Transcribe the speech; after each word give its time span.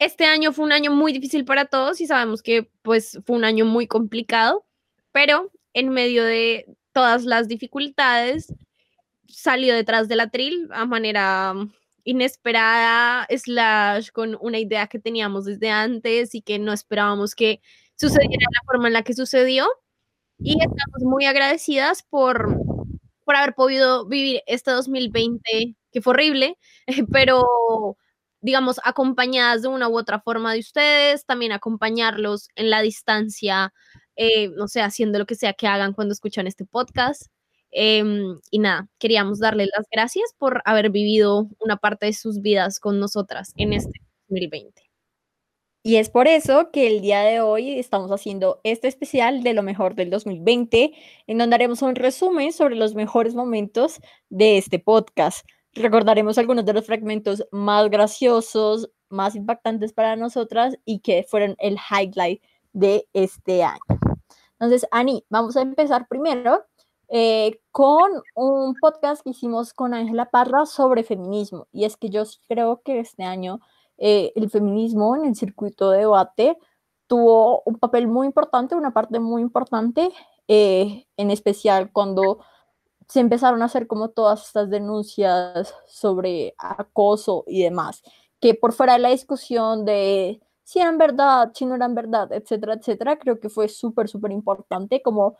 Este 0.00 0.24
año 0.24 0.52
fue 0.52 0.64
un 0.64 0.72
año 0.72 0.90
muy 0.90 1.12
difícil 1.12 1.44
para 1.44 1.66
todos 1.66 2.00
y 2.00 2.06
sabemos 2.06 2.42
que 2.42 2.70
pues 2.80 3.20
fue 3.26 3.36
un 3.36 3.44
año 3.44 3.66
muy 3.66 3.86
complicado, 3.86 4.64
pero 5.12 5.52
en 5.74 5.90
medio 5.90 6.24
de 6.24 6.74
todas 6.92 7.24
las 7.26 7.48
dificultades 7.48 8.54
salió 9.28 9.74
detrás 9.74 10.08
del 10.08 10.20
atril 10.20 10.68
a 10.72 10.86
manera 10.86 11.54
inesperada, 12.04 13.26
slash 13.28 14.08
con 14.10 14.38
una 14.40 14.58
idea 14.58 14.86
que 14.86 14.98
teníamos 14.98 15.44
desde 15.44 15.68
antes 15.68 16.34
y 16.34 16.40
que 16.40 16.58
no 16.58 16.72
esperábamos 16.72 17.34
que 17.34 17.60
sucediera 17.96 18.46
de 18.48 18.54
la 18.54 18.64
forma 18.64 18.86
en 18.88 18.94
la 18.94 19.02
que 19.02 19.12
sucedió. 19.12 19.68
Y 20.38 20.52
estamos 20.52 21.02
muy 21.02 21.26
agradecidas 21.26 22.02
por, 22.04 22.56
por 23.26 23.36
haber 23.36 23.54
podido 23.54 24.06
vivir 24.06 24.42
este 24.46 24.70
2020, 24.70 25.76
que 25.92 26.00
fue 26.00 26.14
horrible, 26.14 26.56
pero 27.12 27.44
digamos, 28.40 28.80
acompañadas 28.84 29.62
de 29.62 29.68
una 29.68 29.88
u 29.88 29.98
otra 29.98 30.20
forma 30.20 30.52
de 30.52 30.60
ustedes, 30.60 31.24
también 31.26 31.52
acompañarlos 31.52 32.48
en 32.54 32.70
la 32.70 32.82
distancia, 32.82 33.72
eh, 34.16 34.48
no 34.50 34.68
sé, 34.68 34.80
haciendo 34.82 35.18
lo 35.18 35.26
que 35.26 35.34
sea 35.34 35.52
que 35.52 35.66
hagan 35.66 35.92
cuando 35.92 36.12
escuchan 36.12 36.46
este 36.46 36.64
podcast. 36.64 37.26
Em, 37.72 38.38
y 38.50 38.58
nada, 38.58 38.88
queríamos 38.98 39.38
darles 39.38 39.68
las 39.76 39.86
gracias 39.90 40.34
por 40.38 40.62
haber 40.64 40.90
vivido 40.90 41.48
una 41.60 41.76
parte 41.76 42.06
de 42.06 42.12
sus 42.12 42.40
vidas 42.40 42.80
con 42.80 42.98
nosotras 42.98 43.52
en 43.56 43.72
este 43.72 44.00
2020. 44.28 44.90
Y 45.82 45.96
es 45.96 46.10
por 46.10 46.28
eso 46.28 46.70
que 46.72 46.88
el 46.88 47.00
día 47.00 47.20
de 47.20 47.40
hoy 47.40 47.78
estamos 47.78 48.10
haciendo 48.10 48.60
este 48.64 48.86
especial 48.86 49.42
de 49.42 49.54
lo 49.54 49.62
mejor 49.62 49.94
del 49.94 50.10
2020, 50.10 50.92
en 51.26 51.38
donde 51.38 51.54
haremos 51.54 51.80
un 51.80 51.94
resumen 51.94 52.52
sobre 52.52 52.76
los 52.76 52.94
mejores 52.94 53.34
momentos 53.34 53.98
de 54.28 54.58
este 54.58 54.78
podcast. 54.78 55.46
Recordaremos 55.74 56.36
algunos 56.38 56.64
de 56.64 56.72
los 56.72 56.86
fragmentos 56.86 57.44
más 57.52 57.88
graciosos, 57.90 58.90
más 59.08 59.36
impactantes 59.36 59.92
para 59.92 60.16
nosotras 60.16 60.76
y 60.84 61.00
que 61.00 61.24
fueron 61.28 61.54
el 61.58 61.76
highlight 61.90 62.42
de 62.72 63.08
este 63.12 63.62
año. 63.62 63.80
Entonces, 64.58 64.86
Ani, 64.90 65.24
vamos 65.30 65.56
a 65.56 65.62
empezar 65.62 66.06
primero 66.08 66.64
eh, 67.08 67.60
con 67.72 68.10
un 68.34 68.74
podcast 68.80 69.22
que 69.22 69.30
hicimos 69.30 69.72
con 69.72 69.94
Ángela 69.94 70.30
Parra 70.30 70.66
sobre 70.66 71.02
feminismo. 71.02 71.66
Y 71.72 71.84
es 71.84 71.96
que 71.96 72.10
yo 72.10 72.22
creo 72.48 72.82
que 72.84 73.00
este 73.00 73.24
año 73.24 73.60
eh, 73.98 74.32
el 74.34 74.48
feminismo 74.50 75.16
en 75.16 75.26
el 75.26 75.36
circuito 75.36 75.90
de 75.90 75.98
debate 75.98 76.56
tuvo 77.06 77.62
un 77.66 77.78
papel 77.78 78.06
muy 78.06 78.26
importante, 78.26 78.74
una 78.74 78.92
parte 78.92 79.20
muy 79.20 79.42
importante, 79.42 80.10
eh, 80.48 81.06
en 81.16 81.30
especial 81.30 81.90
cuando 81.92 82.40
se 83.10 83.18
empezaron 83.18 83.60
a 83.60 83.64
hacer 83.64 83.88
como 83.88 84.10
todas 84.10 84.46
estas 84.46 84.70
denuncias 84.70 85.74
sobre 85.88 86.54
acoso 86.58 87.42
y 87.48 87.64
demás, 87.64 88.02
que 88.38 88.54
por 88.54 88.72
fuera 88.72 88.92
de 88.92 89.00
la 89.00 89.08
discusión 89.08 89.84
de 89.84 90.40
si 90.62 90.78
eran 90.78 90.96
verdad, 90.96 91.50
si 91.52 91.66
no 91.66 91.74
eran 91.74 91.96
verdad, 91.96 92.32
etcétera, 92.32 92.74
etcétera, 92.74 93.18
creo 93.18 93.40
que 93.40 93.48
fue 93.48 93.68
súper, 93.68 94.08
súper 94.08 94.30
importante 94.30 95.02
como 95.02 95.36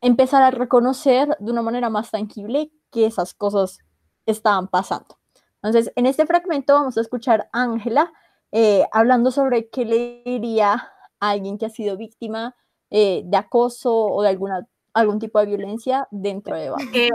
empezar 0.00 0.44
a 0.44 0.52
reconocer 0.52 1.36
de 1.40 1.50
una 1.50 1.62
manera 1.62 1.90
más 1.90 2.12
tangible 2.12 2.70
que 2.92 3.06
esas 3.06 3.34
cosas 3.34 3.80
estaban 4.24 4.68
pasando. 4.68 5.18
Entonces, 5.56 5.92
en 5.96 6.06
este 6.06 6.24
fragmento 6.24 6.74
vamos 6.74 6.96
a 6.98 7.00
escuchar 7.00 7.48
a 7.52 7.62
Ángela 7.62 8.12
eh, 8.52 8.84
hablando 8.92 9.32
sobre 9.32 9.68
qué 9.70 9.84
le 9.84 10.22
diría 10.24 10.92
a 11.18 11.30
alguien 11.30 11.58
que 11.58 11.66
ha 11.66 11.70
sido 11.70 11.96
víctima 11.96 12.54
eh, 12.90 13.22
de 13.24 13.36
acoso 13.36 13.92
o 13.92 14.22
de 14.22 14.28
alguna 14.28 14.68
algún 14.98 15.18
tipo 15.18 15.38
de 15.38 15.46
violencia 15.46 16.08
dentro 16.10 16.56
de 16.56 16.72
eh, 16.92 17.10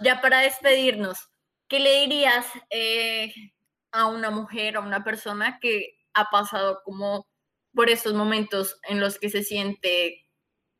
ya 0.00 0.20
para 0.20 0.38
despedirnos, 0.40 1.28
¿qué 1.68 1.80
le 1.80 2.00
dirías 2.00 2.46
eh, 2.70 3.32
a 3.92 4.06
una 4.06 4.30
mujer, 4.30 4.76
a 4.76 4.80
una 4.80 5.02
persona 5.04 5.58
que 5.60 5.98
ha 6.14 6.30
pasado 6.30 6.80
como 6.84 7.26
por 7.74 7.90
estos 7.90 8.14
momentos 8.14 8.78
en 8.88 9.00
los 9.00 9.18
que 9.18 9.28
se 9.28 9.42
siente 9.42 10.24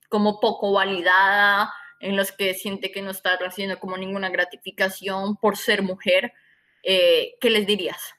como 0.09 0.41
poco 0.41 0.73
validada, 0.73 1.73
en 2.01 2.17
los 2.17 2.33
que 2.33 2.55
siente 2.55 2.93
que 2.93 3.03
no 3.03 3.11
está 3.11 3.37
recibiendo 3.37 3.81
como 3.81 3.97
ninguna 3.97 4.31
gratificación 4.31 5.37
por 5.37 5.57
ser 5.57 5.83
mujer? 5.83 6.33
Eh, 6.83 7.35
¿Qué 7.41 7.51
les 7.51 7.67
dirías? 7.67 8.15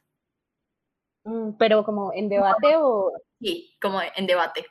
Mm, 1.24 1.58
pero 1.58 1.84
como 1.84 2.12
en 2.14 2.28
debate 2.30 2.76
o... 2.78 3.14
Sí, 3.40 3.78
como 3.82 4.02
en 4.02 4.28
debate. 4.28 4.66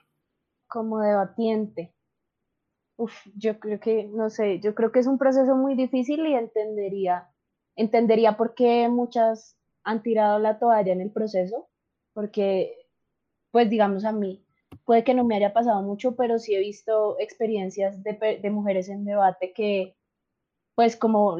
Como 0.67 1.01
debatiente. 1.01 1.96
Yo 3.35 3.59
creo 3.61 3.79
que, 3.79 4.05
no 4.05 4.31
sé, 4.31 4.61
yo 4.61 4.75
creo 4.75 4.91
que 4.91 5.01
es 5.01 5.07
un 5.07 5.19
proceso 5.19 5.55
muy 5.55 5.75
difícil 5.75 6.27
y 6.27 6.35
entendería, 6.35 7.29
entendería 7.77 8.37
por 8.37 8.55
qué 8.55 8.89
muchas 8.89 9.57
han 9.85 10.03
tirado 10.03 10.39
la 10.39 10.59
toalla 10.59 10.93
en 10.93 11.03
el 11.03 11.11
proceso, 11.11 11.69
porque, 12.15 12.75
pues 13.51 13.69
digamos 13.69 14.05
a 14.05 14.13
mí, 14.13 14.45
puede 14.85 15.05
que 15.05 15.15
no 15.15 15.25
me 15.25 15.37
haya 15.37 15.53
pasado 15.53 15.83
mucho, 15.83 16.17
pero 16.17 16.39
sí 16.39 16.55
he 16.55 16.61
visto 16.61 17.19
experiencias 17.21 18.03
de, 18.03 18.39
de 18.43 18.51
mujeres 18.51 18.89
en 18.89 19.05
debate 19.05 19.53
que, 19.53 19.97
pues 20.75 20.97
como 20.97 21.39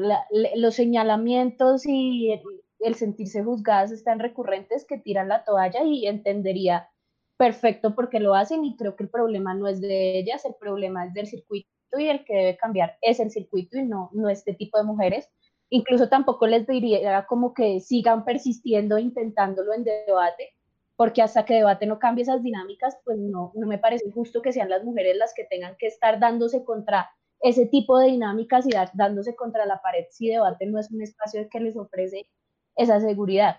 los 0.55 0.75
señalamientos 0.75 1.85
y 1.85 2.31
el, 2.31 2.41
el 2.79 2.95
sentirse 2.95 3.43
juzgadas 3.43 3.91
están 3.91 4.19
recurrentes 4.19 4.85
que 4.85 4.97
tiran 4.97 5.27
la 5.27 5.43
toalla 5.43 5.83
y 5.83 6.07
entendería 6.07 6.89
perfecto 7.37 7.95
porque 7.95 8.19
lo 8.19 8.35
hacen 8.35 8.65
y 8.65 8.75
creo 8.75 8.95
que 8.95 9.03
el 9.03 9.09
problema 9.09 9.53
no 9.53 9.67
es 9.67 9.79
de 9.79 10.19
ellas, 10.19 10.43
el 10.45 10.55
problema 10.59 11.05
es 11.05 11.13
del 11.13 11.27
circuito 11.27 11.69
y 11.97 12.07
el 12.09 12.25
que 12.25 12.35
debe 12.35 12.57
cambiar 12.57 12.97
es 13.01 13.19
el 13.19 13.31
circuito 13.31 13.77
y 13.77 13.83
no, 13.83 14.09
no 14.13 14.29
este 14.29 14.53
tipo 14.53 14.77
de 14.77 14.83
mujeres. 14.83 15.29
Incluso 15.69 16.09
tampoco 16.09 16.47
les 16.47 16.65
diría 16.65 17.25
como 17.27 17.53
que 17.53 17.79
sigan 17.79 18.25
persistiendo 18.25 18.97
intentándolo 18.97 19.73
en 19.73 19.83
debate, 19.83 20.53
porque 20.95 21.21
hasta 21.21 21.45
que 21.45 21.55
debate 21.55 21.85
no 21.85 21.99
cambie 21.99 22.23
esas 22.23 22.41
dinámicas, 22.41 22.97
pues 23.05 23.17
no, 23.17 23.51
no 23.55 23.67
me 23.67 23.77
parece 23.77 24.09
justo 24.11 24.41
que 24.41 24.53
sean 24.53 24.69
las 24.69 24.83
mujeres 24.83 25.17
las 25.17 25.33
que 25.33 25.43
tengan 25.43 25.75
que 25.77 25.87
estar 25.87 26.19
dándose 26.19 26.63
contra 26.63 27.09
ese 27.41 27.67
tipo 27.67 27.99
de 27.99 28.07
dinámicas 28.07 28.65
y 28.65 28.71
dándose 28.93 29.35
contra 29.35 29.65
la 29.65 29.81
pared 29.81 30.05
si 30.09 30.27
debate 30.27 30.65
no 30.65 30.79
es 30.79 30.91
un 30.91 31.01
espacio 31.01 31.47
que 31.49 31.59
les 31.59 31.77
ofrece 31.77 32.29
esa 32.75 32.99
seguridad. 32.99 33.57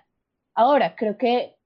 Ahora, 0.54 0.96
creo 0.96 1.16
que 1.16 1.57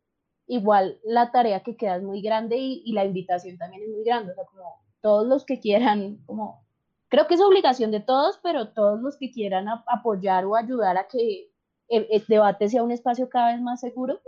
igual 0.46 0.98
la 1.04 1.30
tarea 1.30 1.62
que 1.62 1.76
queda 1.76 1.96
es 1.96 2.02
muy 2.02 2.22
grande 2.22 2.56
y, 2.58 2.92
la 2.92 3.04
invitación 3.04 3.58
también 3.58 3.82
es 3.82 3.88
muy 3.88 4.04
grande, 4.04 4.32
o 4.32 4.34
sea, 4.34 4.44
como 4.44 4.82
todos 5.00 5.26
los 5.26 5.44
que 5.44 5.60
quieran, 5.60 6.18
como, 6.26 6.64
creo 7.08 7.26
que 7.26 7.34
es 7.34 7.40
obligación 7.40 7.90
de 7.90 8.00
todos, 8.00 8.38
pero 8.42 8.72
todos 8.72 9.00
los 9.00 9.16
que 9.18 9.30
quieran 9.30 9.66
apoyar 9.86 10.44
o 10.44 10.56
ayudar 10.56 10.96
a 10.96 11.08
que 11.08 11.50
el, 11.88 12.06
el, 12.10 12.24
debate 12.26 12.68
sea 12.68 12.82
un 12.82 12.92
espacio 12.92 13.28
cada 13.28 13.52
vez 13.52 13.60
más 13.60 13.80
seguro, 13.80 14.20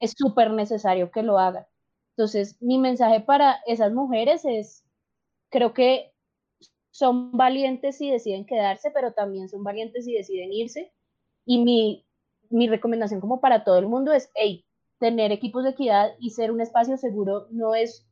es 0.00 0.14
súper 0.16 0.50
necesario 0.50 1.10
que 1.10 1.22
lo 1.22 1.38
hagan. 1.38 1.66
Entonces, 2.10 2.60
mi 2.60 2.78
mensaje 2.78 3.20
para 3.20 3.60
esas 3.66 3.92
mujeres 3.92 4.44
es, 4.44 4.84
creo 5.50 5.72
que 5.72 6.12
son 6.90 7.30
valientes 7.32 7.98
si 7.98 8.10
deciden 8.10 8.44
quedarse, 8.44 8.90
pero 8.90 9.12
también 9.12 9.48
son 9.48 9.62
valientes 9.62 10.04
si 10.04 10.14
deciden 10.14 10.52
irse. 10.52 10.92
Y 11.44 11.62
mi, 11.62 12.06
mi 12.50 12.68
recomendación 12.68 13.20
como 13.20 13.40
para 13.40 13.64
todo 13.64 13.78
el 13.78 13.86
mundo 13.86 14.12
es, 14.12 14.30
hey, 14.34 14.64
tener 14.98 15.32
equipos 15.32 15.64
de 15.64 15.70
equidad 15.70 16.12
y 16.18 16.30
ser 16.30 16.50
un 16.50 16.60
espacio 16.60 16.96
seguro 16.96 17.46
no 17.50 17.74
es 17.74 18.06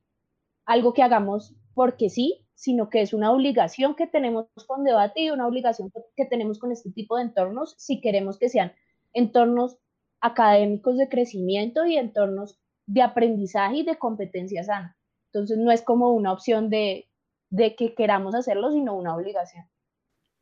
algo 0.64 0.92
que 0.94 1.02
hagamos 1.02 1.54
porque 1.74 2.08
sí, 2.08 2.46
sino 2.54 2.88
que 2.88 3.02
es 3.02 3.12
una 3.12 3.32
obligación 3.32 3.94
que 3.94 4.06
tenemos 4.06 4.46
con 4.66 4.84
debate 4.84 5.22
y 5.22 5.30
una 5.30 5.46
obligación 5.46 5.92
que 6.16 6.24
tenemos 6.24 6.58
con 6.58 6.72
este 6.72 6.90
tipo 6.90 7.16
de 7.16 7.24
entornos 7.24 7.74
si 7.76 8.00
queremos 8.00 8.38
que 8.38 8.48
sean 8.48 8.72
entornos 9.12 9.78
académicos 10.20 10.96
de 10.96 11.08
crecimiento 11.08 11.84
y 11.84 11.96
entornos 11.96 12.58
de 12.86 13.02
aprendizaje 13.02 13.78
y 13.78 13.84
de 13.84 13.98
competencia 13.98 14.64
sana. 14.64 14.96
Entonces 15.32 15.58
no 15.58 15.70
es 15.70 15.82
como 15.82 16.12
una 16.12 16.32
opción 16.32 16.70
de, 16.70 17.08
de 17.50 17.76
que 17.76 17.94
queramos 17.94 18.34
hacerlo, 18.34 18.72
sino 18.72 18.96
una 18.96 19.14
obligación. 19.14 19.66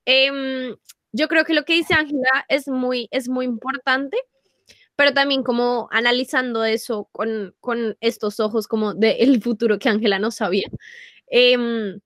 Eh, 0.06 0.76
yo 1.12 1.28
creo 1.28 1.44
que 1.44 1.54
lo 1.54 1.64
que 1.64 1.74
dice 1.74 1.94
Ángela 1.94 2.44
es 2.48 2.68
muy, 2.68 3.08
es 3.10 3.28
muy 3.28 3.46
importante 3.46 4.16
pero 4.96 5.12
también 5.12 5.42
como 5.42 5.88
analizando 5.90 6.64
eso 6.64 7.08
con, 7.12 7.54
con 7.60 7.96
estos 8.00 8.40
ojos 8.40 8.68
como 8.68 8.94
del 8.94 9.42
futuro 9.42 9.78
que 9.78 9.88
Ángela 9.88 10.18
no 10.18 10.30
sabía. 10.30 10.68
Em, 11.26 12.00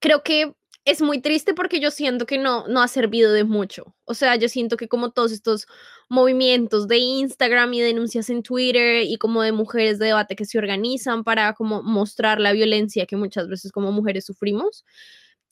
creo 0.00 0.22
que 0.22 0.54
es 0.84 1.02
muy 1.02 1.20
triste 1.20 1.54
porque 1.54 1.80
yo 1.80 1.90
siento 1.90 2.26
que 2.26 2.38
no, 2.38 2.66
no 2.68 2.82
ha 2.82 2.88
servido 2.88 3.32
de 3.32 3.44
mucho. 3.44 3.94
O 4.04 4.14
sea, 4.14 4.36
yo 4.36 4.48
siento 4.48 4.76
que 4.76 4.88
como 4.88 5.10
todos 5.10 5.30
estos 5.32 5.66
movimientos 6.08 6.88
de 6.88 6.98
Instagram 6.98 7.72
y 7.74 7.80
denuncias 7.80 8.30
en 8.30 8.42
Twitter 8.42 9.02
y 9.04 9.16
como 9.18 9.42
de 9.42 9.52
mujeres 9.52 9.98
de 9.98 10.06
debate 10.06 10.36
que 10.36 10.46
se 10.46 10.58
organizan 10.58 11.22
para 11.22 11.54
como 11.54 11.82
mostrar 11.82 12.40
la 12.40 12.52
violencia 12.52 13.06
que 13.06 13.16
muchas 13.16 13.48
veces 13.48 13.72
como 13.72 13.92
mujeres 13.92 14.24
sufrimos, 14.24 14.84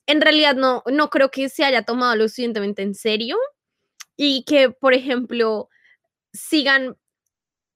en 0.06 0.20
realidad 0.20 0.56
no, 0.56 0.82
no 0.86 1.10
creo 1.10 1.30
que 1.30 1.48
se 1.48 1.64
haya 1.64 1.82
tomado 1.82 2.16
lo 2.16 2.24
suficientemente 2.28 2.82
en 2.82 2.94
serio 2.94 3.36
y 4.16 4.44
que, 4.44 4.70
por 4.70 4.94
ejemplo, 4.94 5.68
sigan 6.32 6.96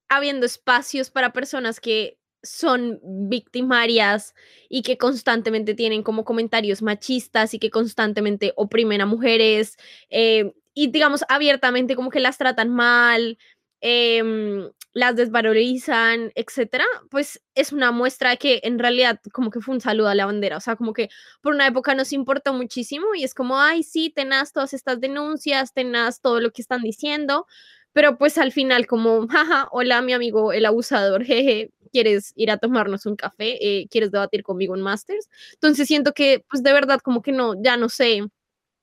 habiendo 0.08 0.46
espacios 0.46 1.10
para 1.10 1.32
personas 1.32 1.81
que 1.81 2.19
son 2.43 3.00
victimarias 3.02 4.34
y 4.69 4.82
que 4.82 4.99
constantemente 4.99 5.75
tienen 5.75 6.02
como 6.02 6.25
comentarios 6.25 6.82
machistas 6.82 7.54
y 7.54 7.58
que 7.58 7.70
constantemente 7.70 8.52
oprimen 8.56 9.00
a 9.00 9.06
mujeres 9.06 9.76
eh, 10.10 10.52
y 10.75 10.88
digamos 10.90 11.25
abiertamente 11.28 11.96
como 11.96 12.10
que 12.10 12.20
las 12.20 12.38
tratan 12.38 12.70
mal, 12.70 13.38
em, 13.81 14.70
las 14.94 15.16
desvalorizan, 15.16 16.32
etcétera, 16.34 16.84
pues 17.10 17.43
es 17.55 17.72
una 17.72 17.93
muestra 17.93 18.31
de 18.31 18.37
que 18.38 18.60
en 18.64 18.78
realidad 18.78 19.20
como 19.32 19.50
que 19.50 19.60
fue 19.60 19.75
un 19.75 19.81
saludo 19.81 20.08
a 20.08 20.14
la 20.14 20.26
bandera, 20.26 20.56
o 20.56 20.60
sea, 20.60 20.76
como 20.76 20.93
que 20.93 21.08
por 21.43 21.55
una 21.55 21.66
época 21.66 21.94
nos 21.94 22.12
importó 22.12 22.52
muchísimo 22.55 23.14
y 23.14 23.25
es 23.25 23.34
como, 23.34 23.58
ay, 23.60 23.82
sí, 23.82 24.10
tenás 24.10 24.52
todas 24.52 24.75
estas 24.75 25.00
denuncias, 25.00 25.72
tenás 25.75 26.20
todo 26.20 26.40
lo 26.40 26.52
que 26.52 26.62
están 26.62 26.82
diciendo, 26.82 27.46
pero 27.92 28.18
pues 28.18 28.38
al 28.38 28.52
final 28.52 28.86
como, 28.86 29.26
jaja, 29.28 29.68
hola 29.72 30.02
mi 30.02 30.12
amigo 30.12 30.52
el 30.52 30.66
abusador, 30.66 31.24
jeje, 31.24 31.70
¿quieres 31.92 32.32
ir 32.36 32.50
a 32.50 32.58
tomarnos 32.58 33.06
un 33.06 33.16
café? 33.16 33.58
Eh, 33.60 33.86
¿Quieres 33.90 34.10
debatir 34.10 34.42
conmigo 34.42 34.74
en 34.74 34.82
Masters? 34.82 35.28
Entonces 35.54 35.86
siento 35.88 36.12
que 36.12 36.44
pues 36.50 36.62
de 36.62 36.72
verdad 36.72 37.00
como 37.00 37.22
que 37.22 37.32
no, 37.32 37.54
ya 37.62 37.76
no 37.76 37.88
sé, 37.88 38.22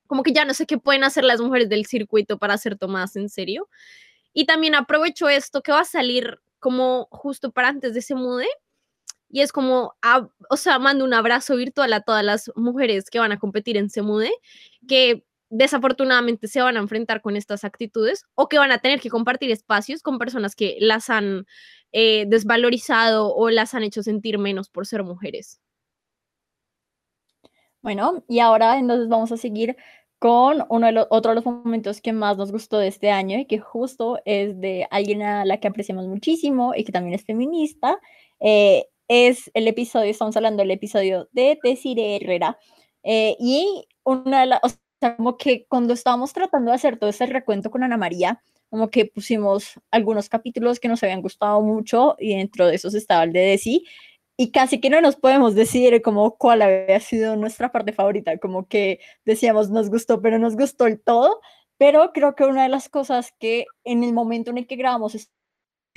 como 0.07 0.23
que 0.23 0.33
ya 0.33 0.45
no 0.45 0.53
sé 0.53 0.65
qué 0.65 0.77
pueden 0.77 1.03
hacer 1.03 1.23
las 1.23 1.41
mujeres 1.41 1.69
del 1.69 1.85
circuito 1.85 2.37
para 2.39 2.57
ser 2.57 2.77
tomadas 2.77 3.15
en 3.15 3.29
serio. 3.29 3.69
Y 4.33 4.45
también 4.45 4.75
aprovecho 4.75 5.29
esto 5.29 5.61
que 5.61 5.71
va 5.71 5.81
a 5.81 5.85
salir 5.85 6.39
como 6.59 7.07
justo 7.11 7.51
para 7.51 7.69
antes 7.69 7.93
de 7.93 7.99
ese 7.99 8.15
mude. 8.15 8.47
Y 9.29 9.41
es 9.41 9.51
como, 9.51 9.93
o 10.49 10.57
sea, 10.57 10.79
mando 10.79 11.05
un 11.05 11.13
abrazo 11.13 11.55
virtual 11.55 11.93
a 11.93 12.01
todas 12.01 12.23
las 12.23 12.51
mujeres 12.55 13.09
que 13.11 13.19
van 13.19 13.31
a 13.31 13.37
competir 13.39 13.77
en 13.77 13.89
Semude, 13.91 14.31
que 14.87 15.23
desafortunadamente 15.49 16.47
se 16.47 16.61
van 16.61 16.77
a 16.77 16.79
enfrentar 16.79 17.21
con 17.21 17.35
estas 17.35 17.63
actitudes 17.63 18.25
o 18.35 18.47
que 18.49 18.59
van 18.59 18.71
a 18.71 18.79
tener 18.79 18.99
que 18.99 19.09
compartir 19.09 19.51
espacios 19.51 20.01
con 20.01 20.19
personas 20.19 20.55
que 20.55 20.77
las 20.79 21.09
han 21.09 21.45
eh, 21.91 22.25
desvalorizado 22.27 23.33
o 23.35 23.49
las 23.49 23.73
han 23.73 23.83
hecho 23.83 24.03
sentir 24.03 24.37
menos 24.37 24.69
por 24.69 24.85
ser 24.85 25.03
mujeres. 25.03 25.59
Bueno, 27.81 28.23
y 28.27 28.39
ahora 28.39 28.77
entonces 28.77 29.07
vamos 29.07 29.31
a 29.31 29.37
seguir 29.37 29.77
con 30.19 30.65
uno 30.69 30.87
de 30.87 30.91
los, 30.91 31.07
otro 31.09 31.31
de 31.31 31.35
los 31.35 31.45
momentos 31.45 32.01
que 32.01 32.11
más 32.11 32.37
nos 32.37 32.51
gustó 32.51 32.77
de 32.77 32.87
este 32.89 33.09
año 33.09 33.39
y 33.39 33.45
que 33.45 33.59
justo 33.59 34.19
es 34.25 34.59
de 34.59 34.85
alguien 34.91 35.21
a 35.21 35.45
la 35.45 35.59
que 35.59 35.69
apreciamos 35.69 36.07
muchísimo 36.07 36.73
y 36.75 36.83
que 36.83 36.91
también 36.91 37.15
es 37.15 37.25
feminista. 37.25 37.99
Eh, 38.41 38.87
es 39.07 39.49
el 39.53 39.67
episodio, 39.67 40.11
estamos 40.11 40.35
hablando 40.37 40.61
del 40.61 40.71
episodio 40.71 41.29
de 41.31 41.57
Desiree 41.63 42.17
Herrera. 42.17 42.59
Eh, 43.03 43.37
y 43.39 43.87
una 44.03 44.41
de 44.41 44.45
las, 44.47 44.61
como 45.17 45.37
que 45.37 45.65
cuando 45.67 45.93
estábamos 45.93 46.33
tratando 46.33 46.71
de 46.71 46.75
hacer 46.75 46.97
todo 46.97 47.09
ese 47.09 47.25
recuento 47.25 47.71
con 47.71 47.83
Ana 47.83 47.97
María, 47.97 48.41
como 48.69 48.89
que 48.89 49.05
pusimos 49.05 49.79
algunos 49.91 50.29
capítulos 50.29 50.79
que 50.79 50.87
nos 50.87 51.01
habían 51.03 51.21
gustado 51.21 51.61
mucho 51.61 52.15
y 52.19 52.35
dentro 52.35 52.67
de 52.67 52.75
esos 52.75 52.93
estaba 52.93 53.23
el 53.23 53.33
de 53.33 53.39
Desi 53.39 53.85
y 54.37 54.51
casi 54.51 54.79
que 54.79 54.89
no 54.89 55.01
nos 55.01 55.17
podemos 55.17 55.55
decir 55.55 56.01
como 56.01 56.37
cuál 56.37 56.61
había 56.61 56.99
sido 57.01 57.35
nuestra 57.35 57.71
parte 57.71 57.91
favorita, 57.93 58.37
como 58.37 58.67
que 58.67 58.99
decíamos 59.25 59.69
nos 59.69 59.89
gustó, 59.89 60.21
pero 60.21 60.39
nos 60.39 60.55
gustó 60.55 60.85
el 60.87 61.01
todo, 61.01 61.41
pero 61.77 62.13
creo 62.13 62.35
que 62.35 62.45
una 62.45 62.63
de 62.63 62.69
las 62.69 62.89
cosas 62.89 63.33
que 63.39 63.65
en 63.83 64.03
el 64.03 64.13
momento 64.13 64.51
en 64.51 64.59
el 64.59 64.67
que 64.67 64.77
grabamos 64.77 65.15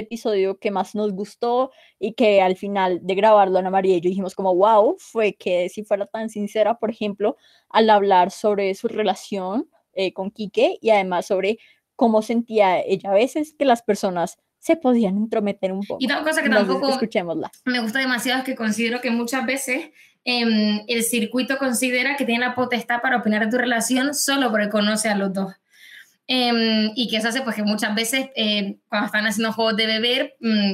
episodio 0.02 0.58
que 0.58 0.70
más 0.70 0.94
nos 0.94 1.12
gustó 1.12 1.70
y 1.98 2.14
que 2.14 2.40
al 2.40 2.56
final 2.56 3.00
de 3.02 3.14
grabarlo 3.14 3.58
Ana 3.58 3.70
María 3.70 3.96
y 3.96 4.00
yo 4.00 4.08
dijimos 4.08 4.34
como 4.34 4.54
wow, 4.54 4.96
fue 4.98 5.34
que 5.34 5.68
si 5.68 5.84
fuera 5.84 6.06
tan 6.06 6.30
sincera, 6.30 6.78
por 6.78 6.90
ejemplo, 6.90 7.36
al 7.68 7.90
hablar 7.90 8.30
sobre 8.30 8.74
su 8.74 8.88
relación 8.88 9.68
eh, 9.94 10.12
con 10.12 10.30
Quique 10.30 10.78
y 10.80 10.90
además 10.90 11.26
sobre 11.26 11.58
cómo 11.96 12.22
sentía 12.22 12.80
ella 12.80 13.10
a 13.10 13.14
veces 13.14 13.54
que 13.58 13.64
las 13.64 13.82
personas 13.82 14.38
se 14.58 14.76
podían 14.76 15.16
intrometer 15.16 15.72
un 15.72 15.80
poco. 15.80 15.98
Y 16.00 16.06
otra 16.06 16.22
cosa 16.22 16.42
que 16.42 16.48
tampoco 16.48 16.88
escuchémosla. 16.88 17.50
me 17.64 17.80
gusta 17.80 17.98
demasiado 17.98 18.40
es 18.40 18.44
que 18.44 18.54
considero 18.54 19.00
que 19.00 19.10
muchas 19.10 19.44
veces 19.44 19.90
em, 20.24 20.84
el 20.86 21.02
circuito 21.02 21.58
considera 21.58 22.16
que 22.16 22.24
tiene 22.24 22.46
la 22.46 22.54
potestad 22.54 23.02
para 23.02 23.16
opinar 23.16 23.44
de 23.44 23.50
tu 23.50 23.58
relación 23.58 24.14
solo 24.14 24.50
porque 24.50 24.68
conoce 24.68 25.08
a 25.08 25.16
los 25.16 25.32
dos. 25.32 25.52
Em, 26.34 26.92
y 26.94 27.08
que 27.08 27.18
eso 27.18 27.28
hace 27.28 27.42
pues 27.42 27.56
que 27.56 27.62
muchas 27.62 27.94
veces 27.94 28.30
eh, 28.34 28.78
cuando 28.88 29.04
están 29.04 29.26
haciendo 29.26 29.52
juegos 29.52 29.76
de 29.76 29.84
beber 29.84 30.34
mm, 30.40 30.72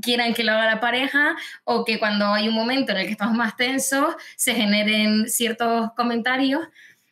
quieran 0.00 0.32
que 0.32 0.42
lo 0.42 0.52
haga 0.52 0.64
la 0.64 0.80
pareja 0.80 1.36
o 1.64 1.84
que 1.84 1.98
cuando 1.98 2.24
hay 2.32 2.48
un 2.48 2.54
momento 2.54 2.92
en 2.92 2.98
el 3.00 3.04
que 3.04 3.12
estamos 3.12 3.36
más 3.36 3.58
tensos 3.58 4.14
se 4.36 4.54
generen 4.54 5.28
ciertos 5.28 5.90
comentarios. 5.98 6.62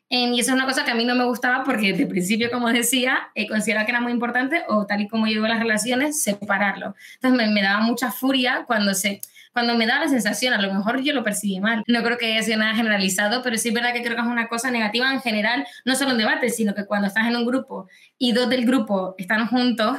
Em, 0.09 0.33
y 0.33 0.41
eso 0.41 0.53
es 0.53 0.57
una 0.57 0.65
cosa 0.65 0.87
que 0.87 0.93
a 0.93 0.95
mí 0.95 1.05
no 1.05 1.15
me 1.15 1.25
gustaba 1.25 1.63
porque 1.63 1.91
desde 1.91 2.05
el 2.05 2.09
principio, 2.09 2.51
como 2.51 2.71
decía, 2.73 3.29
eh, 3.35 3.47
consideraba 3.47 3.85
que 3.85 3.93
era 3.93 4.01
muy 4.01 4.13
importante 4.13 4.63
o 4.69 4.87
tal 4.87 5.03
y 5.03 5.09
como 5.09 5.27
yo 5.27 5.43
las 5.43 5.59
relaciones, 5.59 6.23
separarlo. 6.23 6.95
Entonces 7.17 7.37
me, 7.37 7.53
me 7.53 7.61
daba 7.61 7.83
mucha 7.83 8.11
furia 8.11 8.65
cuando 8.67 8.95
se 8.95 9.21
cuando 9.55 9.77
me 9.77 9.87
da 9.87 10.01
la 10.01 10.09
sensación, 10.09 10.53
a 10.53 10.61
lo 10.61 10.75
mejor 10.75 11.01
yo 11.01 11.15
lo 11.15 11.23
percibí 11.23 11.61
mal. 11.61 11.85
No 11.87 12.03
creo 12.03 12.19
que 12.19 12.43
sido 12.43 12.59
nada 12.59 12.75
generalizado, 12.75 13.41
pero 13.45 13.57
sí 13.57 13.69
es 13.69 13.75
verdad 13.75 13.93
que 13.93 14.03
creo 14.03 14.17
que 14.17 14.23
es 14.23 14.27
una 14.27 14.49
cosa 14.49 14.69
negativa 14.73 15.11
en 15.13 15.21
general, 15.21 15.65
no 15.85 15.95
solo 15.95 16.11
en 16.11 16.19
debate, 16.19 16.51
sino 16.51 16.75
que 16.75 16.85
cuando 16.85 17.07
estás 17.07 17.29
en 17.29 17.37
un 17.37 17.47
grupo 17.47 17.89
y 18.19 18.33
dos 18.33 18.51
del 18.51 18.67
grupo 18.67 19.15
están 19.17 19.47
juntos, 19.47 19.99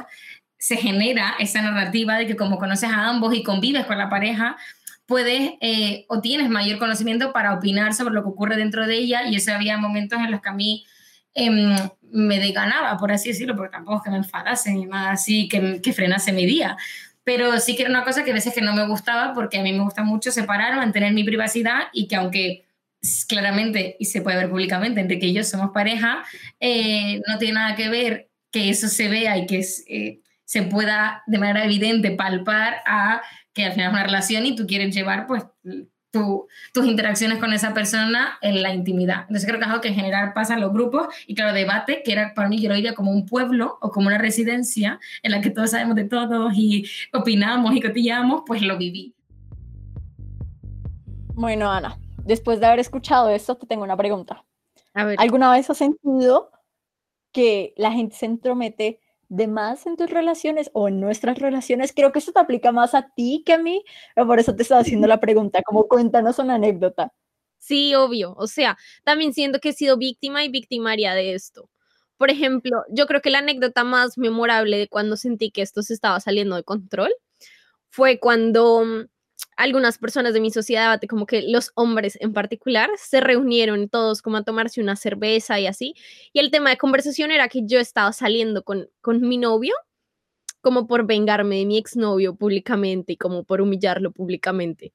se 0.58 0.76
genera 0.76 1.36
esa 1.38 1.62
narrativa 1.62 2.18
de 2.18 2.26
que 2.26 2.36
como 2.36 2.58
conoces 2.58 2.90
a 2.90 3.08
ambos 3.08 3.34
y 3.34 3.42
convives 3.42 3.86
con 3.86 3.96
la 3.96 4.10
pareja, 4.10 4.58
puedes 5.06 5.52
eh, 5.62 6.04
o 6.08 6.20
tienes 6.20 6.50
mayor 6.50 6.78
conocimiento 6.78 7.32
para 7.32 7.54
opinar 7.54 7.94
sobre 7.94 8.12
lo 8.12 8.22
que 8.22 8.28
ocurre 8.28 8.56
dentro 8.56 8.86
de 8.86 8.96
ella 8.96 9.26
y 9.26 9.36
eso 9.36 9.54
había 9.54 9.78
momentos 9.78 10.18
en 10.18 10.32
los 10.32 10.42
que 10.42 10.48
a 10.50 10.52
mí 10.52 10.84
em, 11.32 11.74
me 12.10 12.38
deganaba, 12.40 12.98
por 12.98 13.10
así 13.10 13.30
decirlo, 13.30 13.56
porque 13.56 13.72
tampoco 13.72 13.98
es 13.98 14.02
que 14.02 14.10
me 14.10 14.16
enfadase 14.18 14.72
ni 14.72 14.84
nada 14.84 15.12
así 15.12 15.48
que, 15.48 15.80
que 15.80 15.92
frenase 15.94 16.32
mi 16.32 16.44
día, 16.44 16.76
pero 17.26 17.58
sí 17.58 17.74
que 17.74 17.82
era 17.82 17.90
una 17.90 18.04
cosa 18.04 18.22
que 18.24 18.30
a 18.30 18.34
veces 18.34 18.54
que 18.54 18.60
no 18.60 18.72
me 18.72 18.86
gustaba 18.86 19.34
porque 19.34 19.58
a 19.58 19.62
mí 19.64 19.72
me 19.72 19.82
gusta 19.82 20.04
mucho 20.04 20.30
separar, 20.30 20.76
mantener 20.76 21.12
mi 21.12 21.24
privacidad 21.24 21.88
y 21.92 22.06
que 22.06 22.14
aunque 22.14 22.66
claramente, 23.28 23.96
y 23.98 24.04
se 24.04 24.22
puede 24.22 24.36
ver 24.36 24.48
públicamente, 24.48 25.00
Enrique 25.00 25.26
y 25.26 25.32
yo 25.32 25.42
somos 25.42 25.72
pareja, 25.72 26.24
eh, 26.60 27.20
no 27.26 27.36
tiene 27.38 27.54
nada 27.54 27.74
que 27.74 27.88
ver 27.88 28.30
que 28.52 28.70
eso 28.70 28.86
se 28.86 29.08
vea 29.08 29.36
y 29.38 29.46
que 29.46 29.66
eh, 29.88 30.20
se 30.44 30.62
pueda 30.62 31.24
de 31.26 31.38
manera 31.38 31.64
evidente 31.64 32.12
palpar 32.12 32.76
a 32.86 33.22
que 33.52 33.64
al 33.64 33.72
final 33.72 33.88
es 33.88 33.92
una 33.94 34.04
relación 34.04 34.46
y 34.46 34.54
tú 34.54 34.64
quieres 34.64 34.94
llevar 34.94 35.26
pues 35.26 35.42
tus 36.10 36.86
interacciones 36.86 37.38
con 37.38 37.52
esa 37.52 37.74
persona 37.74 38.38
en 38.40 38.62
la 38.62 38.72
intimidad. 38.72 39.22
Entonces 39.22 39.46
creo 39.46 39.58
que 39.58 39.64
es 39.64 39.70
algo 39.70 39.82
que 39.82 39.88
en 39.88 39.94
general 39.94 40.32
pasa 40.32 40.54
en 40.54 40.60
los 40.60 40.72
grupos 40.72 41.08
y 41.26 41.34
claro, 41.34 41.52
debate, 41.52 42.02
que 42.04 42.12
era 42.12 42.32
para 42.34 42.48
mí 42.48 42.60
yo 42.60 42.68
lo 42.68 42.94
como 42.94 43.10
un 43.10 43.26
pueblo 43.26 43.78
o 43.80 43.90
como 43.90 44.06
una 44.06 44.18
residencia 44.18 44.98
en 45.22 45.32
la 45.32 45.40
que 45.40 45.50
todos 45.50 45.70
sabemos 45.72 45.96
de 45.96 46.04
todos 46.04 46.52
y 46.54 46.86
opinamos 47.12 47.74
y 47.74 47.80
cotillamos, 47.80 48.42
pues 48.46 48.62
lo 48.62 48.78
viví. 48.78 49.14
Bueno, 51.34 51.70
Ana, 51.70 51.98
después 52.24 52.60
de 52.60 52.66
haber 52.66 52.78
escuchado 52.78 53.28
esto, 53.28 53.56
te 53.56 53.66
tengo 53.66 53.84
una 53.84 53.96
pregunta. 53.96 54.42
¿Alguna 54.94 55.52
vez 55.52 55.68
has 55.68 55.76
sentido 55.76 56.50
que 57.30 57.74
la 57.76 57.92
gente 57.92 58.16
se 58.16 58.24
entromete 58.24 59.00
de 59.28 59.48
más 59.48 59.86
en 59.86 59.96
tus 59.96 60.10
relaciones 60.10 60.70
o 60.72 60.88
en 60.88 61.00
nuestras 61.00 61.38
relaciones. 61.38 61.92
Creo 61.94 62.12
que 62.12 62.20
eso 62.20 62.32
te 62.32 62.40
aplica 62.40 62.72
más 62.72 62.94
a 62.94 63.10
ti 63.14 63.42
que 63.44 63.54
a 63.54 63.58
mí, 63.58 63.84
pero 64.14 64.26
por 64.26 64.38
eso 64.38 64.54
te 64.54 64.62
estaba 64.62 64.80
haciendo 64.80 65.06
la 65.06 65.20
pregunta, 65.20 65.62
como 65.62 65.88
cuéntanos 65.88 66.38
una 66.38 66.54
anécdota. 66.54 67.12
Sí, 67.58 67.94
obvio. 67.94 68.34
O 68.36 68.46
sea, 68.46 68.78
también 69.04 69.32
siento 69.34 69.58
que 69.58 69.70
he 69.70 69.72
sido 69.72 69.96
víctima 69.96 70.44
y 70.44 70.48
victimaria 70.48 71.14
de 71.14 71.34
esto. 71.34 71.68
Por 72.16 72.30
ejemplo, 72.30 72.84
yo 72.88 73.06
creo 73.06 73.20
que 73.20 73.30
la 73.30 73.38
anécdota 73.38 73.84
más 73.84 74.16
memorable 74.18 74.78
de 74.78 74.88
cuando 74.88 75.16
sentí 75.16 75.50
que 75.50 75.62
esto 75.62 75.82
se 75.82 75.94
estaba 75.94 76.20
saliendo 76.20 76.56
de 76.56 76.64
control 76.64 77.12
fue 77.90 78.18
cuando 78.20 79.06
algunas 79.56 79.98
personas 79.98 80.34
de 80.34 80.40
mi 80.40 80.50
sociedad, 80.50 81.00
como 81.08 81.26
que 81.26 81.42
los 81.42 81.72
hombres 81.74 82.18
en 82.20 82.32
particular, 82.32 82.90
se 82.96 83.20
reunieron 83.20 83.88
todos 83.88 84.22
como 84.22 84.36
a 84.36 84.44
tomarse 84.44 84.80
una 84.80 84.96
cerveza 84.96 85.58
y 85.60 85.66
así. 85.66 85.94
Y 86.32 86.40
el 86.40 86.50
tema 86.50 86.70
de 86.70 86.78
conversación 86.78 87.30
era 87.30 87.48
que 87.48 87.62
yo 87.64 87.80
estaba 87.80 88.12
saliendo 88.12 88.62
con, 88.64 88.88
con 89.00 89.20
mi 89.26 89.38
novio, 89.38 89.74
como 90.60 90.86
por 90.86 91.06
vengarme 91.06 91.58
de 91.58 91.66
mi 91.66 91.78
exnovio 91.78 92.36
públicamente 92.36 93.14
y 93.14 93.16
como 93.16 93.44
por 93.44 93.60
humillarlo 93.60 94.12
públicamente. 94.12 94.92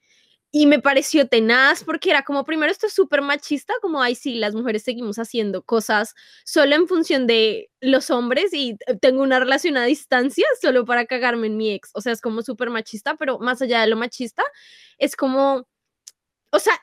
Y 0.54 0.66
me 0.66 0.80
pareció 0.80 1.28
tenaz 1.30 1.84
porque 1.86 2.10
era 2.10 2.24
como, 2.24 2.44
primero, 2.44 2.72
esto 2.72 2.88
es 2.88 2.94
súper 2.94 3.22
machista, 3.22 3.74
como, 3.82 4.02
ay, 4.02 4.16
sí, 4.16 4.36
las 4.36 4.54
mujeres 4.54 4.84
seguimos 4.84 5.18
haciendo 5.18 5.64
cosas 5.64 6.14
solo 6.44 6.76
en 6.76 6.90
función 6.90 7.26
de 7.26 7.70
los 7.80 8.10
hombres 8.10 8.54
y 8.54 8.78
tengo 9.00 9.22
una 9.24 9.40
relación 9.40 9.78
a 9.78 9.86
distancia 9.86 10.46
solo 10.62 10.84
para 10.86 11.06
cagarme 11.06 11.48
en 11.48 11.56
mi 11.56 11.72
ex. 11.72 11.92
O 11.94 12.02
sea, 12.02 12.12
es 12.12 12.20
como 12.22 12.42
súper 12.42 12.70
machista, 12.70 13.16
pero 13.16 13.40
más 13.40 13.62
allá 13.62 13.80
de 13.82 13.88
lo 13.88 13.96
machista, 13.96 14.44
es 14.98 15.16
como, 15.16 15.66
o 16.52 16.60
sea, 16.60 16.74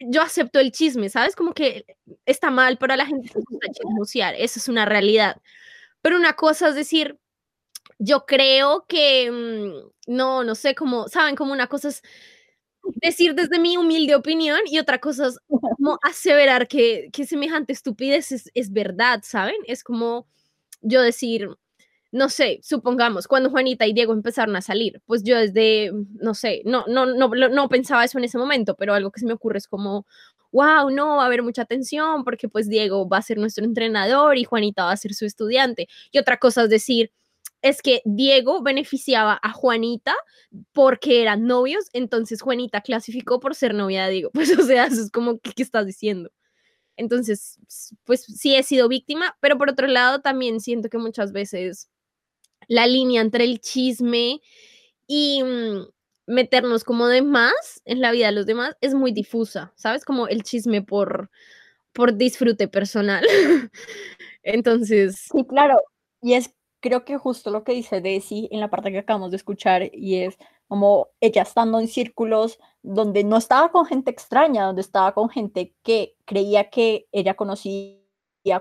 yo 0.00 0.22
acepto 0.22 0.60
el 0.60 0.72
chisme, 0.72 1.08
¿sabes? 1.10 1.36
Como 1.36 1.54
que 1.54 1.86
está 2.26 2.50
mal 2.50 2.78
para 2.78 2.96
la 2.96 3.06
gente 3.06 3.30
que 3.30 3.40
chismosear, 3.72 4.34
eso 4.36 4.58
es 4.60 4.68
una 4.68 4.84
realidad. 4.86 5.40
Pero 6.02 6.16
una 6.16 6.34
cosa 6.34 6.68
es 6.70 6.74
decir, 6.76 7.18
yo 7.98 8.26
creo 8.26 8.86
que, 8.88 9.30
mm, 9.30 10.12
no, 10.14 10.44
no 10.44 10.54
sé, 10.54 10.74
cómo, 10.74 11.08
¿saben? 11.08 11.36
Como 11.36 11.52
una 11.52 11.68
cosa 11.68 11.88
es 11.88 12.02
decir 13.02 13.34
desde 13.34 13.58
mi 13.58 13.76
humilde 13.76 14.14
opinión 14.14 14.60
y 14.66 14.78
otra 14.78 14.98
cosa 14.98 15.28
es 15.28 15.38
como 15.48 15.98
aseverar 16.02 16.68
que, 16.68 17.08
que 17.12 17.26
semejante 17.26 17.72
estupidez 17.72 18.32
es, 18.32 18.50
es 18.54 18.72
verdad, 18.72 19.20
¿saben? 19.24 19.56
Es 19.66 19.84
como 19.84 20.26
yo 20.82 21.02
decir, 21.02 21.48
no 22.12 22.28
sé, 22.28 22.60
supongamos, 22.62 23.28
cuando 23.28 23.50
Juanita 23.50 23.86
y 23.86 23.92
Diego 23.92 24.12
empezaron 24.12 24.56
a 24.56 24.62
salir, 24.62 25.02
pues 25.06 25.22
yo 25.22 25.36
desde, 25.38 25.92
no 26.20 26.34
sé, 26.34 26.62
no, 26.64 26.84
no, 26.88 27.06
no, 27.06 27.28
no 27.28 27.68
pensaba 27.68 28.04
eso 28.04 28.18
en 28.18 28.24
ese 28.24 28.38
momento, 28.38 28.74
pero 28.76 28.94
algo 28.94 29.10
que 29.10 29.20
se 29.20 29.26
me 29.26 29.34
ocurre 29.34 29.58
es 29.58 29.68
como, 29.68 30.06
wow, 30.52 30.90
no, 30.90 31.16
va 31.16 31.24
a 31.24 31.26
haber 31.26 31.42
mucha 31.42 31.62
atención 31.62 32.24
porque 32.24 32.48
pues 32.48 32.68
Diego 32.68 33.08
va 33.08 33.18
a 33.18 33.22
ser 33.22 33.38
nuestro 33.38 33.64
entrenador 33.64 34.38
y 34.38 34.44
Juanita 34.44 34.84
va 34.84 34.92
a 34.92 34.96
ser 34.96 35.14
su 35.14 35.26
estudiante. 35.26 35.88
Y 36.10 36.18
otra 36.18 36.38
cosa 36.38 36.64
es 36.64 36.70
decir, 36.70 37.10
es 37.62 37.82
que 37.82 38.02
Diego 38.04 38.62
beneficiaba 38.62 39.38
a 39.42 39.52
Juanita 39.52 40.14
porque 40.72 41.22
eran 41.22 41.46
novios, 41.46 41.86
entonces 41.92 42.42
Juanita 42.42 42.80
clasificó 42.80 43.40
por 43.40 43.54
ser 43.54 43.74
novia 43.74 44.06
de 44.06 44.12
Diego. 44.12 44.30
Pues 44.34 44.56
o 44.58 44.62
sea, 44.62 44.86
eso 44.86 45.02
es 45.02 45.10
como, 45.10 45.38
¿qué, 45.40 45.52
qué 45.52 45.62
estás 45.62 45.86
diciendo? 45.86 46.30
Entonces, 46.96 47.58
pues 48.04 48.22
sí 48.22 48.56
he 48.56 48.62
sido 48.62 48.88
víctima, 48.88 49.36
pero 49.40 49.58
por 49.58 49.70
otro 49.70 49.86
lado 49.86 50.20
también 50.20 50.60
siento 50.60 50.88
que 50.88 50.98
muchas 50.98 51.32
veces 51.32 51.90
la 52.68 52.86
línea 52.86 53.20
entre 53.20 53.44
el 53.44 53.60
chisme 53.60 54.40
y 55.06 55.42
mm, 55.42 55.86
meternos 56.26 56.84
como 56.84 57.06
de 57.06 57.22
más 57.22 57.82
en 57.84 58.00
la 58.00 58.12
vida 58.12 58.26
de 58.26 58.32
los 58.32 58.46
demás 58.46 58.76
es 58.80 58.94
muy 58.94 59.12
difusa, 59.12 59.72
¿sabes? 59.76 60.04
Como 60.04 60.28
el 60.28 60.42
chisme 60.42 60.82
por, 60.82 61.30
por 61.92 62.16
disfrute 62.16 62.68
personal. 62.68 63.24
Entonces... 64.42 65.28
Sí, 65.30 65.44
claro. 65.44 65.82
Y 66.22 66.34
es 66.34 66.50
creo 66.86 67.04
que 67.04 67.18
justo 67.18 67.50
lo 67.50 67.64
que 67.64 67.72
dice 67.72 68.00
Desi 68.00 68.48
en 68.52 68.60
la 68.60 68.70
parte 68.70 68.92
que 68.92 68.98
acabamos 68.98 69.32
de 69.32 69.36
escuchar 69.38 69.90
y 69.92 70.16
es 70.22 70.38
como 70.68 71.08
ella 71.20 71.42
estando 71.42 71.80
en 71.80 71.88
círculos 71.88 72.60
donde 72.82 73.24
no 73.24 73.36
estaba 73.38 73.72
con 73.72 73.86
gente 73.86 74.10
extraña, 74.12 74.66
donde 74.66 74.82
estaba 74.82 75.12
con 75.12 75.28
gente 75.28 75.74
que 75.82 76.14
creía 76.24 76.70
que 76.70 77.08
ella 77.12 77.34
conocía, 77.34 77.98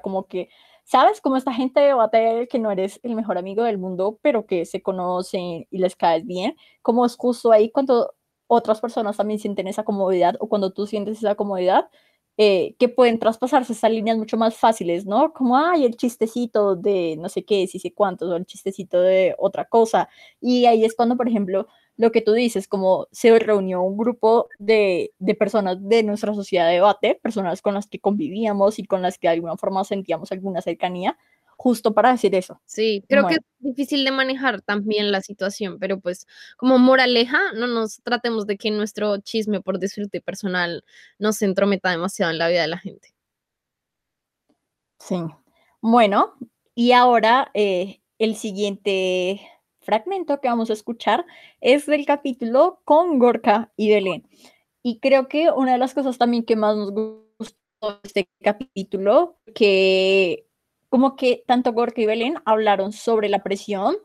como 0.02 0.28
que 0.28 0.50
¿sabes? 0.86 1.22
Como 1.22 1.38
esta 1.38 1.54
gente 1.54 1.80
debate 1.82 2.48
que 2.50 2.60
no 2.60 2.72
eres 2.72 3.00
el 3.04 3.16
mejor 3.16 3.38
amigo 3.38 3.64
del 3.64 3.78
mundo, 3.78 4.20
pero 4.22 4.46
que 4.46 4.66
se 4.66 4.82
conocen 4.82 5.68
y 5.70 5.78
les 5.80 5.96
caes 5.96 6.26
bien, 6.26 6.56
como 6.82 7.06
es 7.06 7.16
justo 7.18 7.52
ahí 7.52 7.72
cuando 7.72 8.14
otras 8.48 8.82
personas 8.82 9.18
también 9.18 9.40
sienten 9.40 9.68
esa 9.68 9.84
comodidad 9.84 10.36
o 10.40 10.48
cuando 10.50 10.72
tú 10.72 10.88
sientes 10.88 11.18
esa 11.20 11.36
comodidad, 11.36 11.90
eh, 12.38 12.76
que 12.78 12.90
pueden 12.90 13.20
traspasarse 13.20 13.74
esas 13.74 13.92
líneas 13.92 14.18
mucho 14.18 14.38
más 14.38 14.56
fáciles, 14.56 15.06
¿no? 15.06 15.32
Como, 15.34 15.58
ay, 15.58 15.86
el 15.86 15.96
chistecito 15.96 16.76
de 16.76 17.16
no 17.18 17.30
sé 17.30 17.46
qué, 17.46 17.66
si 17.68 17.80
sé 17.80 17.94
cuántos, 17.94 18.30
o 18.30 18.36
el 18.36 18.46
chistecito 18.46 19.02
de 19.02 19.36
otra 19.38 19.66
cosa. 19.66 20.10
Y 20.42 20.66
ahí 20.66 20.84
es 20.84 20.96
cuando, 20.96 21.16
por 21.16 21.28
ejemplo, 21.30 21.68
lo 21.98 22.12
que 22.12 22.22
tú 22.22 22.34
dices, 22.34 22.68
como 22.68 23.08
se 23.12 23.38
reunió 23.40 23.82
un 23.82 23.98
grupo 23.98 24.50
de, 24.60 25.14
personas 25.40 25.78
de 25.80 26.04
nuestra 26.04 26.34
sociedad 26.34 26.68
de 26.68 26.74
debate, 26.74 27.20
personas 27.22 27.62
con 27.62 27.74
las 27.74 27.88
que 27.88 28.00
convivíamos 28.00 28.80
y 28.80 28.86
con 28.86 29.02
las 29.02 29.18
que 29.18 29.28
de 29.28 29.36
alguna 29.36 29.58
forma 29.58 29.84
sentíamos 29.86 30.32
alguna 30.32 30.62
cercanía, 30.62 31.18
justo 31.58 31.94
para 31.94 32.12
decir 32.12 32.36
eso. 32.36 32.62
Sí, 32.66 33.04
creo 33.08 33.28
que 33.28 33.36
es 33.36 33.42
difícil 33.60 34.04
de 34.06 34.12
manejar 34.12 34.62
también 34.62 35.12
la 35.12 35.22
situación, 35.22 35.78
pero 35.80 36.00
pues 36.00 36.28
como 36.58 36.78
moraleja, 36.78 37.40
no 37.54 37.68
nos 37.68 38.02
tratemos 38.04 38.46
de 38.46 38.58
que 38.58 38.72
nuestro 38.72 39.18
chisme 39.20 39.62
por 39.62 39.80
disfrute 39.80 40.22
personal 40.22 40.84
no 41.18 41.34
se 41.34 41.46
entrometa 41.46 41.90
demasiado 41.90 42.32
en 42.32 42.38
la 42.38 42.48
vida 42.48 42.62
de 42.62 42.68
la 42.68 42.78
gente. 42.78 43.14
Sí. 45.00 45.18
Bueno, 45.82 46.34
y 46.74 46.92
ahora 46.92 47.52
eh, 47.54 48.02
el 48.20 48.36
siguiente 48.36 49.42
fragmento 49.80 50.42
que 50.42 50.48
vamos 50.48 50.70
a 50.70 50.74
escuchar 50.74 51.26
es 51.62 51.86
del 51.86 52.06
capítulo 52.06 52.82
con 52.86 53.20
Gorka 53.20 53.72
y 53.78 53.90
Belén. 53.90 54.28
Y 54.82 55.00
creo 55.00 55.28
que 55.28 55.52
una 55.52 55.74
de 55.74 55.78
las 55.78 55.94
cosas 55.94 56.18
también 56.18 56.44
que 56.44 56.56
más 56.56 56.76
nos 56.76 56.92
gustó 56.92 57.56
de 57.82 58.00
este 58.04 58.30
capítulo, 58.42 59.38
que 59.54 60.48
como 60.96 61.18
que 61.18 61.44
tanto 61.46 61.74
Gorka 61.74 62.00
y 62.00 62.06
Belén 62.06 62.36
hablaron 62.46 62.94
sobre 62.94 63.28
la 63.28 63.44
presión, 63.44 63.98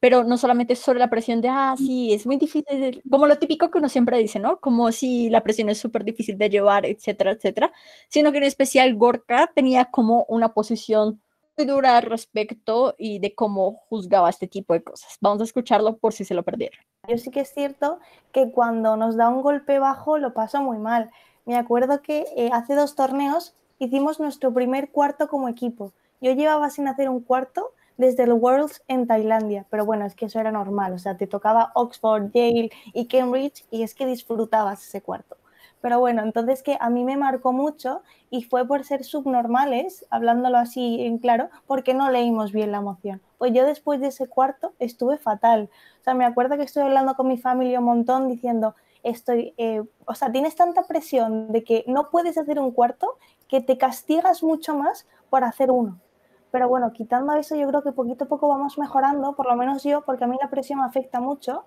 pero 0.00 0.24
no 0.24 0.38
solamente 0.38 0.76
sobre 0.76 0.98
la 0.98 1.10
presión 1.10 1.42
de, 1.42 1.50
ah, 1.50 1.74
sí, 1.76 2.14
es 2.14 2.24
muy 2.24 2.38
difícil, 2.38 3.02
como 3.10 3.26
lo 3.26 3.36
típico 3.36 3.70
que 3.70 3.76
uno 3.76 3.90
siempre 3.90 4.16
dice, 4.16 4.38
¿no? 4.38 4.58
Como 4.58 4.90
si 4.90 5.28
la 5.28 5.42
presión 5.42 5.68
es 5.68 5.76
súper 5.76 6.04
difícil 6.04 6.38
de 6.38 6.48
llevar, 6.48 6.86
etcétera, 6.86 7.32
etcétera, 7.32 7.70
sino 8.08 8.32
que 8.32 8.38
en 8.38 8.44
especial 8.44 8.94
Gorka 8.94 9.52
tenía 9.54 9.90
como 9.90 10.24
una 10.30 10.54
posición 10.54 11.20
dura 11.58 11.98
al 11.98 12.04
respecto 12.04 12.94
y 12.96 13.18
de 13.18 13.34
cómo 13.34 13.82
juzgaba 13.90 14.30
este 14.30 14.46
tipo 14.48 14.72
de 14.72 14.82
cosas. 14.82 15.18
Vamos 15.20 15.42
a 15.42 15.44
escucharlo 15.44 15.98
por 15.98 16.14
si 16.14 16.24
se 16.24 16.32
lo 16.32 16.44
perdieron. 16.44 16.80
Yo 17.08 17.18
sí 17.18 17.30
que 17.30 17.40
es 17.40 17.52
cierto 17.52 17.98
que 18.32 18.50
cuando 18.50 18.96
nos 18.96 19.18
da 19.18 19.28
un 19.28 19.42
golpe 19.42 19.80
bajo 19.80 20.16
lo 20.16 20.32
paso 20.32 20.62
muy 20.62 20.78
mal. 20.78 21.10
Me 21.44 21.58
acuerdo 21.58 22.00
que 22.00 22.24
eh, 22.38 22.48
hace 22.54 22.74
dos 22.74 22.94
torneos 22.94 23.54
hicimos 23.78 24.18
nuestro 24.18 24.54
primer 24.54 24.90
cuarto 24.90 25.28
como 25.28 25.50
equipo. 25.50 25.92
Yo 26.20 26.32
llevaba 26.32 26.70
sin 26.70 26.88
hacer 26.88 27.08
un 27.08 27.20
cuarto 27.20 27.72
desde 27.96 28.24
el 28.24 28.32
Worlds 28.32 28.82
en 28.88 29.06
Tailandia, 29.06 29.66
pero 29.70 29.84
bueno, 29.84 30.06
es 30.06 30.14
que 30.14 30.26
eso 30.26 30.40
era 30.40 30.52
normal, 30.52 30.92
o 30.92 30.98
sea, 30.98 31.16
te 31.16 31.26
tocaba 31.26 31.72
Oxford, 31.74 32.30
Yale 32.32 32.70
y 32.92 33.06
Cambridge 33.06 33.64
y 33.70 33.82
es 33.82 33.94
que 33.94 34.06
disfrutabas 34.06 34.86
ese 34.86 35.02
cuarto. 35.02 35.36
Pero 35.80 36.00
bueno, 36.00 36.22
entonces 36.22 36.62
que 36.62 36.76
a 36.80 36.90
mí 36.90 37.04
me 37.04 37.16
marcó 37.16 37.52
mucho 37.52 38.02
y 38.30 38.42
fue 38.42 38.66
por 38.66 38.84
ser 38.84 39.04
subnormales, 39.04 40.06
hablándolo 40.10 40.58
así 40.58 41.02
en 41.02 41.18
claro, 41.18 41.50
porque 41.66 41.94
no 41.94 42.10
leímos 42.10 42.52
bien 42.52 42.72
la 42.72 42.78
emoción. 42.78 43.20
Pues 43.36 43.52
yo 43.52 43.64
después 43.64 44.00
de 44.00 44.08
ese 44.08 44.26
cuarto 44.26 44.72
estuve 44.80 45.18
fatal. 45.18 45.70
O 46.00 46.04
sea, 46.04 46.14
me 46.14 46.24
acuerdo 46.24 46.56
que 46.56 46.64
estuve 46.64 46.84
hablando 46.84 47.14
con 47.14 47.28
mi 47.28 47.38
familia 47.38 47.78
un 47.78 47.84
montón 47.84 48.28
diciendo, 48.28 48.74
estoy, 49.04 49.54
eh, 49.56 49.82
o 50.04 50.14
sea, 50.14 50.32
tienes 50.32 50.56
tanta 50.56 50.82
presión 50.82 51.52
de 51.52 51.62
que 51.62 51.84
no 51.86 52.10
puedes 52.10 52.38
hacer 52.38 52.58
un 52.58 52.72
cuarto 52.72 53.16
que 53.48 53.60
te 53.60 53.78
castigas 53.78 54.42
mucho 54.42 54.76
más 54.76 55.06
por 55.30 55.44
hacer 55.44 55.70
uno. 55.70 56.00
Pero 56.50 56.68
bueno, 56.68 56.92
quitando 56.92 57.34
eso, 57.34 57.56
yo 57.56 57.68
creo 57.68 57.82
que 57.82 57.92
poquito 57.92 58.24
a 58.24 58.28
poco 58.28 58.48
vamos 58.48 58.78
mejorando, 58.78 59.34
por 59.34 59.46
lo 59.46 59.56
menos 59.56 59.82
yo, 59.82 60.02
porque 60.02 60.24
a 60.24 60.26
mí 60.26 60.36
la 60.40 60.48
presión 60.48 60.80
me 60.80 60.86
afecta 60.86 61.20
mucho 61.20 61.64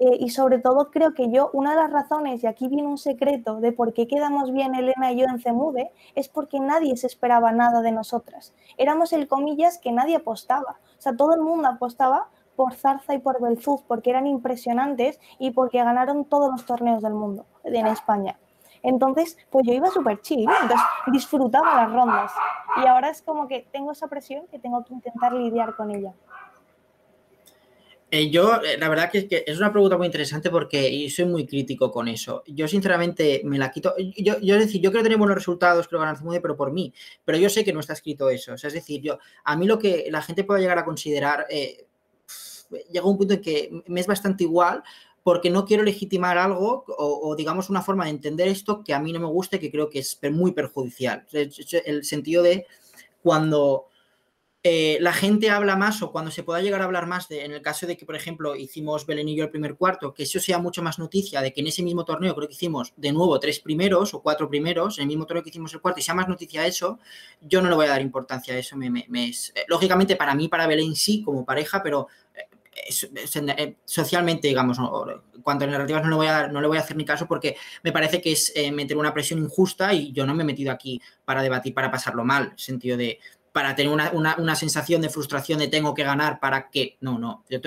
eh, 0.00 0.16
y 0.18 0.30
sobre 0.30 0.58
todo 0.58 0.90
creo 0.90 1.14
que 1.14 1.30
yo, 1.30 1.50
una 1.52 1.70
de 1.70 1.76
las 1.76 1.90
razones, 1.90 2.42
y 2.42 2.46
aquí 2.46 2.68
viene 2.68 2.88
un 2.88 2.98
secreto 2.98 3.60
de 3.60 3.72
por 3.72 3.92
qué 3.92 4.06
quedamos 4.08 4.52
bien 4.52 4.74
Elena 4.74 5.12
y 5.12 5.20
yo 5.20 5.26
en 5.26 5.40
Cemude, 5.40 5.92
es 6.14 6.28
porque 6.28 6.58
nadie 6.58 6.96
se 6.96 7.06
esperaba 7.06 7.52
nada 7.52 7.80
de 7.80 7.92
nosotras. 7.92 8.52
Éramos 8.76 9.12
el 9.12 9.28
comillas 9.28 9.78
que 9.78 9.92
nadie 9.92 10.16
apostaba. 10.16 10.78
O 10.98 11.00
sea, 11.00 11.16
todo 11.16 11.34
el 11.34 11.40
mundo 11.40 11.68
apostaba 11.68 12.28
por 12.56 12.74
Zarza 12.74 13.14
y 13.14 13.18
por 13.18 13.40
Belfuz 13.40 13.82
porque 13.86 14.10
eran 14.10 14.26
impresionantes 14.26 15.20
y 15.38 15.50
porque 15.50 15.78
ganaron 15.78 16.24
todos 16.24 16.50
los 16.50 16.66
torneos 16.66 17.02
del 17.02 17.14
mundo 17.14 17.46
en 17.64 17.86
España. 17.86 18.38
Entonces, 18.84 19.38
pues 19.50 19.66
yo 19.66 19.72
iba 19.72 19.90
súper 19.90 20.20
chill, 20.20 20.46
entonces 20.60 20.86
disfrutaba 21.10 21.82
las 21.82 21.92
rondas. 21.92 22.32
Y 22.82 22.86
ahora 22.86 23.08
es 23.08 23.22
como 23.22 23.48
que 23.48 23.66
tengo 23.72 23.92
esa 23.92 24.08
presión 24.08 24.46
que 24.50 24.58
tengo 24.58 24.84
que 24.84 24.92
intentar 24.92 25.32
lidiar 25.32 25.74
con 25.74 25.90
ella. 25.90 26.12
Eh, 28.10 28.30
yo, 28.30 28.62
eh, 28.62 28.76
la 28.78 28.90
verdad 28.90 29.10
que, 29.10 29.26
es 29.46 29.58
una 29.58 29.72
pregunta 29.72 29.96
muy 29.96 30.06
interesante 30.06 30.50
porque 30.50 31.08
soy 31.08 31.24
muy 31.24 31.46
crítico 31.46 31.90
con 31.90 32.08
eso. 32.08 32.44
Yo, 32.46 32.68
sinceramente, 32.68 33.40
me 33.44 33.58
la 33.58 33.70
quito. 33.70 33.94
Yo, 33.98 34.38
yo, 34.38 34.54
es 34.54 34.66
decir, 34.66 34.82
yo 34.82 34.90
quiero 34.90 35.02
tener 35.02 35.18
buenos 35.18 35.34
resultados, 35.34 35.88
creo 35.88 36.00
ganar 36.00 36.22
muy 36.22 36.38
pero 36.40 36.54
por 36.54 36.70
mí. 36.70 36.92
Pero 37.24 37.38
yo 37.38 37.48
sé 37.48 37.64
que 37.64 37.72
no 37.72 37.80
está 37.80 37.94
escrito 37.94 38.28
eso. 38.28 38.52
es 38.52 38.72
decir, 38.72 39.00
yo, 39.00 39.18
a 39.44 39.56
mí 39.56 39.66
lo 39.66 39.78
que 39.78 40.08
la 40.10 40.20
gente 40.20 40.44
puede 40.44 40.60
llegar 40.60 40.78
a 40.78 40.84
considerar, 40.84 41.46
eh, 41.48 41.86
llega 42.92 43.06
un 43.06 43.16
punto 43.16 43.34
en 43.34 43.40
que 43.40 43.82
me 43.86 44.00
es 44.00 44.06
bastante 44.06 44.44
igual 44.44 44.82
porque 45.24 45.50
no 45.50 45.64
quiero 45.64 45.82
legitimar 45.82 46.38
algo 46.38 46.84
o, 46.86 47.34
digamos, 47.34 47.70
una 47.70 47.82
forma 47.82 48.04
de 48.04 48.10
entender 48.10 48.46
esto 48.46 48.84
que 48.84 48.94
a 48.94 49.00
mí 49.00 49.10
no 49.12 49.18
me 49.18 49.26
gusta 49.26 49.56
y 49.56 49.58
que 49.58 49.70
creo 49.70 49.90
que 49.90 49.98
es 49.98 50.18
muy 50.30 50.52
perjudicial. 50.52 51.26
El 51.32 52.04
sentido 52.04 52.42
de 52.42 52.66
cuando 53.22 53.88
eh, 54.62 54.96
la 55.00 55.12
gente 55.12 55.50
habla 55.50 55.76
más 55.76 56.02
o 56.02 56.10
cuando 56.10 56.30
se 56.30 56.42
pueda 56.42 56.60
llegar 56.60 56.82
a 56.82 56.84
hablar 56.84 57.06
más 57.06 57.28
de, 57.28 57.44
en 57.44 57.52
el 57.52 57.62
caso 57.62 57.86
de 57.86 57.96
que, 57.98 58.06
por 58.06 58.16
ejemplo, 58.16 58.54
hicimos 58.56 59.06
Belén 59.06 59.28
y 59.28 59.36
yo 59.36 59.44
el 59.44 59.50
primer 59.50 59.76
cuarto, 59.76 60.12
que 60.12 60.22
eso 60.24 60.40
sea 60.40 60.58
mucho 60.58 60.82
más 60.82 60.98
noticia 60.98 61.42
de 61.42 61.52
que 61.52 61.60
en 61.60 61.66
ese 61.66 61.82
mismo 61.82 62.04
torneo 62.06 62.34
creo 62.34 62.48
que 62.48 62.54
hicimos 62.54 62.94
de 62.96 63.12
nuevo 63.12 63.38
tres 63.38 63.60
primeros 63.60 64.14
o 64.14 64.22
cuatro 64.22 64.48
primeros, 64.48 64.98
en 64.98 65.02
el 65.02 65.08
mismo 65.08 65.26
torneo 65.26 65.42
que 65.42 65.50
hicimos 65.50 65.74
el 65.74 65.80
cuarto 65.82 66.00
y 66.00 66.02
sea 66.02 66.14
más 66.14 66.28
noticia 66.28 66.66
eso, 66.66 66.98
yo 67.42 67.60
no 67.60 67.68
le 67.68 67.74
voy 67.74 67.86
a 67.86 67.90
dar 67.90 68.00
importancia 68.00 68.54
a 68.54 68.58
eso. 68.58 68.74
Me, 68.76 69.06
es, 69.28 69.52
eh, 69.54 69.64
lógicamente 69.68 70.16
para 70.16 70.34
mí, 70.34 70.48
para 70.48 70.66
Belén 70.66 70.94
sí, 70.94 71.22
como 71.22 71.44
pareja, 71.44 71.82
pero 71.82 72.08
eh, 72.34 72.48
socialmente, 73.84 74.48
digamos, 74.48 74.78
en 74.78 75.42
cuanto 75.42 75.64
a 75.64 75.68
narrativas 75.68 76.02
no 76.02 76.10
le, 76.10 76.16
voy 76.16 76.26
a 76.26 76.48
no 76.48 76.60
le 76.60 76.66
voy 76.66 76.76
a 76.78 76.80
hacer 76.80 76.96
ni 76.96 77.04
caso 77.04 77.26
porque 77.26 77.56
me 77.82 77.92
parece 77.92 78.20
que 78.20 78.32
es 78.32 78.52
meter 78.72 78.96
una 78.96 79.14
presión 79.14 79.38
injusta 79.38 79.92
y 79.92 80.12
yo 80.12 80.26
no 80.26 80.34
me 80.34 80.42
he 80.42 80.46
metido 80.46 80.72
aquí 80.72 81.00
para 81.24 81.42
debatir, 81.42 81.74
para 81.74 81.90
pasarlo 81.90 82.24
mal, 82.24 82.52
sentido 82.56 82.96
de 82.96 83.20
para 83.54 83.76
tener 83.76 83.92
una, 83.92 84.56
sensación 84.56 85.00
de 85.00 85.08
frustración 85.08 85.60
de 85.60 85.68
tengo 85.68 85.94
que 85.94 86.02
ganar 86.02 86.40
para 86.40 86.70
que. 86.70 86.96
No, 87.00 87.20
no. 87.20 87.44
Yo 87.48 87.60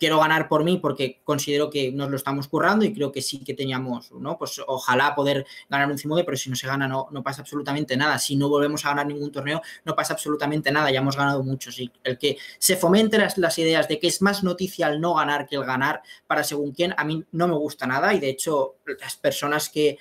quiero 0.00 0.18
ganar 0.18 0.48
por 0.48 0.64
mí 0.64 0.78
porque 0.78 1.20
considero 1.22 1.68
que 1.68 1.92
nos 1.92 2.10
lo 2.10 2.16
estamos 2.16 2.48
currando 2.48 2.86
y 2.86 2.94
creo 2.94 3.12
que 3.12 3.20
sí 3.20 3.44
que 3.44 3.52
teníamos, 3.52 4.10
¿no? 4.12 4.38
Pues 4.38 4.58
ojalá 4.66 5.14
poder 5.14 5.46
ganar 5.68 5.90
un 5.90 5.98
CIMODE, 5.98 6.24
pero 6.24 6.38
si 6.38 6.48
no 6.48 6.56
se 6.56 6.66
gana 6.66 6.88
no, 6.88 7.08
no 7.12 7.22
pasa 7.22 7.42
absolutamente 7.42 7.98
nada. 7.98 8.18
Si 8.18 8.34
no 8.34 8.48
volvemos 8.48 8.84
a 8.84 8.88
ganar 8.88 9.06
ningún 9.06 9.30
torneo, 9.30 9.60
no 9.84 9.94
pasa 9.94 10.14
absolutamente 10.14 10.72
nada, 10.72 10.90
ya 10.90 11.00
hemos 11.00 11.16
ganado 11.16 11.42
muchos. 11.42 11.78
Y 11.78 11.92
el 12.02 12.16
que 12.16 12.38
se 12.58 12.76
fomente 12.76 13.18
las, 13.18 13.36
las 13.36 13.58
ideas 13.58 13.88
de 13.88 14.00
que 14.00 14.06
es 14.06 14.22
más 14.22 14.42
noticia 14.42 14.88
el 14.88 15.02
no 15.02 15.12
ganar 15.12 15.46
que 15.46 15.56
el 15.56 15.64
ganar 15.66 16.00
para 16.26 16.44
según 16.44 16.72
quién, 16.72 16.94
a 16.96 17.04
mí 17.04 17.22
no 17.32 17.46
me 17.46 17.54
gusta 17.54 17.86
nada 17.86 18.14
y 18.14 18.20
de 18.20 18.30
hecho 18.30 18.76
las 18.98 19.16
personas 19.16 19.68
que 19.68 19.98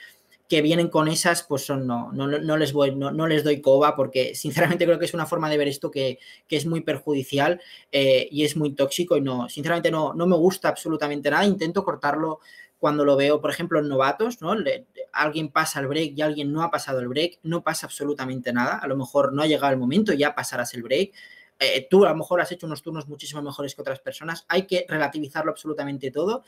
que 0.50 0.64
vienen 0.64 0.90
con 0.90 1.08
esas, 1.08 1.44
pues 1.44 1.64
son, 1.64 1.86
no, 1.86 2.12
no, 2.12 2.28
no 2.28 2.58
les 2.58 2.74
voy, 2.74 2.96
no, 2.96 3.12
no, 3.12 3.28
les 3.28 3.44
doy 3.44 3.62
coba 3.62 3.96
porque 3.96 4.34
sinceramente 4.36 4.86
creo 4.86 4.98
que 4.98 5.06
es 5.06 5.14
una 5.14 5.28
forma 5.28 5.50
de 5.50 5.58
ver 5.58 5.68
esto 5.68 5.92
que, 5.92 6.18
que 6.48 6.58
es 6.58 6.66
muy 6.66 6.82
perjudicial 6.82 7.62
eh, 7.92 8.28
y 8.32 8.44
es 8.44 8.58
muy 8.58 8.74
tóxico 8.74 9.16
y 9.16 9.22
no, 9.22 9.48
sinceramente 9.48 9.92
no, 9.92 10.14
no 10.14 10.26
me 10.26 10.36
gusta 10.36 10.68
absolutamente 10.68 11.30
nada. 11.30 11.46
Intento 11.46 11.84
cortarlo 11.86 12.40
cuando 12.80 13.06
lo 13.06 13.16
veo, 13.16 13.40
por 13.40 13.52
ejemplo, 13.52 13.80
en 13.80 13.88
novatos, 13.88 14.42
¿no? 14.42 14.56
Le, 14.56 14.88
alguien 15.14 15.50
pasa 15.50 15.82
el 15.82 15.88
break 15.88 16.18
y 16.18 16.22
alguien 16.22 16.52
no 16.52 16.64
ha 16.64 16.72
pasado 16.72 17.00
el 17.00 17.08
break, 17.08 17.40
no 17.44 17.62
pasa 17.62 17.86
absolutamente 17.86 18.52
nada. 18.52 18.80
A 18.80 18.88
lo 18.88 18.98
mejor 18.98 19.34
no 19.34 19.44
ha 19.44 19.48
llegado 19.48 19.72
el 19.72 19.80
momento, 19.80 20.14
ya 20.14 20.34
pasarás 20.34 20.74
el 20.74 20.82
break. 20.82 21.12
Eh, 21.60 21.88
tú 21.90 22.06
a 22.06 22.10
lo 22.10 22.16
mejor 22.16 22.42
has 22.42 22.52
hecho 22.52 22.66
unos 22.66 22.82
turnos 22.82 23.08
muchísimo 23.08 23.42
mejores 23.44 23.76
que 23.76 23.82
otras 23.82 24.00
personas. 24.00 24.46
Hay 24.48 24.66
que 24.66 24.86
relativizarlo 24.88 25.52
absolutamente 25.52 26.10
todo 26.10 26.44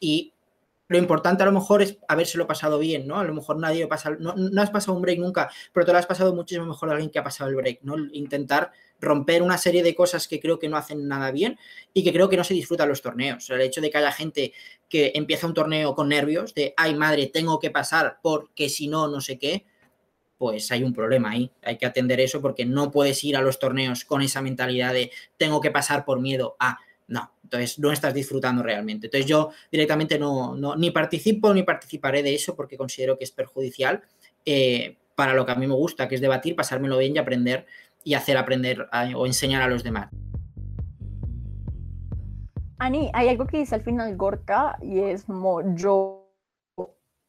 y 0.00 0.32
lo 0.92 0.98
importante 0.98 1.42
a 1.42 1.46
lo 1.46 1.52
mejor 1.52 1.82
es 1.82 1.98
habérselo 2.06 2.46
pasado 2.46 2.78
bien, 2.78 3.06
¿no? 3.06 3.18
A 3.18 3.24
lo 3.24 3.34
mejor 3.34 3.58
nadie 3.58 3.86
pasa, 3.86 4.10
no, 4.10 4.34
no, 4.36 4.62
has 4.62 4.70
pasado 4.70 4.94
un 4.94 5.02
break 5.02 5.18
nunca, 5.18 5.50
pero 5.72 5.86
te 5.86 5.92
lo 5.92 5.98
has 5.98 6.06
pasado 6.06 6.34
muchísimo 6.34 6.66
mejor 6.66 6.90
a 6.90 6.92
alguien 6.92 7.10
que 7.10 7.18
ha 7.18 7.24
pasado 7.24 7.50
el 7.50 7.56
break, 7.56 7.80
¿no? 7.82 7.96
Intentar 8.12 8.70
romper 9.00 9.42
una 9.42 9.58
serie 9.58 9.82
de 9.82 9.94
cosas 9.94 10.28
que 10.28 10.40
creo 10.40 10.58
que 10.58 10.68
no 10.68 10.76
hacen 10.76 11.08
nada 11.08 11.30
bien 11.32 11.58
y 11.92 12.04
que 12.04 12.12
creo 12.12 12.28
que 12.28 12.36
no 12.36 12.44
se 12.44 12.54
disfrutan 12.54 12.88
los 12.88 13.02
torneos. 13.02 13.50
El 13.50 13.60
hecho 13.60 13.80
de 13.80 13.90
que 13.90 13.98
haya 13.98 14.12
gente 14.12 14.52
que 14.88 15.12
empieza 15.14 15.46
un 15.46 15.54
torneo 15.54 15.94
con 15.94 16.08
nervios, 16.08 16.54
de, 16.54 16.74
ay 16.76 16.94
madre, 16.94 17.26
tengo 17.26 17.58
que 17.58 17.70
pasar 17.70 18.18
porque 18.22 18.68
si 18.68 18.86
no, 18.86 19.08
no 19.08 19.20
sé 19.20 19.38
qué, 19.38 19.66
pues 20.38 20.70
hay 20.72 20.82
un 20.82 20.92
problema 20.92 21.30
ahí. 21.30 21.50
Hay 21.62 21.78
que 21.78 21.86
atender 21.86 22.20
eso 22.20 22.40
porque 22.40 22.64
no 22.64 22.90
puedes 22.90 23.22
ir 23.24 23.36
a 23.36 23.42
los 23.42 23.58
torneos 23.58 24.04
con 24.04 24.22
esa 24.22 24.42
mentalidad 24.42 24.92
de 24.92 25.10
tengo 25.36 25.60
que 25.60 25.70
pasar 25.70 26.04
por 26.04 26.20
miedo 26.20 26.56
a 26.58 26.78
no, 27.08 27.30
entonces 27.42 27.78
no 27.78 27.92
estás 27.92 28.14
disfrutando 28.14 28.62
realmente. 28.62 29.06
Entonces 29.06 29.26
yo 29.26 29.50
directamente 29.70 30.18
no, 30.18 30.54
no 30.54 30.76
ni 30.76 30.90
participo 30.90 31.52
ni 31.52 31.62
participaré 31.62 32.22
de 32.22 32.34
eso 32.34 32.56
porque 32.56 32.76
considero 32.76 33.18
que 33.18 33.24
es 33.24 33.30
perjudicial 33.30 34.02
eh, 34.44 34.98
para 35.14 35.34
lo 35.34 35.44
que 35.44 35.52
a 35.52 35.56
mí 35.56 35.66
me 35.66 35.74
gusta, 35.74 36.08
que 36.08 36.14
es 36.14 36.20
debatir, 36.20 36.56
pasármelo 36.56 36.98
bien 36.98 37.14
y 37.14 37.18
aprender 37.18 37.66
y 38.04 38.14
hacer 38.14 38.36
aprender 38.36 38.88
a, 38.90 39.06
o 39.16 39.26
enseñar 39.26 39.62
a 39.62 39.68
los 39.68 39.82
demás. 39.82 40.10
Ani, 42.78 43.10
hay 43.14 43.28
algo 43.28 43.46
que 43.46 43.58
dice 43.58 43.76
al 43.76 43.82
final 43.82 44.16
Gorka 44.16 44.76
y 44.82 45.00
es 45.00 45.24
como 45.24 45.76
yo 45.76 46.28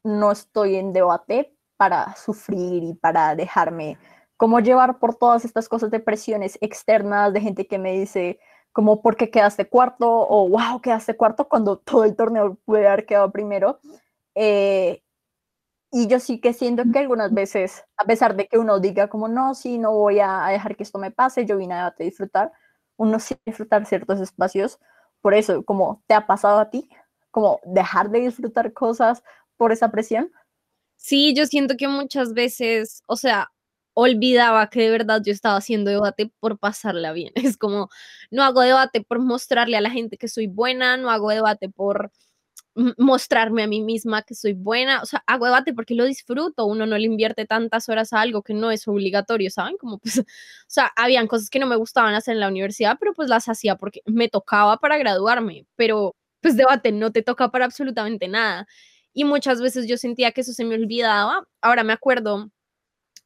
no 0.03 0.31
estoy 0.31 0.75
en 0.75 0.93
debate 0.93 1.53
para 1.77 2.15
sufrir 2.15 2.83
y 2.83 2.93
para 2.93 3.35
dejarme 3.35 3.97
como 4.37 4.59
llevar 4.59 4.99
por 4.99 5.15
todas 5.15 5.45
estas 5.45 5.69
cosas 5.69 5.91
de 5.91 5.99
presiones 5.99 6.57
externas 6.59 7.31
de 7.33 7.41
gente 7.41 7.67
que 7.67 7.77
me 7.77 7.93
dice 7.93 8.39
como 8.73 9.01
porque 9.01 9.29
quedaste 9.29 9.69
cuarto 9.69 10.09
o 10.09 10.49
wow, 10.49 10.81
quedaste 10.81 11.15
cuarto 11.15 11.47
cuando 11.47 11.77
todo 11.85 12.03
el 12.03 12.15
torneo 12.15 12.57
puede 12.65 12.87
haber 12.87 13.05
quedado 13.05 13.31
primero. 13.31 13.79
Eh, 14.35 15.01
y 15.91 16.07
yo 16.07 16.19
sí 16.19 16.41
que 16.41 16.53
siento 16.53 16.83
que 16.91 16.99
algunas 16.99 17.31
veces, 17.33 17.85
a 17.97 18.05
pesar 18.05 18.35
de 18.35 18.47
que 18.47 18.57
uno 18.57 18.79
diga 18.79 19.09
como 19.09 19.27
no, 19.27 19.53
sí, 19.53 19.77
no 19.77 19.91
voy 19.93 20.19
a 20.19 20.47
dejar 20.47 20.75
que 20.75 20.81
esto 20.81 20.97
me 20.97 21.11
pase, 21.11 21.45
yo 21.45 21.55
vine 21.55 21.75
a 21.75 21.93
disfrutar, 21.97 22.51
uno 22.97 23.19
sí 23.19 23.35
disfrutar 23.45 23.85
ciertos 23.85 24.19
espacios. 24.19 24.79
Por 25.21 25.35
eso, 25.35 25.63
como 25.63 26.03
te 26.07 26.15
ha 26.15 26.25
pasado 26.25 26.59
a 26.59 26.71
ti, 26.71 26.89
como 27.29 27.59
dejar 27.63 28.09
de 28.09 28.21
disfrutar 28.21 28.73
cosas 28.73 29.23
por 29.55 29.71
esa 29.71 29.91
presión. 29.91 30.31
Sí, 30.97 31.35
yo 31.35 31.45
siento 31.45 31.75
que 31.77 31.87
muchas 31.87 32.33
veces, 32.33 33.03
o 33.05 33.15
sea, 33.15 33.52
olvidaba 33.93 34.69
que 34.69 34.81
de 34.81 34.91
verdad 34.91 35.21
yo 35.25 35.31
estaba 35.31 35.57
haciendo 35.57 35.91
debate 35.91 36.31
por 36.39 36.57
pasarla 36.59 37.13
bien. 37.13 37.31
Es 37.55 37.57
como, 37.57 37.89
no 38.31 38.43
hago 38.43 38.61
debate 38.61 39.01
por 39.03 39.19
mostrarle 39.19 39.77
a 39.77 39.81
la 39.81 39.89
gente 39.91 40.17
que 40.17 40.27
soy 40.27 40.47
buena, 40.47 40.97
no 40.97 41.09
hago 41.11 41.29
debate 41.29 41.69
por 41.69 42.11
mostrarme 42.97 43.63
a 43.63 43.67
mí 43.67 43.81
misma 43.81 44.23
que 44.23 44.33
soy 44.35 44.53
buena, 44.53 45.01
o 45.01 45.05
sea, 45.05 45.23
hago 45.27 45.45
debate 45.45 45.73
porque 45.73 45.93
lo 45.95 46.05
disfruto, 46.05 46.65
uno 46.65 46.85
no 46.87 46.97
le 46.97 47.05
invierte 47.05 47.45
tantas 47.45 47.87
horas 47.89 48.13
a 48.13 48.21
algo 48.21 48.41
que 48.41 48.53
no 48.55 48.71
es 48.71 48.87
obligatorio, 48.87 49.51
¿saben? 49.51 49.77
Como 49.77 49.99
pues, 49.99 50.17
o 50.19 50.23
sea, 50.67 50.91
habían 50.95 51.27
cosas 51.27 51.49
que 51.49 51.59
no 51.59 51.67
me 51.67 51.75
gustaban 51.75 52.15
hacer 52.15 52.33
en 52.33 52.39
la 52.39 52.47
universidad, 52.47 52.97
pero 52.99 53.13
pues 53.13 53.29
las 53.29 53.47
hacía 53.49 53.75
porque 53.75 54.01
me 54.05 54.27
tocaba 54.29 54.77
para 54.77 54.97
graduarme, 54.97 55.67
pero 55.75 56.15
pues 56.41 56.57
debate 56.57 56.91
no 56.91 57.11
te 57.11 57.21
toca 57.23 57.49
para 57.51 57.65
absolutamente 57.65 58.27
nada. 58.27 58.67
Y 59.13 59.23
muchas 59.25 59.61
veces 59.61 59.87
yo 59.87 59.97
sentía 59.97 60.31
que 60.31 60.41
eso 60.41 60.53
se 60.53 60.65
me 60.65 60.75
olvidaba. 60.75 61.47
Ahora 61.61 61.83
me 61.83 61.93
acuerdo 61.93 62.49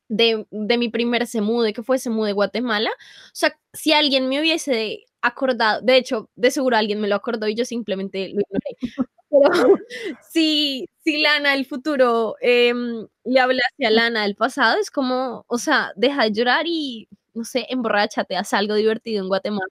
de, 0.10 0.46
mi 0.52 0.90
primer 0.90 1.28
semude, 1.28 1.74
que 1.74 1.84
fue 1.84 2.00
semude 2.00 2.30
de 2.30 2.34
Guatemala. 2.34 2.90
O 2.90 3.30
sea, 3.34 3.58
si 3.74 3.94
alguien 3.94 4.30
me 4.30 4.40
hubiese 4.40 5.06
acordado, 5.22 5.82
de 5.82 5.98
hecho, 5.98 6.30
de 6.36 6.52
seguro 6.52 6.78
alguien 6.78 7.02
me 7.02 7.08
lo 7.08 7.16
acordó 7.16 7.48
y 7.48 7.56
yo 7.56 7.66
simplemente 7.66 8.30
lo 8.30 8.42
ignoré. 8.42 8.78
Pero 9.30 9.44
si, 10.32 10.88
si 11.04 11.22
Lana 11.22 11.52
del 11.52 11.66
futuro 11.66 12.36
em, 12.40 13.08
le 13.26 13.40
hablase 13.40 13.86
a 13.86 13.92
Lana 13.92 14.24
del 14.24 14.36
pasado, 14.36 14.80
es 14.80 14.90
como, 14.90 15.44
o 15.48 15.58
sea, 15.58 15.92
deja 15.96 16.24
de 16.24 16.32
llorar 16.32 16.66
y, 16.66 17.10
no 17.34 17.44
sé, 17.44 17.66
emborráchate, 17.70 18.38
haz 18.38 18.54
algo 18.54 18.76
divertido 18.76 19.22
en 19.22 19.28
Guatemala. 19.28 19.68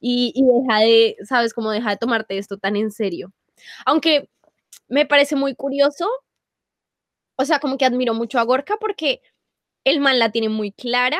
Y, 0.00 0.32
y 0.34 0.42
deja 0.44 0.80
de, 0.80 1.16
¿sabes? 1.24 1.54
Como 1.54 1.70
deja 1.70 1.90
de 1.90 1.96
tomarte 1.98 2.38
esto 2.38 2.58
tan 2.58 2.74
en 2.76 2.90
serio. 2.90 3.32
Aunque 3.86 4.28
me 4.88 5.06
parece 5.06 5.36
muy 5.36 5.54
curioso 5.54 6.08
o 7.40 7.44
sea, 7.46 7.58
como 7.58 7.78
que 7.78 7.86
admiro 7.86 8.12
mucho 8.12 8.38
a 8.38 8.44
Gorka 8.44 8.76
porque 8.78 9.22
el 9.84 10.00
man 10.00 10.18
la 10.18 10.30
tiene 10.30 10.50
muy 10.50 10.72
clara, 10.72 11.18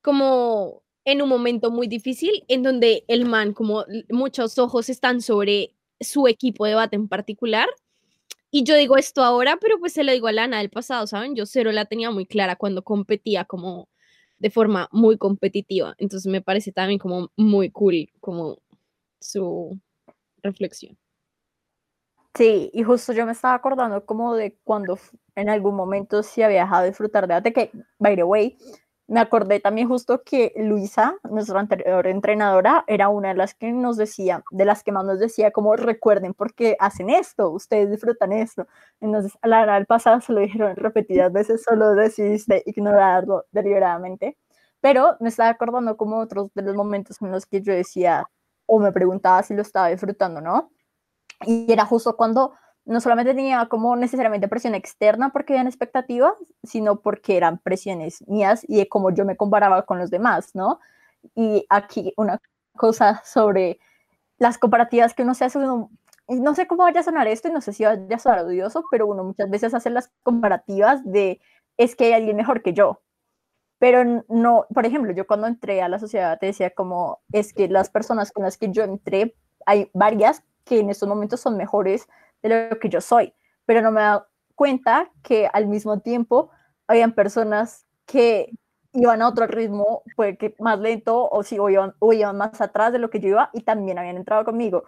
como 0.00 0.82
en 1.04 1.22
un 1.22 1.28
momento 1.28 1.72
muy 1.72 1.88
difícil, 1.88 2.44
en 2.46 2.62
donde 2.62 3.04
el 3.08 3.24
man, 3.24 3.52
como 3.52 3.84
muchos 4.10 4.58
ojos 4.58 4.88
están 4.88 5.20
sobre 5.20 5.74
su 6.00 6.28
equipo 6.28 6.64
de 6.64 6.70
debate 6.70 6.94
en 6.94 7.08
particular. 7.08 7.68
Y 8.52 8.62
yo 8.62 8.76
digo 8.76 8.96
esto 8.96 9.24
ahora, 9.24 9.58
pero 9.60 9.80
pues 9.80 9.92
se 9.92 10.04
lo 10.04 10.12
digo 10.12 10.28
a 10.28 10.32
Lana 10.32 10.58
del 10.58 10.70
pasado, 10.70 11.08
¿saben? 11.08 11.34
Yo 11.34 11.46
cero 11.46 11.72
la 11.72 11.86
tenía 11.86 12.12
muy 12.12 12.26
clara 12.26 12.54
cuando 12.54 12.84
competía 12.84 13.44
como 13.44 13.88
de 14.38 14.50
forma 14.50 14.88
muy 14.92 15.18
competitiva. 15.18 15.96
Entonces 15.98 16.30
me 16.30 16.42
parece 16.42 16.70
también 16.70 17.00
como 17.00 17.32
muy 17.36 17.70
cool 17.70 18.08
como 18.20 18.58
su 19.20 19.80
reflexión. 20.42 20.96
Sí, 22.36 22.70
y 22.72 22.82
justo 22.82 23.12
yo 23.12 23.26
me 23.26 23.32
estaba 23.32 23.54
acordando 23.54 24.04
como 24.04 24.34
de 24.34 24.56
cuando 24.64 24.98
en 25.36 25.48
algún 25.48 25.74
momento 25.74 26.22
sí 26.22 26.42
había 26.42 26.62
dejado 26.62 26.82
de 26.82 26.88
disfrutar 26.88 27.42
de 27.42 27.52
que, 27.52 27.70
by 27.98 28.16
the 28.16 28.24
way, 28.24 28.56
me 29.06 29.20
acordé 29.20 29.60
también 29.60 29.88
justo 29.88 30.22
que 30.24 30.52
Luisa, 30.56 31.16
nuestra 31.24 31.60
anterior 31.60 32.06
entrenadora, 32.06 32.84
era 32.86 33.08
una 33.10 33.28
de 33.28 33.34
las 33.34 33.54
que 33.54 33.70
nos 33.70 33.98
decía, 33.98 34.42
de 34.50 34.64
las 34.64 34.82
que 34.82 34.92
más 34.92 35.04
nos 35.04 35.18
decía, 35.18 35.50
como 35.50 35.76
recuerden 35.76 36.32
por 36.32 36.54
qué 36.54 36.76
hacen 36.80 37.10
esto, 37.10 37.50
ustedes 37.50 37.90
disfrutan 37.90 38.32
esto. 38.32 38.66
Entonces, 39.00 39.36
a 39.42 39.48
la 39.48 39.62
hora 39.62 39.74
del 39.74 39.86
pasado 39.86 40.20
se 40.22 40.32
lo 40.32 40.40
dijeron 40.40 40.74
repetidas 40.76 41.32
veces, 41.32 41.62
solo 41.62 41.92
decidiste 41.92 42.62
ignorarlo 42.64 43.44
deliberadamente. 43.52 44.38
Pero 44.80 45.16
me 45.20 45.28
estaba 45.28 45.50
acordando 45.50 45.96
como 45.96 46.18
otros 46.20 46.50
de 46.54 46.62
los 46.62 46.74
momentos 46.74 47.20
en 47.20 47.30
los 47.30 47.46
que 47.46 47.60
yo 47.60 47.72
decía, 47.74 48.28
o 48.66 48.78
me 48.78 48.92
preguntaba 48.92 49.42
si 49.42 49.54
lo 49.54 49.62
estaba 49.62 49.88
disfrutando, 49.88 50.40
¿no? 50.40 50.70
Y 51.42 51.70
era 51.70 51.84
justo 51.84 52.16
cuando 52.16 52.54
no 52.84 53.00
solamente 53.00 53.34
tenía 53.34 53.66
como 53.66 53.96
necesariamente 53.96 54.48
presión 54.48 54.74
externa 54.74 55.30
porque 55.30 55.54
eran 55.54 55.66
expectativas, 55.66 56.34
sino 56.62 57.00
porque 57.00 57.36
eran 57.36 57.58
presiones 57.58 58.26
mías 58.28 58.64
y 58.68 58.76
de 58.76 58.88
cómo 58.88 59.10
yo 59.10 59.24
me 59.24 59.36
comparaba 59.36 59.86
con 59.86 59.98
los 59.98 60.10
demás, 60.10 60.54
¿no? 60.54 60.80
Y 61.34 61.66
aquí 61.70 62.12
una 62.16 62.40
cosa 62.76 63.22
sobre 63.24 63.78
las 64.38 64.58
comparativas 64.58 65.14
que 65.14 65.22
uno 65.22 65.34
se 65.34 65.46
hace, 65.46 65.58
no 65.58 66.54
sé 66.54 66.66
cómo 66.66 66.82
vaya 66.82 67.00
a 67.00 67.04
sonar 67.04 67.26
esto 67.26 67.48
y 67.48 67.52
no 67.52 67.60
sé 67.60 67.72
si 67.72 67.84
vaya 67.84 68.16
a 68.16 68.18
sonar 68.18 68.44
odioso, 68.44 68.84
pero 68.90 69.06
uno 69.06 69.24
muchas 69.24 69.48
veces 69.48 69.74
hace 69.74 69.90
las 69.90 70.10
comparativas 70.22 71.02
de 71.04 71.40
es 71.76 71.96
que 71.96 72.06
hay 72.06 72.12
alguien 72.12 72.36
mejor 72.36 72.62
que 72.62 72.74
yo. 72.74 73.00
Pero 73.78 74.24
no, 74.28 74.66
por 74.72 74.86
ejemplo, 74.86 75.12
yo 75.12 75.26
cuando 75.26 75.46
entré 75.46 75.82
a 75.82 75.88
la 75.88 75.98
sociedad 75.98 76.38
te 76.38 76.46
decía 76.46 76.70
como 76.70 77.20
es 77.32 77.52
que 77.52 77.68
las 77.68 77.90
personas 77.90 78.32
con 78.32 78.44
las 78.44 78.56
que 78.58 78.70
yo 78.70 78.82
entré, 78.84 79.36
hay 79.66 79.90
varias 79.94 80.42
que 80.64 80.80
en 80.80 80.90
estos 80.90 81.08
momentos 81.08 81.40
son 81.40 81.56
mejores 81.56 82.08
de 82.48 82.68
lo 82.70 82.78
que 82.78 82.88
yo 82.88 83.00
soy, 83.00 83.34
pero 83.64 83.80
no 83.80 83.90
me 83.90 84.00
da 84.00 84.28
cuenta 84.54 85.10
que 85.22 85.48
al 85.52 85.66
mismo 85.66 86.00
tiempo 86.00 86.50
habían 86.86 87.12
personas 87.12 87.86
que 88.06 88.52
iban 88.92 89.22
a 89.22 89.28
otro 89.28 89.46
ritmo, 89.46 90.02
pues 90.14 90.38
que 90.38 90.54
más 90.60 90.78
lento 90.78 91.28
o 91.28 91.42
si 91.42 91.58
o 91.58 91.68
iban, 91.68 91.94
o 91.98 92.12
más 92.32 92.60
atrás 92.60 92.92
de 92.92 92.98
lo 92.98 93.10
que 93.10 93.18
yo 93.18 93.28
iba 93.28 93.50
y 93.52 93.62
también 93.62 93.98
habían 93.98 94.16
entrado 94.16 94.44
conmigo. 94.44 94.84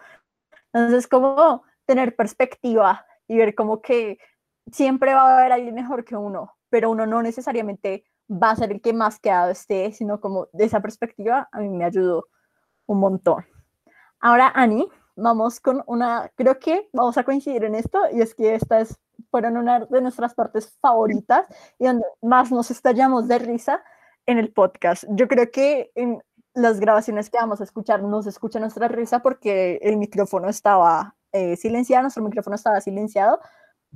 Entonces, 0.72 1.08
como 1.08 1.64
tener 1.86 2.14
perspectiva 2.14 3.04
y 3.26 3.38
ver 3.38 3.54
como 3.54 3.80
que 3.80 4.18
siempre 4.70 5.14
va 5.14 5.22
a 5.22 5.38
haber 5.40 5.52
alguien 5.52 5.74
mejor 5.74 6.04
que 6.04 6.16
uno, 6.16 6.52
pero 6.68 6.90
uno 6.90 7.06
no 7.06 7.22
necesariamente 7.22 8.04
va 8.30 8.50
a 8.50 8.56
ser 8.56 8.72
el 8.72 8.80
que 8.80 8.92
más 8.92 9.18
quedado 9.18 9.50
esté, 9.50 9.92
sino 9.92 10.20
como 10.20 10.48
de 10.52 10.64
esa 10.64 10.80
perspectiva 10.80 11.48
a 11.50 11.60
mí 11.60 11.68
me 11.68 11.84
ayudó 11.84 12.28
un 12.86 13.00
montón. 13.00 13.46
Ahora, 14.20 14.52
Ani, 14.54 14.88
vamos 15.16 15.60
con 15.60 15.82
una, 15.86 16.30
creo 16.36 16.58
que 16.58 16.88
vamos 16.92 17.16
a 17.18 17.24
coincidir 17.24 17.64
en 17.64 17.74
esto, 17.74 17.98
y 18.12 18.20
es 18.20 18.34
que 18.34 18.54
esta 18.54 18.80
es, 18.80 18.96
fueron 19.30 19.56
una 19.56 19.80
de 19.86 20.00
nuestras 20.00 20.34
partes 20.34 20.76
favoritas 20.80 21.46
y 21.78 21.86
donde 21.86 22.04
más 22.22 22.52
nos 22.52 22.70
estallamos 22.70 23.26
de 23.26 23.38
risa 23.38 23.82
en 24.26 24.38
el 24.38 24.52
podcast. 24.52 25.04
Yo 25.08 25.26
creo 25.26 25.50
que 25.50 25.90
en 25.94 26.22
las 26.54 26.80
grabaciones 26.80 27.30
que 27.30 27.38
vamos 27.38 27.60
a 27.60 27.64
escuchar 27.64 28.02
no 28.02 28.22
se 28.22 28.30
escucha 28.30 28.60
nuestra 28.60 28.88
risa 28.88 29.20
porque 29.20 29.78
el 29.82 29.96
micrófono 29.96 30.48
estaba 30.48 31.16
eh, 31.32 31.56
silenciado, 31.56 32.02
nuestro 32.02 32.22
micrófono 32.22 32.56
estaba 32.56 32.80
silenciado, 32.80 33.40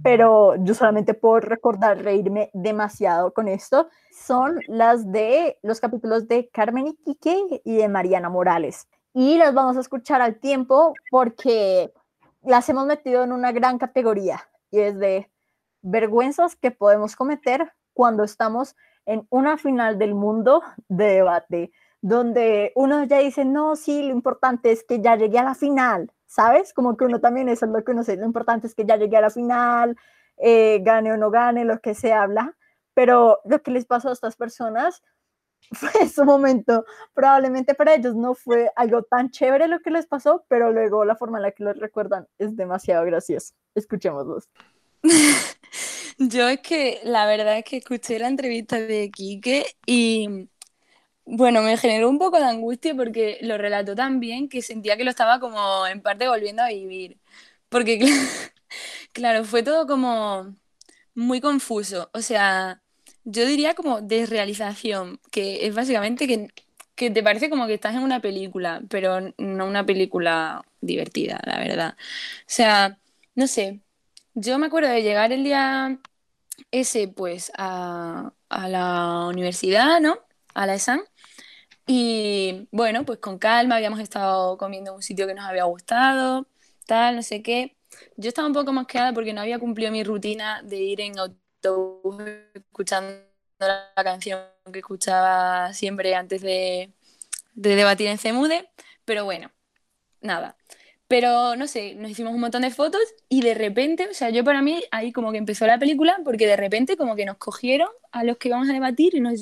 pero 0.03 0.57
yo 0.57 0.75
solamente 0.75 1.15
puedo 1.15 1.41
recordar 1.41 2.03
reírme 2.03 2.51
demasiado 2.55 3.33
con 3.33 3.49
esto. 3.49 3.89
Son 4.13 4.59
las 4.69 5.11
de 5.11 5.59
los 5.63 5.81
capítulos 5.81 6.29
de 6.29 6.49
Carmen 6.49 6.87
y 6.87 6.97
Quique 6.97 7.61
y 7.65 7.77
de 7.77 7.89
Mariana 7.89 8.31
Morales 8.31 8.89
y 9.13 9.39
las 9.39 9.55
vamos 9.55 9.77
a 9.77 9.81
escuchar 9.81 10.23
al 10.23 10.37
tiempo 10.37 10.95
porque 11.11 11.93
las 12.43 12.69
hemos 12.69 12.87
metido 12.87 13.25
en 13.25 13.33
una 13.33 13.53
gran 13.53 13.79
categoría 13.79 14.49
y 14.71 14.81
es 14.81 14.99
de 14.99 15.31
vergüenzas 15.83 16.57
que 16.57 16.71
podemos 16.71 17.17
cometer 17.17 17.73
cuando 17.93 18.25
estamos 18.25 18.77
en 19.07 19.27
una 19.31 19.59
final 19.59 19.99
del 19.99 20.15
mundo 20.15 20.63
de 20.89 21.07
debate, 21.07 21.73
donde 22.01 22.73
uno 22.77 23.05
ya 23.05 23.19
dice, 23.19 23.45
no, 23.45 23.77
sí, 23.77 24.03
lo 24.03 24.11
importante 24.11 24.71
es 24.71 24.85
que 24.85 25.01
ya 25.01 25.17
llegué 25.17 25.39
a 25.39 25.45
la 25.45 25.55
final, 25.55 26.13
¿sabes? 26.27 26.73
Como 26.73 26.97
que 26.97 27.05
uno 27.05 27.21
también, 27.21 27.49
eso 27.49 27.67
es 27.67 27.73
lo 27.73 27.83
que 27.85 27.93
uno 27.93 28.03
dice, 28.03 28.17
lo 28.17 28.27
importante 28.27 28.67
es 28.67 28.75
que 28.75 28.85
ya 28.87 28.97
llegué 28.97 29.17
a 29.17 29.23
la 29.23 29.31
final, 29.31 29.97
eh, 30.37 30.81
gane 30.83 31.13
o 31.13 31.17
no 31.17 31.31
gane, 31.31 31.65
lo 31.65 31.81
que 31.81 31.95
se 31.95 32.13
habla, 32.13 32.57
pero 32.95 33.41
lo 33.45 33.63
que 33.63 33.71
les 33.71 33.87
pasó 33.87 34.11
a 34.11 34.13
estas 34.13 34.37
personas 34.37 35.03
fue 35.73 36.09
su 36.09 36.25
momento. 36.25 36.85
Probablemente 37.15 37.75
para 37.75 37.95
ellos 37.95 38.15
no 38.15 38.35
fue 38.35 38.71
algo 38.77 39.03
tan 39.03 39.31
chévere 39.31 39.69
lo 39.69 39.81
que 39.81 39.91
les 39.91 40.07
pasó, 40.07 40.45
pero 40.49 40.73
luego 40.73 41.05
la 41.05 41.17
forma 41.17 41.39
en 41.39 41.43
la 41.43 41.53
que 41.53 41.65
lo 41.65 41.73
recuerdan 41.73 42.27
es 42.39 42.57
demasiado 42.57 43.05
gracioso. 43.05 43.55
Escuchémoslos. 43.75 44.49
Yo 46.19 46.49
es 46.49 46.61
que 46.61 47.01
la 47.05 47.27
verdad 47.27 47.59
es 47.59 47.65
que 47.65 47.79
escuché 47.79 48.19
la 48.19 48.29
entrevista 48.29 48.79
de 48.79 49.11
Quique 49.11 49.65
y 49.87 50.49
bueno, 51.25 51.63
me 51.63 51.77
generó 51.77 52.09
un 52.11 52.19
poco 52.19 52.39
de 52.39 52.45
angustia 52.45 52.95
porque 52.95 53.39
lo 53.43 53.57
relató 53.57 53.95
tan 53.95 54.21
bien 54.21 54.49
que 54.49 54.63
sentía 54.63 54.97
que 54.97 55.05
lo 55.05 55.11
estaba 55.11 55.41
como 55.41 55.87
en 55.87 56.03
parte 56.03 56.29
volviendo 56.29 56.63
a 56.63 56.69
vivir. 56.69 57.19
Porque 57.69 57.99
claro, 59.13 59.45
fue 59.45 59.63
todo 59.63 59.87
como 59.87 60.57
muy 61.15 61.41
confuso. 61.41 62.11
O 62.15 62.21
sea, 62.23 62.83
yo 63.25 63.47
diría 63.47 63.75
como 63.75 64.01
desrealización, 64.01 65.21
que 65.31 65.67
es 65.67 65.75
básicamente 65.75 66.27
que, 66.27 66.49
que 66.95 67.11
te 67.11 67.23
parece 67.23 67.51
como 67.51 67.67
que 67.67 67.75
estás 67.75 67.95
en 67.95 68.03
una 68.03 68.21
película, 68.21 68.83
pero 68.89 69.21
no 69.39 69.67
una 69.67 69.85
película 69.87 70.65
divertida, 70.81 71.41
la 71.45 71.59
verdad. 71.59 71.97
O 71.99 72.45
sea, 72.47 72.99
no 73.35 73.47
sé, 73.47 73.81
yo 74.35 74.59
me 74.59 74.67
acuerdo 74.67 74.91
de 74.91 75.03
llegar 75.03 75.33
el 75.33 75.45
día 75.45 75.99
ese, 76.71 77.09
pues, 77.09 77.53
a, 77.59 78.33
a 78.49 78.69
la 78.69 79.27
universidad, 79.29 80.01
¿no? 80.01 80.19
A 80.55 80.67
la 80.67 80.75
ESAN. 80.77 81.03
Y 81.87 82.69
bueno, 82.71 83.05
pues 83.05 83.19
con 83.19 83.39
calma, 83.39 83.77
habíamos 83.77 84.01
estado 84.01 84.57
comiendo 84.59 84.91
en 84.93 84.97
un 84.97 85.03
sitio 85.03 85.27
que 85.27 85.35
nos 85.35 85.45
había 85.47 85.65
gustado, 85.65 86.47
tal, 86.87 87.17
no 87.17 87.23
sé 87.23 87.43
qué. 87.43 87.77
Yo 88.17 88.29
estaba 88.29 88.47
un 88.49 88.55
poco 88.55 88.73
más 88.73 88.87
quedada 88.87 89.13
porque 89.13 89.33
no 89.33 89.41
había 89.41 89.59
cumplido 89.59 89.91
mi 89.93 90.05
rutina 90.05 90.63
de 90.63 90.77
ir 90.79 91.01
en 91.01 91.19
escuchando 92.55 93.31
la 93.59 93.93
canción 94.03 94.41
que 94.73 94.79
escuchaba 94.81 95.73
siempre 95.73 96.15
antes 96.15 96.43
de, 96.43 96.93
debatir 97.55 98.09
en 98.09 98.19
CEMUDE, 98.19 98.69
pero 99.05 99.25
bueno, 99.25 99.51
nada. 100.21 100.57
Pero 101.09 101.57
no 101.57 101.67
sé, 101.67 101.95
nos 101.97 102.11
hicimos 102.11 102.35
un 102.35 102.41
montón 102.41 102.63
de 102.63 102.71
fotos 102.71 103.01
y 103.29 103.43
de 103.43 103.55
repente, 103.55 104.09
o 104.09 104.15
sea, 104.15 104.31
yo 104.31 104.45
para 104.45 104.63
mí 104.63 104.83
ahí 104.93 105.13
como 105.13 105.33
que 105.33 105.39
empezó 105.39 105.67
la 105.67 105.79
película 105.79 106.21
porque 106.25 106.47
de 106.47 106.57
repente 106.57 106.97
como 106.97 107.17
que 107.17 107.27
nos 107.27 107.37
cogieron 107.39 107.89
a 108.13 108.25
los 108.25 108.39
que 108.39 108.49
íbamos 108.49 108.71
a 108.71 108.73
debatir 108.73 109.15
y 109.15 109.21
nos, 109.21 109.41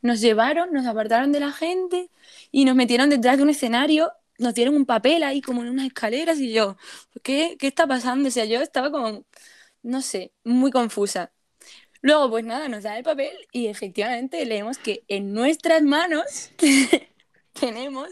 nos 0.00 0.20
llevaron, 0.20 0.72
nos 0.72 0.86
apartaron 0.86 1.32
de 1.32 1.40
la 1.40 1.52
gente 1.52 2.10
y 2.52 2.64
nos 2.64 2.76
metieron 2.76 3.10
detrás 3.10 3.36
de 3.38 3.42
un 3.44 3.50
escenario, 3.50 4.12
nos 4.38 4.54
dieron 4.54 4.76
un 4.76 4.86
papel 4.86 5.22
ahí 5.24 5.40
como 5.42 5.62
en 5.62 5.70
unas 5.70 5.86
escaleras 5.86 6.38
y 6.38 6.52
yo, 6.52 6.76
¿qué, 7.22 7.56
qué 7.58 7.68
está 7.68 7.86
pasando? 7.86 8.28
O 8.28 8.32
sea, 8.32 8.44
yo 8.44 8.60
estaba 8.60 8.90
como, 8.90 9.24
no 9.82 10.02
sé, 10.02 10.32
muy 10.44 10.70
confusa. 10.70 11.32
Luego, 12.02 12.28
pues 12.30 12.44
nada, 12.44 12.68
nos 12.68 12.82
da 12.82 12.98
el 12.98 13.04
papel 13.04 13.32
y 13.52 13.68
efectivamente 13.68 14.44
leemos 14.44 14.76
que 14.78 15.04
en 15.08 15.32
nuestras 15.32 15.82
manos 15.82 16.50
tenemos 17.60 18.08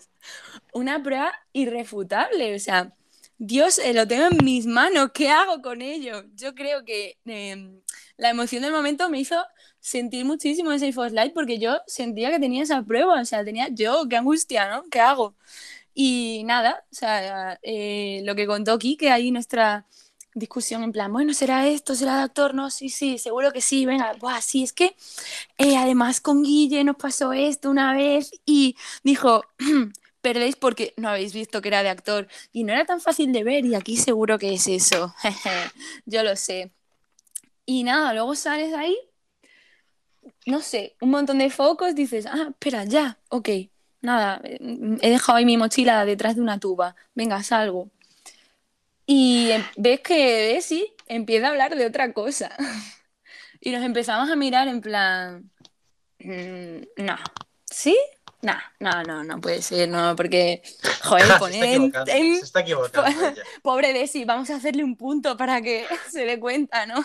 una 0.72 1.02
prueba 1.02 1.32
irrefutable. 1.52 2.54
O 2.54 2.58
sea, 2.60 2.94
Dios, 3.38 3.78
eh, 3.78 3.92
lo 3.94 4.06
tengo 4.06 4.26
en 4.26 4.44
mis 4.44 4.66
manos, 4.66 5.10
¿qué 5.12 5.28
hago 5.30 5.60
con 5.62 5.82
ello? 5.82 6.24
Yo 6.36 6.54
creo 6.54 6.84
que 6.84 7.18
em, 7.24 7.80
la 8.16 8.30
emoción 8.30 8.62
del 8.62 8.72
momento 8.72 9.08
me 9.10 9.18
hizo 9.18 9.36
sentir 9.80 10.24
muchísimo 10.24 10.72
ese 10.72 10.92
Light 11.10 11.32
porque 11.34 11.58
yo 11.58 11.78
sentía 11.86 12.30
que 12.30 12.38
tenía 12.38 12.62
esa 12.62 12.82
prueba, 12.82 13.20
o 13.20 13.24
sea, 13.24 13.44
tenía 13.44 13.68
yo, 13.70 14.06
qué 14.08 14.16
angustia, 14.16 14.70
¿no? 14.70 14.84
¿Qué 14.90 15.00
hago? 15.00 15.34
Y 15.94 16.42
nada, 16.44 16.84
o 16.92 16.94
sea, 16.94 17.58
eh, 17.62 18.22
lo 18.24 18.34
que 18.36 18.46
contó 18.46 18.72
aquí, 18.74 18.96
que 18.96 19.10
ahí 19.10 19.30
nuestra 19.30 19.86
discusión 20.34 20.82
en 20.82 20.92
plan, 20.92 21.12
bueno, 21.12 21.34
¿será 21.34 21.66
esto? 21.66 21.94
¿Será 21.94 22.16
de 22.16 22.22
actor? 22.22 22.54
No, 22.54 22.70
sí, 22.70 22.88
sí, 22.88 23.18
seguro 23.18 23.52
que 23.52 23.60
sí, 23.60 23.86
venga, 23.86 24.12
Buah, 24.14 24.40
sí, 24.40 24.62
es 24.62 24.72
que 24.72 24.96
eh, 25.58 25.76
además 25.76 26.20
con 26.20 26.42
Guille 26.42 26.84
nos 26.84 26.96
pasó 26.96 27.32
esto 27.32 27.70
una 27.70 27.94
vez 27.94 28.30
y 28.46 28.76
dijo, 29.02 29.44
perdéis 30.22 30.56
porque 30.56 30.94
no 30.96 31.08
habéis 31.08 31.32
visto 31.34 31.60
que 31.62 31.68
era 31.68 31.82
de 31.82 31.88
actor 31.90 32.28
y 32.52 32.64
no 32.64 32.72
era 32.72 32.84
tan 32.84 33.00
fácil 33.00 33.32
de 33.32 33.44
ver 33.44 33.64
y 33.66 33.74
aquí 33.74 33.96
seguro 33.96 34.38
que 34.38 34.54
es 34.54 34.68
eso, 34.68 35.14
yo 36.06 36.22
lo 36.22 36.36
sé. 36.36 36.72
Y 37.66 37.84
nada, 37.84 38.12
luego 38.14 38.34
sales 38.34 38.74
ahí, 38.74 38.96
no 40.46 40.60
sé, 40.60 40.96
un 41.00 41.10
montón 41.10 41.38
de 41.38 41.50
focos, 41.50 41.94
dices, 41.94 42.26
ah, 42.26 42.48
espera, 42.50 42.84
ya, 42.84 43.18
ok, 43.28 43.48
nada, 44.02 44.40
mm, 44.60 44.96
he 45.02 45.10
dejado 45.10 45.38
ahí 45.38 45.44
mi 45.44 45.56
mochila 45.56 46.04
detrás 46.04 46.36
de 46.36 46.42
una 46.42 46.58
tuba, 46.58 46.96
venga, 47.14 47.42
salgo 47.42 47.90
y 49.12 49.50
em, 49.50 49.64
ves 49.76 50.00
que 50.02 50.60
sí, 50.62 50.94
empieza 51.08 51.48
a 51.48 51.50
hablar 51.50 51.74
de 51.74 51.84
otra 51.84 52.12
cosa. 52.12 52.56
Y 53.62 53.72
nos 53.72 53.82
empezamos 53.84 54.30
a 54.30 54.36
mirar 54.36 54.68
en 54.68 54.80
plan, 54.80 55.50
mm, 56.20 57.04
no, 57.04 57.16
¿sí? 57.66 57.98
No, 58.42 58.54
no, 58.78 59.02
no, 59.02 59.22
no 59.22 59.40
puede 59.40 59.60
ser, 59.60 59.88
no, 59.88 60.16
porque, 60.16 60.62
joder, 61.02 61.26
poner 61.38 61.64
en, 61.64 61.92
se 61.92 62.38
está 62.38 62.60
equivocando. 62.60 63.10
Pobre 63.62 63.92
Desi, 63.92 64.24
vamos 64.24 64.48
a 64.48 64.56
hacerle 64.56 64.82
un 64.82 64.96
punto 64.96 65.36
para 65.36 65.60
que 65.60 65.84
se 66.10 66.24
dé 66.24 66.40
cuenta, 66.40 66.86
¿no? 66.86 67.04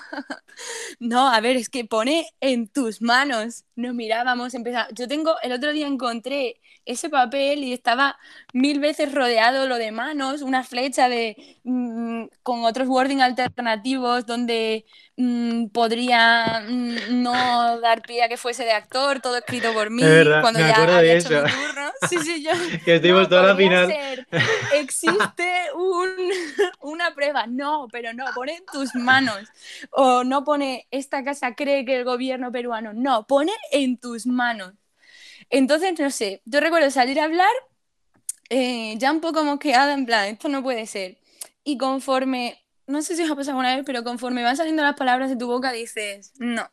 No, 0.99 1.27
a 1.27 1.41
ver, 1.41 1.57
es 1.57 1.67
que 1.69 1.83
pone 1.83 2.29
en 2.39 2.69
tus 2.69 3.01
manos. 3.01 3.65
Nos 3.75 3.93
mirábamos, 3.93 4.53
empezaba. 4.53 4.87
Yo 4.93 5.07
tengo, 5.09 5.35
el 5.41 5.51
otro 5.51 5.73
día 5.73 5.87
encontré 5.87 6.61
ese 6.85 7.09
papel 7.09 7.63
y 7.63 7.73
estaba 7.73 8.17
mil 8.53 8.79
veces 8.79 9.11
rodeado 9.11 9.67
lo 9.67 9.77
de 9.77 9.91
manos, 9.91 10.41
una 10.41 10.63
flecha 10.63 11.09
de 11.09 11.35
mm, 11.63 12.25
con 12.43 12.63
otros 12.63 12.87
wording 12.87 13.21
alternativos 13.21 14.25
donde 14.25 14.85
mm, 15.17 15.67
podría 15.67 16.63
mm, 16.67 17.23
no 17.23 17.79
dar 17.81 18.03
pie 18.03 18.23
a 18.23 18.29
que 18.29 18.37
fuese 18.37 18.63
de 18.63 18.71
actor, 18.71 19.19
todo 19.19 19.37
escrito 19.37 19.73
por 19.73 19.89
mí 19.89 20.03
cuando 20.41 20.59
ya 20.59 20.83
había 20.83 21.15
hecho 21.15 21.24
mi 21.24 21.24
Sí, 22.09 22.17
sí, 22.19 22.43
yo. 22.43 22.51
que 22.85 22.95
estuvimos 22.95 23.29
toda 23.29 23.43
la 23.43 23.55
final. 23.55 23.93
existe 24.73 25.71
un, 25.75 26.09
una 26.81 27.13
prueba, 27.13 27.47
no, 27.47 27.87
pero 27.91 28.13
no, 28.13 28.25
pone 28.33 28.57
en 28.57 28.65
tus 28.65 28.95
manos. 28.95 29.47
O 29.91 30.23
no 30.23 30.43
pone 30.43 30.87
esta 30.91 31.23
casa 31.23 31.55
cree 31.55 31.85
que 31.85 31.97
el 31.97 32.03
gobierno 32.03 32.51
peruano, 32.51 32.93
no, 32.93 33.25
pone 33.27 33.53
en 33.71 33.97
tus 33.97 34.25
manos. 34.25 34.73
Entonces, 35.49 35.99
no 35.99 36.09
sé, 36.09 36.41
yo 36.45 36.59
recuerdo 36.59 36.89
salir 36.89 37.19
a 37.19 37.25
hablar 37.25 37.51
eh, 38.49 38.95
ya 38.97 39.11
un 39.11 39.21
poco 39.21 39.43
mosqueada, 39.43 39.93
en 39.93 40.05
plan, 40.05 40.27
esto 40.27 40.49
no 40.49 40.63
puede 40.63 40.85
ser. 40.85 41.17
Y 41.63 41.77
conforme, 41.77 42.63
no 42.87 43.01
sé 43.01 43.15
si 43.15 43.23
os 43.23 43.31
ha 43.31 43.35
pasado 43.35 43.51
alguna 43.51 43.75
vez, 43.75 43.83
pero 43.85 44.03
conforme 44.03 44.43
van 44.43 44.57
saliendo 44.57 44.83
las 44.83 44.95
palabras 44.95 45.29
de 45.29 45.35
tu 45.35 45.47
boca, 45.47 45.71
dices, 45.71 46.33
no, 46.37 46.69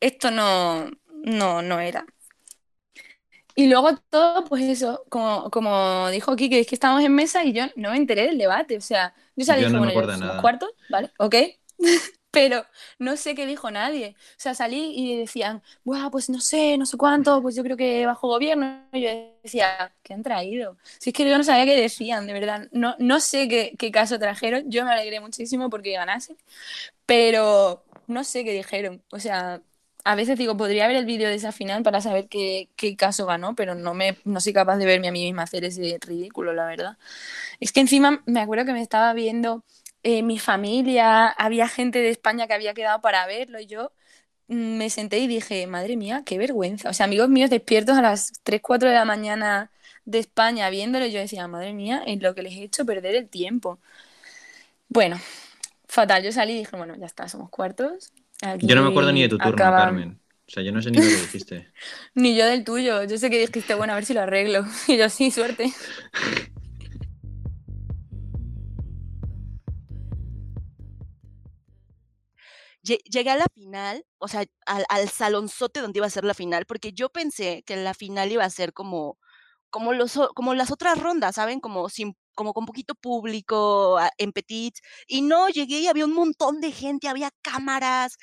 esto 0.00 0.30
no, 0.30 0.90
no, 1.24 1.62
no 1.62 1.80
era. 1.80 2.04
Y 3.58 3.68
luego 3.68 3.96
todo, 4.10 4.44
pues 4.44 4.64
eso, 4.64 5.02
como, 5.08 5.50
como 5.50 6.10
dijo 6.10 6.30
aquí, 6.32 6.50
que 6.50 6.60
es 6.60 6.66
que 6.66 6.74
estábamos 6.74 7.02
en 7.02 7.14
mesa 7.14 7.42
y 7.42 7.54
yo 7.54 7.64
no 7.74 7.90
me 7.90 7.96
enteré 7.96 8.26
del 8.26 8.36
debate. 8.36 8.76
O 8.76 8.82
sea, 8.82 9.14
yo 9.34 9.46
salí 9.46 9.62
Yo 9.62 9.70
no 9.70 9.78
como 9.78 9.90
en 9.90 10.20
los 10.20 10.40
cuartos, 10.42 10.70
¿vale? 10.90 11.10
Ok. 11.18 11.34
Pero 12.30 12.66
no 12.98 13.16
sé 13.16 13.34
qué 13.34 13.46
dijo 13.46 13.70
nadie. 13.70 14.14
O 14.18 14.34
sea, 14.36 14.54
salí 14.54 14.92
y 14.94 15.16
decían, 15.16 15.62
Buah, 15.84 16.10
pues 16.10 16.28
no 16.28 16.38
sé, 16.38 16.76
no 16.76 16.84
sé 16.84 16.98
cuánto, 16.98 17.40
pues 17.40 17.56
yo 17.56 17.62
creo 17.62 17.78
que 17.78 18.04
bajo 18.04 18.28
gobierno. 18.28 18.82
Y 18.92 19.00
yo 19.00 19.08
decía, 19.42 19.94
¿qué 20.02 20.12
han 20.12 20.22
traído? 20.22 20.76
Si 20.98 21.10
es 21.10 21.14
que 21.16 21.26
yo 21.26 21.38
no 21.38 21.44
sabía 21.44 21.64
qué 21.64 21.80
decían, 21.80 22.26
de 22.26 22.34
verdad. 22.34 22.68
No, 22.72 22.94
no 22.98 23.20
sé 23.20 23.48
qué, 23.48 23.74
qué 23.78 23.90
caso 23.90 24.18
trajeron. 24.18 24.70
Yo 24.70 24.84
me 24.84 24.92
alegré 24.92 25.18
muchísimo 25.20 25.70
porque 25.70 25.92
ganase, 25.92 26.36
pero 27.06 27.84
no 28.06 28.22
sé 28.22 28.44
qué 28.44 28.52
dijeron. 28.52 29.02
O 29.12 29.18
sea, 29.18 29.62
a 30.06 30.14
veces 30.14 30.38
digo, 30.38 30.56
podría 30.56 30.86
ver 30.86 30.96
el 30.96 31.04
vídeo 31.04 31.28
de 31.28 31.34
esa 31.34 31.50
final 31.50 31.82
para 31.82 32.00
saber 32.00 32.28
qué, 32.28 32.68
caso 32.96 33.26
ganó, 33.26 33.56
pero 33.56 33.74
no, 33.74 33.92
me, 33.92 34.16
no 34.24 34.40
soy 34.40 34.52
capaz 34.52 34.76
de 34.76 34.86
verme 34.86 35.08
a 35.08 35.12
mí 35.12 35.24
misma 35.24 35.42
hacer 35.42 35.64
ese 35.64 35.98
ridículo, 36.00 36.52
la 36.54 36.64
verdad. 36.66 36.96
Es 37.60 37.72
que 37.72 37.80
encima 37.80 38.22
me 38.26 38.40
acuerdo 38.40 38.64
que 38.66 38.72
me 38.72 38.82
estaba 38.82 39.12
viendo 39.14 39.64
eh, 40.04 40.22
mi 40.22 40.38
familia, 40.38 41.28
había 41.28 41.68
gente 41.68 41.98
de 42.00 42.10
España 42.10 42.46
que 42.46 42.54
había 42.54 42.74
quedado 42.74 43.00
para 43.00 43.26
verlo 43.26 43.58
y 43.60 43.66
yo 43.66 43.92
mm, 44.48 44.76
me 44.78 44.90
senté 44.90 45.18
y 45.18 45.26
dije, 45.28 45.66
madre 45.66 45.96
mía, 45.96 46.22
qué 46.26 46.38
vergüenza. 46.38 46.90
O 46.90 46.94
sea, 46.94 47.06
amigos 47.06 47.28
míos 47.28 47.50
despiertos 47.50 47.98
a 47.98 48.02
las 48.02 48.32
3, 48.44 48.60
4 48.62 48.88
de 48.90 48.94
la 48.94 49.04
mañana 49.04 49.72
de 50.04 50.20
España 50.20 50.70
viéndolo, 50.70 51.06
yo 51.06 51.20
decía, 51.20 51.48
madre 51.48 51.72
mía, 51.74 52.02
es 52.06 52.22
lo 52.22 52.34
que 52.34 52.42
les 52.42 52.54
he 52.54 52.64
hecho 52.64 52.86
perder 52.86 53.16
el 53.16 53.28
tiempo. 53.28 53.80
Bueno, 54.88 55.18
fatal, 55.88 56.22
yo 56.22 56.32
salí 56.32 56.54
y 56.54 56.58
dije, 56.58 56.76
bueno, 56.76 56.94
ya 56.96 57.06
está, 57.06 57.28
somos 57.28 57.50
cuartos. 57.50 58.12
Yo 58.58 58.74
no 58.74 58.82
me 58.82 58.88
acuerdo 58.88 59.12
ni 59.12 59.22
de 59.22 59.28
tu 59.28 59.38
turno, 59.38 59.56
Carmen. 59.56 60.20
O 60.48 60.50
sea, 60.50 60.62
yo 60.62 60.70
no 60.70 60.80
sé 60.80 60.90
ni 60.90 60.98
lo 60.98 61.04
que 61.04 61.16
dijiste. 61.22 61.72
ni 62.14 62.36
yo 62.36 62.46
del 62.46 62.64
tuyo. 62.64 63.02
Yo 63.04 63.18
sé 63.18 63.30
que 63.30 63.38
dijiste, 63.38 63.74
bueno, 63.74 63.92
a 63.92 63.96
ver 63.96 64.04
si 64.04 64.14
lo 64.14 64.20
arreglo. 64.20 64.64
Y 64.88 64.96
yo, 64.96 65.08
sí, 65.10 65.30
suerte. 65.30 65.72
llegué 73.10 73.30
a 73.30 73.36
la 73.36 73.46
final, 73.52 74.04
o 74.18 74.28
sea, 74.28 74.44
al, 74.66 74.84
al, 74.88 75.08
salonzote 75.08 75.80
donde 75.80 75.98
iba 75.98 76.06
a 76.06 76.10
ser 76.10 76.24
la 76.24 76.34
final, 76.34 76.66
porque 76.66 76.92
yo 76.92 77.08
pensé 77.08 77.64
que 77.66 77.76
la 77.76 77.94
final 77.94 78.30
iba 78.30 78.44
a 78.44 78.50
ser 78.50 78.72
como, 78.72 79.18
como, 79.70 79.92
los, 79.92 80.18
como 80.34 80.54
las 80.54 80.70
otras 80.70 81.00
rondas, 81.00 81.34
¿saben? 81.34 81.58
Como, 81.58 81.88
sin, 81.88 82.16
como 82.36 82.54
con 82.54 82.66
poquito 82.66 82.94
público, 82.94 83.98
en 84.18 84.32
petit, 84.32 84.76
y 85.08 85.22
no, 85.22 85.48
llegué 85.48 85.80
y 85.80 85.88
había 85.88 86.04
un 86.06 86.14
montón 86.14 86.60
de 86.60 86.72
gente, 86.72 87.08
había 87.08 87.30
cámaras, 87.42 88.16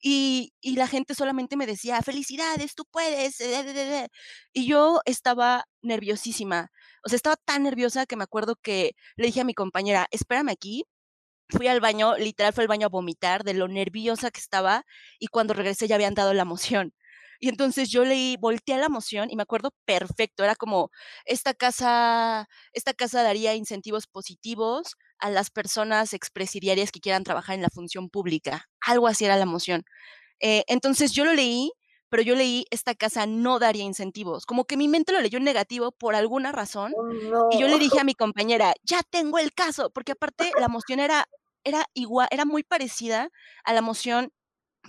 y, 0.00 0.52
y 0.60 0.76
la 0.76 0.86
gente 0.88 1.14
solamente 1.14 1.56
me 1.56 1.66
decía, 1.66 2.00
felicidades, 2.02 2.74
tú 2.74 2.84
puedes, 2.90 3.36
y 4.52 4.66
yo 4.66 5.00
estaba 5.04 5.64
nerviosísima, 5.82 6.70
o 7.04 7.08
sea, 7.08 7.16
estaba 7.16 7.36
tan 7.36 7.64
nerviosa 7.64 8.06
que 8.06 8.16
me 8.16 8.24
acuerdo 8.24 8.56
que 8.56 8.92
le 9.16 9.26
dije 9.26 9.40
a 9.42 9.44
mi 9.44 9.54
compañera, 9.54 10.06
espérame 10.10 10.50
aquí, 10.50 10.84
fui 11.48 11.68
al 11.68 11.80
baño, 11.80 12.16
literal 12.16 12.52
fue 12.52 12.64
al 12.64 12.68
baño 12.68 12.86
a 12.86 12.90
vomitar 12.90 13.44
de 13.44 13.54
lo 13.54 13.68
nerviosa 13.68 14.30
que 14.30 14.40
estaba 14.40 14.84
y 15.18 15.28
cuando 15.28 15.54
regresé 15.54 15.88
ya 15.88 15.94
habían 15.96 16.14
dado 16.14 16.34
la 16.34 16.44
moción. 16.44 16.92
Y 17.46 17.48
entonces 17.48 17.90
yo 17.90 18.04
leí, 18.04 18.36
volteé 18.40 18.74
a 18.74 18.78
la 18.78 18.88
moción 18.88 19.30
y 19.30 19.36
me 19.36 19.44
acuerdo 19.44 19.70
perfecto, 19.84 20.42
era 20.42 20.56
como, 20.56 20.90
esta 21.26 21.54
casa, 21.54 22.48
esta 22.72 22.92
casa 22.92 23.22
daría 23.22 23.54
incentivos 23.54 24.08
positivos 24.08 24.96
a 25.20 25.30
las 25.30 25.50
personas 25.50 26.12
expresidiarias 26.12 26.90
que 26.90 26.98
quieran 26.98 27.22
trabajar 27.22 27.54
en 27.54 27.62
la 27.62 27.68
función 27.68 28.10
pública. 28.10 28.64
Algo 28.80 29.06
así 29.06 29.26
era 29.26 29.36
la 29.36 29.46
moción. 29.46 29.84
Eh, 30.40 30.64
entonces 30.66 31.12
yo 31.12 31.24
lo 31.24 31.34
leí, 31.34 31.70
pero 32.08 32.24
yo 32.24 32.34
leí, 32.34 32.64
esta 32.72 32.96
casa 32.96 33.26
no 33.26 33.60
daría 33.60 33.84
incentivos. 33.84 34.44
Como 34.44 34.64
que 34.64 34.76
mi 34.76 34.88
mente 34.88 35.12
lo 35.12 35.20
leyó 35.20 35.38
en 35.38 35.44
negativo 35.44 35.92
por 35.92 36.16
alguna 36.16 36.50
razón. 36.50 36.94
Oh, 36.96 37.48
y 37.52 37.60
yo 37.60 37.68
le 37.68 37.78
dije 37.78 38.00
a 38.00 38.04
mi 38.04 38.14
compañera, 38.14 38.74
ya 38.82 39.02
tengo 39.08 39.38
el 39.38 39.52
caso, 39.52 39.90
porque 39.90 40.12
aparte 40.12 40.50
la 40.58 40.66
moción 40.66 40.98
era, 40.98 41.28
era 41.62 41.84
igual, 41.94 42.26
era 42.32 42.44
muy 42.44 42.64
parecida 42.64 43.30
a 43.62 43.72
la 43.72 43.82
moción 43.82 44.32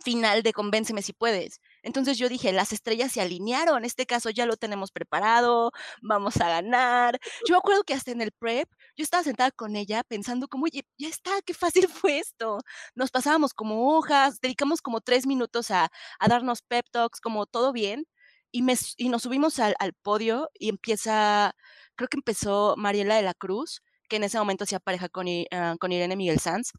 final 0.04 0.44
de 0.44 0.54
Convénceme 0.54 1.02
si 1.02 1.14
puedes. 1.14 1.60
Entonces 1.88 2.18
yo 2.18 2.28
dije, 2.28 2.52
las 2.52 2.74
estrellas 2.74 3.14
se 3.14 3.22
alinearon, 3.22 3.86
este 3.86 4.06
caso 4.06 4.30
ya 4.30 4.46
lo 4.46 4.58
tenemos 4.58 4.92
preparado, 4.92 5.72
vamos 6.02 6.36
a 6.42 6.50
ganar. 6.50 7.18
Yo 7.48 7.54
me 7.54 7.60
acuerdo 7.60 7.84
que 7.86 7.94
hasta 7.94 8.12
en 8.12 8.22
el 8.22 8.34
prep, 8.34 8.70
yo 8.98 9.04
estaba 9.04 9.24
sentada 9.24 9.52
con 9.52 9.78
ella 9.78 10.04
pensando 10.04 10.50
como, 10.50 10.66
oye, 10.66 10.86
ya 10.98 11.08
está, 11.08 11.32
qué 11.46 11.54
fácil 11.54 11.88
fue 12.06 12.20
esto. 12.20 12.60
Nos 12.94 13.10
pasábamos 13.10 13.54
como 13.54 13.96
hojas, 13.98 14.42
dedicamos 14.42 14.82
como 14.82 15.00
tres 15.00 15.26
minutos 15.26 15.72
a, 15.72 15.90
darnos 16.28 16.62
pep 16.62 16.86
talks, 16.92 17.22
como 17.22 17.46
todo 17.46 17.72
bien. 17.72 18.06
Y, 18.52 18.64
me, 18.64 18.76
y 18.98 19.08
nos 19.10 19.24
subimos 19.24 19.60
al, 19.60 19.76
podio 20.02 20.50
y 20.60 20.68
empieza, 20.70 21.56
creo 21.96 22.10
que 22.10 22.18
empezó 22.18 22.76
Mariela 22.78 23.16
de 23.16 23.22
la 23.24 23.34
Cruz, 23.34 23.82
que 24.10 24.18
en 24.18 24.24
ese 24.26 24.40
momento 24.40 24.66
hacía 24.66 24.80
pareja 24.82 25.08
con, 25.10 25.28
ah, 25.52 25.76
con 25.80 25.92
Irene 25.94 26.18
Miguel 26.18 26.40
Sanz. 26.40 26.72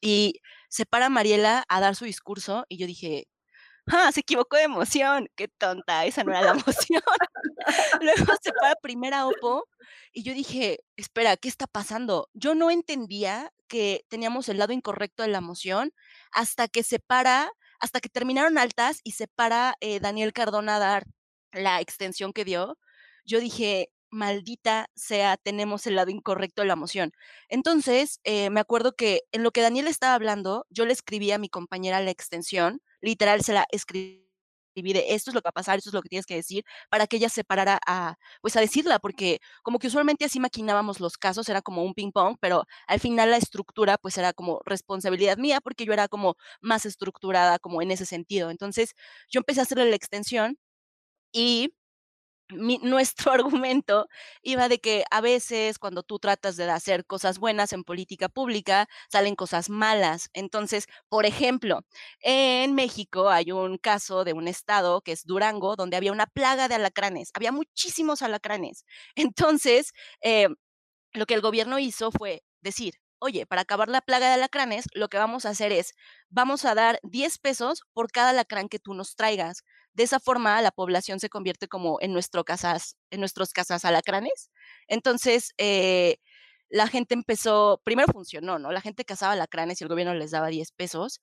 Y 0.00 0.40
se 0.68 0.86
para 0.86 1.08
Mariela 1.08 1.64
a 1.68 1.80
dar 1.80 1.96
su 1.96 2.04
discurso 2.04 2.64
y 2.68 2.78
yo 2.78 2.86
dije, 2.86 3.26
¡ah! 3.90 4.10
Se 4.12 4.20
equivocó 4.20 4.56
de 4.56 4.64
emoción. 4.64 5.28
Qué 5.36 5.48
tonta, 5.48 6.04
esa 6.06 6.24
no 6.24 6.32
era 6.32 6.42
la 6.42 6.50
emoción. 6.62 7.02
Luego 8.00 8.32
se 8.42 8.52
para 8.52 8.74
primera 8.76 9.26
Opo 9.26 9.64
y 10.12 10.22
yo 10.22 10.34
dije, 10.34 10.80
espera, 10.96 11.36
¿qué 11.36 11.48
está 11.48 11.66
pasando? 11.66 12.28
Yo 12.34 12.54
no 12.54 12.70
entendía 12.70 13.52
que 13.68 14.04
teníamos 14.08 14.48
el 14.48 14.58
lado 14.58 14.72
incorrecto 14.72 15.22
de 15.22 15.28
la 15.28 15.38
emoción 15.38 15.92
hasta 16.32 16.68
que 16.68 16.82
se 16.82 16.98
para, 16.98 17.50
hasta 17.80 18.00
que 18.00 18.08
terminaron 18.08 18.58
altas 18.58 19.00
y 19.04 19.12
se 19.12 19.28
para 19.28 19.76
eh, 19.80 20.00
Daniel 20.00 20.32
Cardona 20.32 20.76
a 20.76 20.78
dar 20.78 21.04
la 21.52 21.80
extensión 21.80 22.32
que 22.32 22.44
dio. 22.44 22.78
Yo 23.24 23.40
dije, 23.40 23.90
maldita 24.10 24.88
sea, 24.96 25.36
tenemos 25.36 25.86
el 25.86 25.96
lado 25.96 26.10
incorrecto 26.10 26.62
de 26.62 26.68
la 26.68 26.74
emoción. 26.74 27.12
Entonces, 27.48 28.20
eh, 28.24 28.50
me 28.50 28.60
acuerdo 28.60 28.94
que 28.96 29.22
en 29.32 29.42
lo 29.42 29.52
que 29.52 29.62
Daniel 29.62 29.88
estaba 29.88 30.14
hablando, 30.14 30.66
yo 30.70 30.86
le 30.86 30.92
escribí 30.92 31.30
a 31.32 31.38
mi 31.38 31.48
compañera 31.48 32.00
la 32.00 32.10
extensión, 32.10 32.80
literal 33.00 33.42
se 33.44 33.52
la 33.54 33.66
escribí 33.70 34.24
de 34.76 35.14
esto 35.14 35.30
es 35.30 35.34
lo 35.34 35.40
que 35.42 35.46
va 35.46 35.50
a 35.50 35.52
pasar, 35.52 35.78
esto 35.78 35.90
es 35.90 35.94
lo 35.94 36.02
que 36.02 36.08
tienes 36.08 36.26
que 36.26 36.36
decir, 36.36 36.64
para 36.88 37.06
que 37.08 37.16
ella 37.16 37.28
se 37.28 37.42
parara 37.44 37.80
a, 37.86 38.16
pues 38.40 38.56
a 38.56 38.60
decirla, 38.60 38.98
porque 39.00 39.40
como 39.62 39.78
que 39.80 39.88
usualmente 39.88 40.24
así 40.24 40.38
maquinábamos 40.40 41.00
los 41.00 41.18
casos, 41.18 41.48
era 41.48 41.62
como 41.62 41.82
un 41.84 41.94
ping 41.94 42.12
pong, 42.12 42.36
pero 42.40 42.64
al 42.86 43.00
final 43.00 43.30
la 43.32 43.38
estructura 43.38 43.98
pues 43.98 44.16
era 44.18 44.32
como 44.32 44.60
responsabilidad 44.64 45.36
mía, 45.38 45.60
porque 45.60 45.84
yo 45.84 45.92
era 45.92 46.06
como 46.08 46.36
más 46.60 46.86
estructurada 46.86 47.58
como 47.58 47.82
en 47.82 47.90
ese 47.90 48.06
sentido. 48.06 48.50
Entonces 48.50 48.94
yo 49.28 49.40
empecé 49.40 49.60
a 49.60 49.62
hacerle 49.64 49.90
la 49.90 49.96
extensión 49.96 50.58
y 51.32 51.74
nuestro 52.50 53.32
argumento 53.32 54.08
iba 54.42 54.68
de 54.68 54.80
que 54.80 55.04
a 55.10 55.20
veces 55.20 55.78
cuando 55.78 56.02
tú 56.02 56.18
tratas 56.18 56.56
de 56.56 56.70
hacer 56.70 57.06
cosas 57.06 57.38
buenas 57.38 57.72
en 57.72 57.84
política 57.84 58.28
pública, 58.28 58.88
salen 59.10 59.36
cosas 59.36 59.70
malas. 59.70 60.30
Entonces, 60.32 60.86
por 61.08 61.26
ejemplo, 61.26 61.80
en 62.20 62.74
México 62.74 63.30
hay 63.30 63.52
un 63.52 63.78
caso 63.78 64.24
de 64.24 64.32
un 64.32 64.48
estado 64.48 65.00
que 65.02 65.12
es 65.12 65.24
Durango, 65.24 65.76
donde 65.76 65.96
había 65.96 66.12
una 66.12 66.26
plaga 66.26 66.68
de 66.68 66.76
alacranes, 66.76 67.30
había 67.34 67.52
muchísimos 67.52 68.22
alacranes. 68.22 68.84
Entonces, 69.14 69.92
eh, 70.22 70.48
lo 71.12 71.26
que 71.26 71.34
el 71.34 71.40
gobierno 71.40 71.78
hizo 71.78 72.10
fue 72.10 72.42
decir, 72.60 72.94
oye, 73.18 73.46
para 73.46 73.62
acabar 73.62 73.88
la 73.88 74.00
plaga 74.00 74.28
de 74.28 74.34
alacranes, 74.34 74.86
lo 74.92 75.08
que 75.08 75.18
vamos 75.18 75.46
a 75.46 75.50
hacer 75.50 75.72
es, 75.72 75.94
vamos 76.28 76.64
a 76.64 76.74
dar 76.74 77.00
10 77.02 77.38
pesos 77.38 77.82
por 77.92 78.10
cada 78.12 78.30
alacrán 78.30 78.68
que 78.68 78.78
tú 78.78 78.94
nos 78.94 79.16
traigas. 79.16 79.64
De 79.98 80.04
esa 80.04 80.20
forma, 80.20 80.62
la 80.62 80.70
población 80.70 81.18
se 81.18 81.28
convierte 81.28 81.66
como 81.66 81.98
en, 82.00 82.12
nuestro 82.12 82.44
casas, 82.44 82.96
en 83.10 83.18
nuestros 83.18 83.52
casas 83.52 83.84
alacranes. 83.84 84.48
Entonces, 84.86 85.54
eh, 85.58 86.18
la 86.68 86.86
gente 86.86 87.14
empezó, 87.14 87.80
primero 87.82 88.12
funcionó, 88.12 88.60
¿no? 88.60 88.70
La 88.70 88.80
gente 88.80 89.04
cazaba 89.04 89.32
alacranes 89.32 89.80
y 89.80 89.84
el 89.84 89.88
gobierno 89.88 90.14
les 90.14 90.30
daba 90.30 90.46
10 90.46 90.70
pesos. 90.70 91.20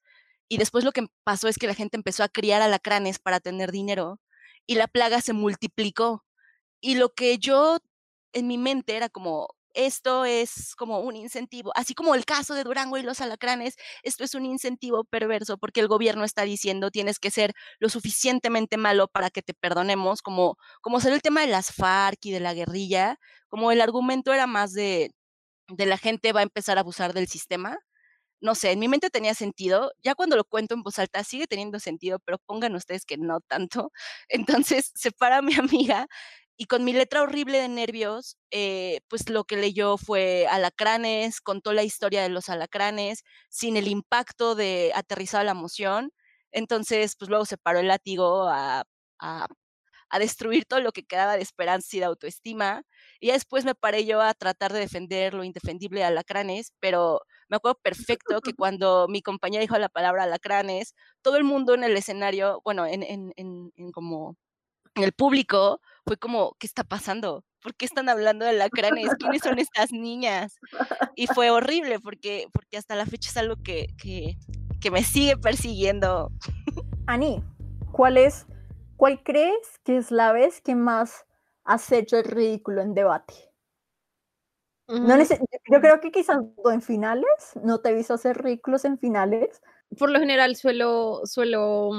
Y 0.50 0.58
después 0.58 0.84
lo 0.84 0.92
que 0.92 1.08
pasó 1.24 1.48
es 1.48 1.58
que 1.58 1.68
la 1.68 1.74
gente 1.74 1.96
empezó 1.96 2.24
a 2.26 2.28
criar 2.28 2.62
alacranes 2.62 3.18
para 3.18 3.40
tener 3.40 3.72
dinero 3.72 4.20
y 4.68 4.76
la 4.76 4.88
plaga 4.88 5.22
se 5.22 5.32
multiplicó. 5.32 6.26
Y 6.82 6.96
lo 6.96 7.14
que 7.14 7.38
yo 7.38 7.78
en 8.34 8.48
mi 8.48 8.58
mente 8.58 8.98
era 8.98 9.08
como, 9.08 9.56
esto 9.76 10.26
es 10.26 10.76
como 10.76 11.00
un 11.02 11.16
incentivo, 11.16 11.72
así 11.76 11.94
como 11.94 12.16
el 12.16 12.26
caso 12.26 12.54
de 12.56 12.64
Durango 12.64 12.98
y 12.98 13.04
los 13.04 13.22
alacranes, 13.22 13.76
esto 14.04 14.24
es 14.24 14.36
un 14.36 14.46
incentivo 14.46 15.04
perverso 15.04 15.58
porque 15.58 15.82
el 15.82 15.88
gobierno 15.88 16.24
está 16.24 16.44
diciendo 16.44 16.92
tienes 16.92 17.20
que 17.20 17.32
ser 17.32 17.54
lo 17.80 17.90
suficientemente 17.90 18.78
malo 18.78 19.08
para 19.08 19.30
que 19.30 19.42
te 19.42 19.54
perdonemos, 19.54 20.22
como, 20.22 20.58
como 20.82 21.00
ser 21.00 21.14
el 21.14 21.22
tema 21.22 21.42
de 21.42 21.48
las 21.48 21.72
FARC 21.74 22.20
y 22.26 22.32
de 22.32 22.40
la 22.40 22.54
guerrilla, 22.54 23.20
como 23.50 23.72
el 23.72 23.82
argumento 23.82 24.34
era 24.34 24.48
más 24.48 24.74
de, 24.74 25.12
de 25.70 25.86
la 25.86 25.98
gente 25.98 26.34
va 26.34 26.42
a 26.42 26.44
empezar 26.44 26.78
a 26.78 26.82
abusar 26.82 27.14
del 27.14 27.28
sistema. 27.28 27.78
No 28.42 28.56
sé, 28.56 28.72
en 28.72 28.80
mi 28.80 28.88
mente 28.88 29.10
tenía 29.10 29.34
sentido, 29.34 29.92
ya 30.04 30.16
cuando 30.16 30.36
lo 30.36 30.44
cuento 30.46 30.76
en 30.76 30.84
voz 30.84 31.00
alta 31.00 31.24
sigue 31.24 31.48
teniendo 31.48 31.80
sentido, 31.80 32.20
pero 32.20 32.38
pongan 32.46 32.76
ustedes 32.76 33.06
que 33.06 33.18
no 33.18 33.40
tanto. 33.42 33.92
Entonces 34.30 34.92
se 34.96 35.12
para 35.12 35.42
mi 35.42 35.54
amiga 35.60 36.08
y 36.58 36.66
con 36.68 36.84
mi 36.86 36.94
letra 36.94 37.22
horrible 37.22 37.60
de 37.60 37.68
nervios, 37.68 38.38
eh, 38.52 39.02
pues 39.10 39.30
lo 39.30 39.44
que 39.44 39.58
leyó 39.58 39.98
fue 39.98 40.48
alacranes, 40.50 41.42
contó 41.42 41.74
la 41.74 41.84
historia 41.84 42.24
de 42.24 42.30
los 42.30 42.50
alacranes, 42.50 43.24
sin 43.50 43.76
el 43.78 43.88
impacto 43.90 44.56
de 44.56 44.92
aterrizar 44.96 45.44
la 45.46 45.52
emoción. 45.52 46.12
Entonces, 46.52 47.16
pues 47.18 47.30
luego 47.30 47.46
se 47.46 47.58
paró 47.58 47.80
el 47.80 47.90
látigo 47.90 48.48
a, 48.48 48.86
a, 49.20 49.48
destruir 50.20 50.66
todo 50.66 50.80
lo 50.80 50.94
que 50.94 51.04
quedaba 51.06 51.36
de 51.36 51.42
esperanza 51.44 51.98
y 51.98 52.00
de 52.00 52.06
autoestima. 52.06 52.84
Y 53.20 53.32
después 53.32 53.66
me 53.66 53.76
paré 53.76 54.06
yo 54.06 54.22
a 54.22 54.34
tratar 54.34 54.72
de 54.74 54.80
defender 54.80 55.34
lo 55.34 55.44
indefendible 55.44 56.00
de 56.00 56.06
alacranes, 56.06 56.74
pero 56.80 57.22
me 57.50 57.58
acuerdo 57.58 57.80
perfecto 57.84 58.40
que 58.42 58.54
cuando 58.58 59.08
mi 59.10 59.22
compañera 59.22 59.62
dijo 59.62 59.78
la 59.78 59.90
palabra 59.90 60.24
alacranes, 60.24 60.96
todo 61.22 61.38
el 61.38 61.44
mundo 61.44 61.74
en 61.74 61.84
el 61.84 61.98
escenario, 61.98 62.62
bueno, 62.64 62.86
en, 62.86 63.04
en, 63.04 63.34
en 63.36 63.92
como 63.92 64.38
en 64.96 65.04
el 65.04 65.14
público, 65.14 65.82
fue 66.06 66.18
como, 66.18 66.56
¿qué 66.60 66.68
está 66.68 66.84
pasando? 66.84 67.44
¿Por 67.62 67.76
qué 67.76 67.86
están 67.86 68.10
hablando 68.10 68.46
de 68.46 68.54
lacranes? 68.54 69.10
¿Quiénes 69.20 69.42
son 69.42 69.58
estas 69.60 69.92
niñas? 69.92 70.60
Y 71.16 71.28
fue 71.28 71.50
horrible 71.50 72.00
porque, 72.00 72.48
porque 72.54 72.78
hasta 72.78 72.96
la 72.96 73.06
fecha 73.06 73.30
es 73.30 73.38
algo 73.38 73.56
que, 73.64 73.88
que, 74.02 74.38
que 74.80 74.92
me 74.92 75.04
sigue 75.04 75.36
persiguiendo. 75.38 76.32
Ani, 77.08 77.44
¿cuál 77.92 78.18
es, 78.18 78.46
cuál 78.98 79.24
crees 79.24 79.80
que 79.84 79.98
es 79.98 80.12
la 80.12 80.32
vez 80.32 80.62
que 80.62 80.76
más 80.76 81.26
has 81.64 81.92
hecho 81.92 82.18
el 82.18 82.26
ridículo 82.26 82.82
en 82.82 82.94
debate? 82.94 83.34
No 84.88 85.18
yo 85.18 85.82
creo 85.82 86.00
que 86.00 86.12
quizás 86.12 86.38
en 86.72 86.82
finales, 86.84 87.26
no 87.64 87.80
te 87.80 87.90
he 87.90 87.96
visto 87.96 88.14
hacer 88.14 88.38
ridículos 88.44 88.86
en 88.86 89.00
finales. 89.00 89.62
Por 89.98 90.12
lo 90.12 90.20
general 90.20 90.56
suelo, 90.56 91.22
suelo, 91.26 91.90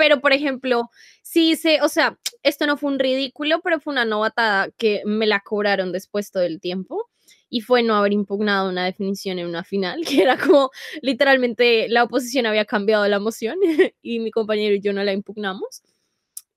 pero 0.00 0.22
por 0.22 0.32
ejemplo, 0.32 0.88
sí 1.20 1.50
hice, 1.50 1.82
o 1.82 1.88
sea, 1.90 2.18
esto 2.42 2.66
no 2.66 2.78
fue 2.78 2.90
un 2.90 2.98
ridículo, 2.98 3.60
pero 3.60 3.80
fue 3.80 3.92
una 3.92 4.06
novatada 4.06 4.70
que 4.78 5.02
me 5.04 5.26
la 5.26 5.40
cobraron 5.40 5.92
después 5.92 6.30
todo 6.30 6.42
el 6.42 6.58
tiempo 6.58 7.10
y 7.50 7.60
fue 7.60 7.82
no 7.82 7.94
haber 7.94 8.14
impugnado 8.14 8.70
una 8.70 8.86
definición 8.86 9.38
en 9.38 9.46
una 9.46 9.62
final, 9.62 10.00
que 10.08 10.22
era 10.22 10.38
como 10.38 10.70
literalmente 11.02 11.86
la 11.90 12.04
oposición 12.04 12.46
había 12.46 12.64
cambiado 12.64 13.06
la 13.08 13.18
moción 13.18 13.58
y 14.00 14.20
mi 14.20 14.30
compañero 14.30 14.74
y 14.74 14.80
yo 14.80 14.94
no 14.94 15.04
la 15.04 15.12
impugnamos. 15.12 15.82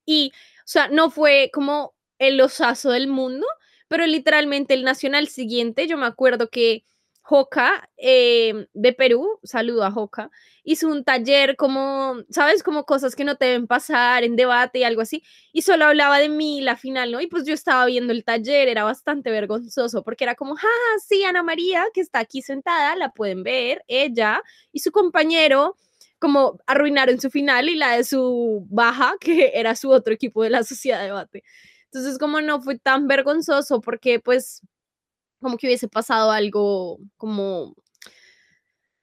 Y, 0.06 0.32
o 0.60 0.66
sea, 0.66 0.88
no 0.88 1.10
fue 1.10 1.50
como 1.52 1.92
el 2.18 2.40
osazo 2.40 2.92
del 2.92 3.08
mundo, 3.08 3.46
pero 3.88 4.06
literalmente 4.06 4.72
el 4.72 4.84
nacional 4.84 5.28
siguiente, 5.28 5.86
yo 5.86 5.98
me 5.98 6.06
acuerdo 6.06 6.48
que 6.48 6.82
Joca 7.26 7.88
eh, 7.96 8.66
de 8.74 8.92
Perú, 8.92 9.40
saludo 9.44 9.84
a 9.84 9.90
Joca, 9.90 10.30
hizo 10.62 10.88
un 10.88 11.04
taller 11.04 11.56
como, 11.56 12.16
¿sabes? 12.28 12.62
Como 12.62 12.84
cosas 12.84 13.16
que 13.16 13.24
no 13.24 13.36
te 13.36 13.46
deben 13.46 13.66
pasar 13.66 14.24
en 14.24 14.36
debate 14.36 14.80
y 14.80 14.84
algo 14.84 15.00
así, 15.00 15.22
y 15.50 15.62
solo 15.62 15.86
hablaba 15.86 16.18
de 16.18 16.28
mí 16.28 16.60
la 16.60 16.76
final, 16.76 17.12
¿no? 17.12 17.22
Y 17.22 17.26
pues 17.26 17.46
yo 17.46 17.54
estaba 17.54 17.86
viendo 17.86 18.12
el 18.12 18.24
taller, 18.24 18.68
era 18.68 18.84
bastante 18.84 19.30
vergonzoso, 19.30 20.02
porque 20.02 20.24
era 20.24 20.34
como, 20.34 20.54
ja, 20.54 20.68
sí, 21.02 21.24
Ana 21.24 21.42
María, 21.42 21.86
que 21.94 22.02
está 22.02 22.18
aquí 22.18 22.42
sentada, 22.42 22.94
la 22.94 23.10
pueden 23.10 23.42
ver, 23.42 23.82
ella 23.88 24.42
y 24.70 24.80
su 24.80 24.92
compañero, 24.92 25.76
como 26.18 26.58
arruinaron 26.66 27.18
su 27.22 27.30
final 27.30 27.70
y 27.70 27.76
la 27.76 27.96
de 27.96 28.04
su 28.04 28.66
baja, 28.68 29.14
que 29.20 29.52
era 29.54 29.74
su 29.76 29.90
otro 29.90 30.12
equipo 30.12 30.42
de 30.42 30.50
la 30.50 30.62
sociedad 30.62 30.98
de 31.00 31.06
debate. 31.06 31.42
Entonces, 31.86 32.18
como 32.18 32.42
no 32.42 32.60
fue 32.60 32.78
tan 32.78 33.08
vergonzoso, 33.08 33.80
porque 33.80 34.20
pues 34.20 34.60
como 35.44 35.58
que 35.58 35.66
hubiese 35.66 35.88
pasado 35.88 36.30
algo 36.32 36.98
como, 37.18 37.76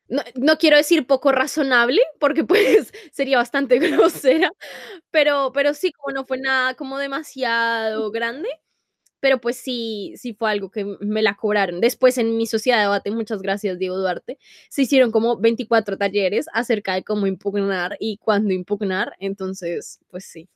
no, 0.10 0.58
quiero 0.58 0.78
decir 0.78 1.08
poco 1.08 1.32
razonable, 1.32 2.02
porque 2.20 2.44
pues 2.44 2.92
sería 3.14 3.38
bastante 3.38 3.80
grosera, 3.80 4.52
pero, 5.12 5.52
pero 5.54 5.74
sí, 5.74 5.92
como 5.94 6.14
no 6.14 6.26
fue 6.26 6.40
nada 6.40 6.74
como 6.74 6.98
demasiado 6.98 8.12
grande, 8.12 8.50
pero 9.20 9.40
pues 9.40 9.58
sí, 9.58 10.14
sí 10.18 10.34
fue 10.34 10.50
algo 10.52 10.72
que 10.72 10.98
me 11.00 11.22
la 11.22 11.36
cobraron. 11.36 11.80
Después 11.80 12.18
en 12.18 12.36
mi 12.38 12.48
sociedad 12.48 12.78
de 12.80 12.84
debate, 12.84 13.12
muchas 13.12 13.42
gracias 13.42 13.78
Diego 13.78 13.98
Duarte, 13.98 14.40
se 14.70 14.82
hicieron 14.82 15.12
como 15.12 15.38
24 15.38 15.98
talleres 15.98 16.48
acerca 16.54 16.96
de 16.96 17.04
cómo 17.04 17.28
impugnar 17.28 17.98
y 18.00 18.18
cuándo 18.18 18.54
impugnar, 18.54 19.16
entonces 19.20 20.00
pues 20.10 20.26
sí. 20.26 20.50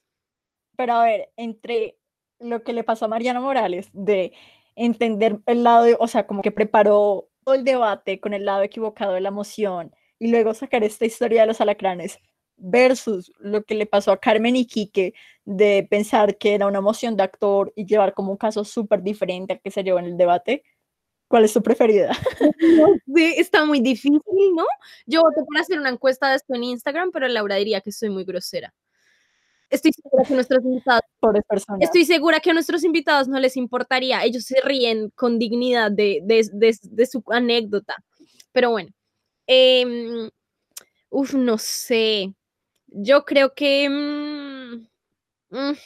Pero 0.78 0.94
a 0.94 1.06
ver, 1.06 1.30
entre 1.38 1.98
lo 2.40 2.64
que 2.64 2.74
le 2.74 2.84
pasó 2.84 3.06
a 3.06 3.08
Mariana 3.08 3.40
Morales 3.40 3.90
de 3.94 4.34
entender 4.76 5.40
el 5.46 5.64
lado, 5.64 5.88
o 6.00 6.08
sea, 6.08 6.28
como 6.28 6.42
que 6.42 6.52
preparó 6.52 7.30
todo 7.44 7.56
el 7.56 7.64
debate 7.64 8.20
con 8.20 8.34
el 8.34 8.46
lado 8.46 8.64
equivocado 8.64 9.14
de 9.14 9.22
la 9.22 9.32
moción 9.32 9.94
y 10.20 10.28
luego 10.30 10.54
sacar 10.54 10.84
esta 10.84 11.06
historia 11.06 11.42
de 11.42 11.48
los 11.48 11.62
alacranes 11.62 12.20
versus 12.58 13.32
lo 13.40 13.64
que 13.64 13.76
le 13.76 13.86
pasó 13.86 14.12
a 14.12 14.20
Carmen 14.20 14.56
y 14.56 14.66
Quique 14.66 15.14
de 15.44 15.86
pensar 15.90 16.38
que 16.38 16.56
era 16.56 16.68
una 16.68 16.82
moción 16.82 17.16
de 17.16 17.24
actor 17.24 17.72
y 17.76 17.86
llevar 17.86 18.14
como 18.14 18.32
un 18.32 18.38
caso 18.38 18.64
súper 18.64 19.04
diferente 19.04 19.54
al 19.54 19.62
que 19.62 19.72
se 19.72 19.84
llevó 19.84 20.00
en 20.00 20.06
el 20.06 20.18
debate. 20.18 20.64
¿Cuál 21.28 21.46
es 21.46 21.54
tu 21.54 21.62
preferida? 21.62 22.12
Sí, 23.16 23.34
está 23.38 23.66
muy 23.66 23.80
difícil, 23.80 24.22
¿no? 24.56 24.66
Yo 25.06 25.22
voté 25.22 25.42
por 25.46 25.58
hacer 25.58 25.80
una 25.80 25.90
encuesta 25.90 26.30
de 26.30 26.36
esto 26.36 26.54
en 26.54 26.64
Instagram, 26.66 27.12
pero 27.12 27.28
Laura 27.28 27.56
diría 27.56 27.82
que 27.82 27.92
soy 27.92 28.10
muy 28.10 28.26
grosera. 28.26 28.74
Estoy 29.70 29.92
segura 29.94 30.24
que 30.28 30.34
nuestros 30.36 30.64
invitados, 30.64 31.02
estoy 31.80 32.06
segura 32.06 32.40
que 32.40 32.52
a 32.52 32.54
nuestros 32.54 32.84
invitados 32.84 33.28
no 33.28 33.40
les 33.40 33.58
importaría. 33.58 34.24
Ellos 34.24 34.46
se 34.46 34.62
ríen 34.62 35.10
con 35.16 35.40
dignidad 35.40 35.92
de, 35.92 36.22
de, 36.24 37.06
su 37.06 37.24
anécdota. 37.28 37.96
Pero 38.52 38.72
bueno, 38.72 38.92
eh, 39.48 40.30
uf, 41.10 41.34
no 41.34 41.58
sé. 41.58 42.34
Yo 42.88 43.26
creo 43.26 43.54
que 43.54 43.90
mm, 43.90 44.88
mm. 45.50 45.78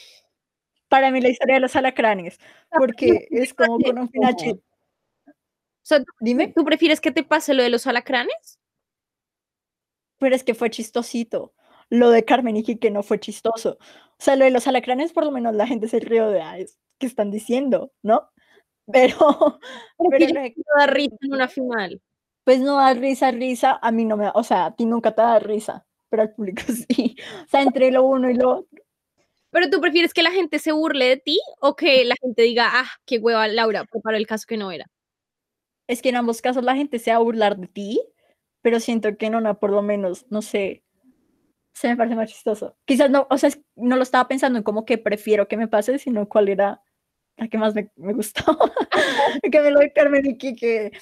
para 0.88 1.10
mí 1.10 1.20
la 1.20 1.30
historia 1.30 1.54
de 1.54 1.60
los 1.60 1.74
alacranes, 1.74 2.38
porque 2.70 3.26
es 3.30 3.54
como 3.54 3.78
con 3.78 3.98
un 3.98 4.10
final. 4.10 4.36
Dime, 6.20 6.52
¿tú 6.54 6.64
prefieres 6.64 7.00
que 7.00 7.10
te 7.10 7.24
pase 7.24 7.54
lo 7.54 7.62
de 7.62 7.70
los 7.70 7.86
alacranes? 7.86 8.60
Pero 10.18 10.36
es 10.36 10.44
que 10.44 10.54
fue 10.54 10.70
chistosito 10.70 11.54
lo 11.90 12.10
de 12.10 12.24
Carmen 12.24 12.56
y 12.56 12.62
que 12.76 12.90
no 12.90 13.02
fue 13.02 13.20
chistoso. 13.20 13.78
O 13.80 14.22
sea, 14.22 14.36
lo 14.36 14.44
de 14.44 14.50
los 14.50 14.66
alacranes, 14.66 15.12
por 15.12 15.24
lo 15.24 15.30
menos 15.30 15.54
la 15.54 15.66
gente 15.66 15.88
se 15.88 16.00
rió 16.00 16.30
de, 16.30 16.40
ay, 16.40 16.66
¿qué 16.98 17.06
están 17.06 17.30
diciendo? 17.30 17.92
¿No? 18.02 18.30
Pero, 18.92 19.60
pero, 20.10 20.26
no 20.34 20.80
da 20.80 20.86
risa 20.88 21.14
en 21.20 21.32
una 21.32 21.46
final. 21.46 22.02
Pues 22.42 22.58
no 22.58 22.78
da 22.78 22.92
risa, 22.92 23.30
risa, 23.30 23.78
a 23.80 23.92
mí 23.92 24.04
no 24.04 24.16
me 24.16 24.24
da, 24.24 24.32
o 24.34 24.42
sea, 24.42 24.66
a 24.66 24.74
ti 24.74 24.84
nunca 24.84 25.14
te 25.14 25.22
da 25.22 25.38
risa, 25.38 25.86
pero 26.08 26.22
al 26.22 26.34
público 26.34 26.62
sí. 26.88 27.14
O 27.44 27.48
sea, 27.48 27.62
entre 27.62 27.92
lo 27.92 28.02
uno 28.02 28.28
y 28.28 28.34
lo 28.34 28.58
otro. 28.58 28.82
Pero 29.50 29.70
tú 29.70 29.80
prefieres 29.80 30.12
que 30.12 30.24
la 30.24 30.32
gente 30.32 30.58
se 30.58 30.72
burle 30.72 31.04
de 31.04 31.16
ti 31.18 31.38
o 31.60 31.76
que 31.76 32.04
la 32.04 32.16
gente 32.20 32.42
diga, 32.42 32.68
ah, 32.72 32.90
qué 33.06 33.18
hueva, 33.18 33.46
Laura, 33.46 33.84
preparó 33.84 34.16
el 34.16 34.26
caso 34.26 34.46
que 34.48 34.56
no 34.56 34.72
era? 34.72 34.86
Es 35.86 36.02
que 36.02 36.08
en 36.08 36.16
ambos 36.16 36.42
casos 36.42 36.64
la 36.64 36.74
gente 36.74 36.98
se 36.98 37.12
va 37.12 37.18
a 37.18 37.20
burlar 37.20 37.58
de 37.58 37.68
ti, 37.68 38.00
pero 38.60 38.80
siento 38.80 39.16
que 39.16 39.30
no, 39.30 39.40
no, 39.40 39.58
por 39.60 39.70
lo 39.70 39.82
menos, 39.82 40.26
no 40.30 40.42
sé, 40.42 40.82
se 41.72 41.88
me 41.88 41.96
parece 41.96 42.16
más 42.16 42.30
chistoso. 42.30 42.76
Quizás 42.84 43.10
no, 43.10 43.26
o 43.30 43.38
sea, 43.38 43.50
no 43.76 43.96
lo 43.96 44.02
estaba 44.02 44.28
pensando 44.28 44.58
en 44.58 44.64
cómo 44.64 44.84
que 44.84 44.98
prefiero 44.98 45.48
que 45.48 45.56
me 45.56 45.68
pase, 45.68 45.98
sino 45.98 46.28
cuál 46.28 46.48
era 46.48 46.82
la 47.36 47.48
que 47.48 47.58
más 47.58 47.74
me, 47.74 47.90
me 47.96 48.12
gustó. 48.12 48.42
que 49.50 49.60
me 49.60 49.70
lo 49.70 49.80
de 49.80 49.92
Carmen 49.92 50.24
y 50.26 50.56
que 50.56 50.92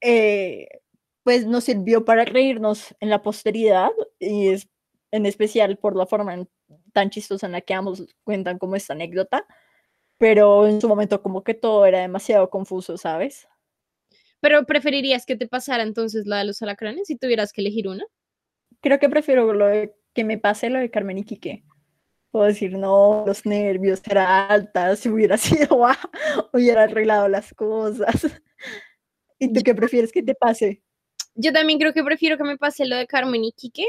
eh, 0.00 0.68
pues 1.22 1.46
nos 1.46 1.64
sirvió 1.64 2.04
para 2.04 2.24
reírnos 2.24 2.94
en 3.00 3.10
la 3.10 3.22
posteridad 3.22 3.90
y 4.18 4.48
es 4.48 4.68
en 5.10 5.26
especial 5.26 5.78
por 5.78 5.96
la 5.96 6.06
forma 6.06 6.46
tan 6.92 7.10
chistosa 7.10 7.46
en 7.46 7.52
la 7.52 7.60
que 7.60 7.74
ambos 7.74 8.04
cuentan 8.24 8.58
como 8.58 8.76
esta 8.76 8.94
anécdota, 8.94 9.46
pero 10.18 10.66
en 10.66 10.80
su 10.80 10.88
momento 10.88 11.22
como 11.22 11.44
que 11.44 11.54
todo 11.54 11.86
era 11.86 12.00
demasiado 12.00 12.50
confuso, 12.50 12.96
¿sabes? 12.96 13.46
Pero 14.40 14.66
preferirías 14.66 15.24
que 15.24 15.36
te 15.36 15.46
pasara 15.46 15.82
entonces 15.82 16.26
la 16.26 16.38
de 16.38 16.44
los 16.44 16.60
alacranes 16.62 17.06
si 17.06 17.16
tuvieras 17.16 17.52
que 17.52 17.60
elegir 17.60 17.88
una? 17.88 18.04
Creo 18.80 18.98
que 18.98 19.08
prefiero 19.08 19.52
lo 19.54 19.66
de 19.66 19.94
que 20.14 20.24
me 20.24 20.38
pase 20.38 20.70
lo 20.70 20.78
de 20.78 20.90
Carmen 20.90 21.18
y 21.18 21.24
Quique. 21.24 21.64
Puedo 22.30 22.46
decir, 22.46 22.76
no, 22.76 23.24
los 23.26 23.46
nervios, 23.46 24.00
era 24.06 24.46
alta, 24.46 24.96
si 24.96 25.08
hubiera 25.08 25.36
sido, 25.38 25.76
wow, 25.76 25.94
hubiera 26.52 26.84
arreglado 26.84 27.28
las 27.28 27.52
cosas. 27.54 28.26
¿Y 29.38 29.52
tú 29.52 29.60
qué 29.62 29.74
prefieres 29.74 30.12
que 30.12 30.22
te 30.22 30.34
pase? 30.34 30.82
Yo 31.34 31.52
también 31.52 31.78
creo 31.78 31.92
que 31.92 32.04
prefiero 32.04 32.38
que 32.38 32.44
me 32.44 32.56
pase 32.56 32.86
lo 32.86 32.96
de 32.96 33.06
Carmen 33.06 33.44
y 33.44 33.52
Quique, 33.52 33.86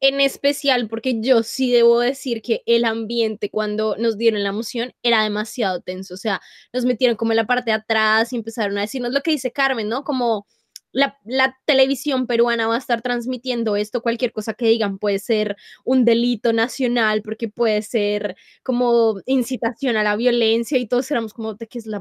en 0.00 0.20
especial 0.20 0.88
porque 0.88 1.20
yo 1.20 1.42
sí 1.42 1.72
debo 1.72 2.00
decir 2.00 2.42
que 2.42 2.62
el 2.66 2.84
ambiente 2.84 3.48
cuando 3.48 3.96
nos 3.96 4.18
dieron 4.18 4.42
la 4.42 4.52
moción 4.52 4.92
era 5.02 5.22
demasiado 5.22 5.80
tenso, 5.80 6.14
o 6.14 6.16
sea, 6.16 6.40
nos 6.72 6.84
metieron 6.84 7.16
como 7.16 7.32
en 7.32 7.36
la 7.36 7.46
parte 7.46 7.70
de 7.70 7.76
atrás 7.76 8.32
y 8.32 8.36
empezaron 8.36 8.76
a 8.76 8.82
decirnos 8.82 9.12
lo 9.12 9.22
que 9.22 9.30
dice 9.30 9.52
Carmen, 9.52 9.88
¿no? 9.88 10.02
Como 10.04 10.46
la, 10.94 11.58
televisión 11.66 12.26
peruana 12.26 12.66
va 12.68 12.76
a 12.76 12.78
estar 12.78 13.02
transmitiendo 13.02 13.76
esto, 13.76 14.02
cualquier 14.02 14.32
cosa 14.32 14.54
que 14.54 14.66
digan 14.66 14.98
puede 14.98 15.18
ser 15.18 15.56
un 15.84 16.04
delito 16.04 16.52
nacional, 16.52 17.22
porque 17.22 17.48
puede 17.48 17.82
ser 17.82 18.36
como 18.62 19.20
incitación 19.26 19.96
a 19.96 20.02
la 20.04 20.16
violencia 20.16 20.78
y 20.78 20.86
todos 20.86 21.10
éramos 21.10 21.34
como, 21.34 21.54
¿de 21.54 21.66
qué 21.66 21.78
es 21.78 21.86
la 21.86 22.00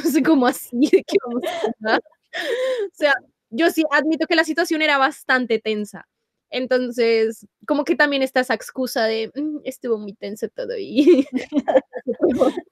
sé 0.00 0.22
cómo 0.26 0.46
así, 0.46 0.78
¿de 0.80 1.04
vamos 1.24 1.42
a 1.86 1.96
O 1.96 2.90
sea, 2.92 3.14
yo 3.50 3.70
sí 3.70 3.84
admito 3.90 4.26
que 4.26 4.36
la 4.36 4.44
situación 4.44 4.82
era 4.82 4.98
bastante 4.98 5.58
tensa. 5.58 6.08
Entonces, 6.52 7.46
como 7.66 7.84
que 7.84 7.96
también 7.96 8.22
está 8.22 8.40
esa 8.40 8.52
excusa 8.52 9.04
de, 9.04 9.32
mm, 9.34 9.60
estuvo 9.64 9.98
muy 9.98 10.12
tenso 10.12 10.48
todo 10.50 10.76
y... 10.78 11.26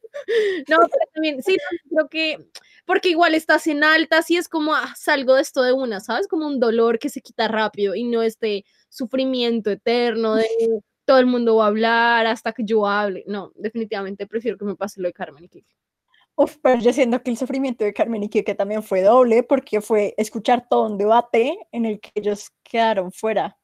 no, 0.69 0.79
pero 0.79 1.07
también, 1.15 1.43
sí, 1.43 1.57
creo 1.89 2.09
que, 2.11 2.47
porque 2.85 3.09
igual 3.09 3.35
estás 3.35 3.67
en 3.67 3.83
altas 3.83 4.31
y 4.31 4.37
es 4.37 4.49
como, 4.49 4.75
ah, 4.75 4.93
salgo 4.97 5.35
de 5.35 5.43
esto 5.43 5.63
de 5.63 5.73
una, 5.73 6.01
¿sabes? 6.01 6.29
Como 6.29 6.47
un 6.47 6.61
dolor 6.61 6.99
que 6.99 7.09
se 7.09 7.23
quita 7.23 7.49
rápido 7.49 7.95
y 7.95 8.05
no 8.05 8.23
este 8.23 8.67
sufrimiento 8.91 9.71
eterno 9.71 10.35
de 10.35 10.47
todo 11.07 11.19
el 11.19 11.27
mundo 11.27 11.57
va 11.57 11.65
a 11.65 11.69
hablar 11.69 12.27
hasta 12.27 12.53
que 12.53 12.65
yo 12.65 12.87
hable. 12.87 13.25
No, 13.27 13.51
definitivamente 13.57 14.27
prefiero 14.27 14.59
que 14.59 14.67
me 14.67 14.77
pase 14.77 15.01
lo 15.01 15.09
de 15.09 15.15
Carmen 15.15 15.45
y 15.45 15.49
Kike. 15.49 15.75
Uf, 16.37 16.59
pero 16.63 16.81
yo 16.81 16.93
siento 16.93 17.23
que 17.23 17.31
el 17.31 17.39
sufrimiento 17.39 17.85
de 17.85 17.95
Carmen 17.95 18.23
y 18.23 18.29
Kike 18.29 18.55
también 18.55 18.83
fue 18.83 19.03
doble 19.03 19.43
porque 19.43 19.81
fue 19.81 20.15
escuchar 20.19 20.69
todo 20.69 20.87
un 20.87 20.99
debate 20.99 21.59
en 21.73 21.87
el 21.87 21.99
que 21.99 22.11
ellos 22.15 22.51
quedaron 22.63 23.11
fuera 23.11 23.57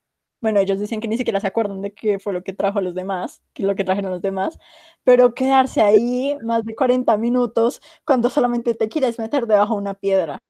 bueno, 0.47 0.61
ellos 0.61 0.79
dicen 0.79 1.01
que 1.01 1.09
ni 1.09 1.19
siquiera 1.19 1.41
se 1.41 1.49
acuerdan 1.49 1.83
de 1.83 1.93
qué 1.93 2.21
fue 2.21 2.33
lo 2.33 2.45
que 2.45 2.53
trajo 2.53 2.79
a 2.79 2.83
los 2.83 2.95
demás, 2.95 3.43
qué 3.53 3.65
es 3.65 3.67
lo 3.67 3.75
que 3.75 3.83
trajeron 3.83 4.13
los 4.13 4.23
demás, 4.23 4.57
pero 5.03 5.35
quedarse 5.35 5.81
ahí 5.81 6.39
más 6.41 6.65
de 6.65 6.77
40 6.77 7.17
minutos 7.17 7.83
cuando 8.05 8.31
solamente 8.31 8.73
te 8.75 8.89
quieres 8.89 9.19
meter 9.19 9.49
debajo 9.49 9.75
de 9.75 9.81
una 9.81 9.95
piedra. 9.95 10.41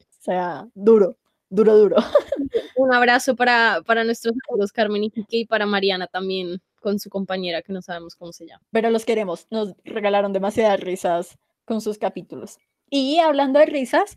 O 0.00 0.22
sea, 0.24 0.66
duro, 0.74 1.16
duro, 1.48 1.78
duro. 1.78 1.96
Un 2.76 2.92
abrazo 2.92 3.36
para, 3.36 3.82
para 3.86 4.02
nuestros 4.02 4.34
amigos 4.48 4.72
Carmen 4.72 5.04
y 5.04 5.10
Kike 5.12 5.36
y 5.36 5.46
para 5.46 5.64
Mariana 5.64 6.08
también 6.08 6.60
con 6.80 6.98
su 6.98 7.08
compañera 7.08 7.62
que 7.62 7.72
no 7.72 7.82
sabemos 7.82 8.16
cómo 8.16 8.32
se 8.32 8.48
llama. 8.48 8.64
Pero 8.72 8.90
los 8.90 9.04
queremos, 9.04 9.46
nos 9.48 9.74
regalaron 9.84 10.32
demasiadas 10.32 10.80
risas 10.80 11.38
con 11.64 11.80
sus 11.80 11.98
capítulos. 11.98 12.58
Y 12.90 13.20
hablando 13.20 13.60
de 13.60 13.66
risas, 13.66 14.16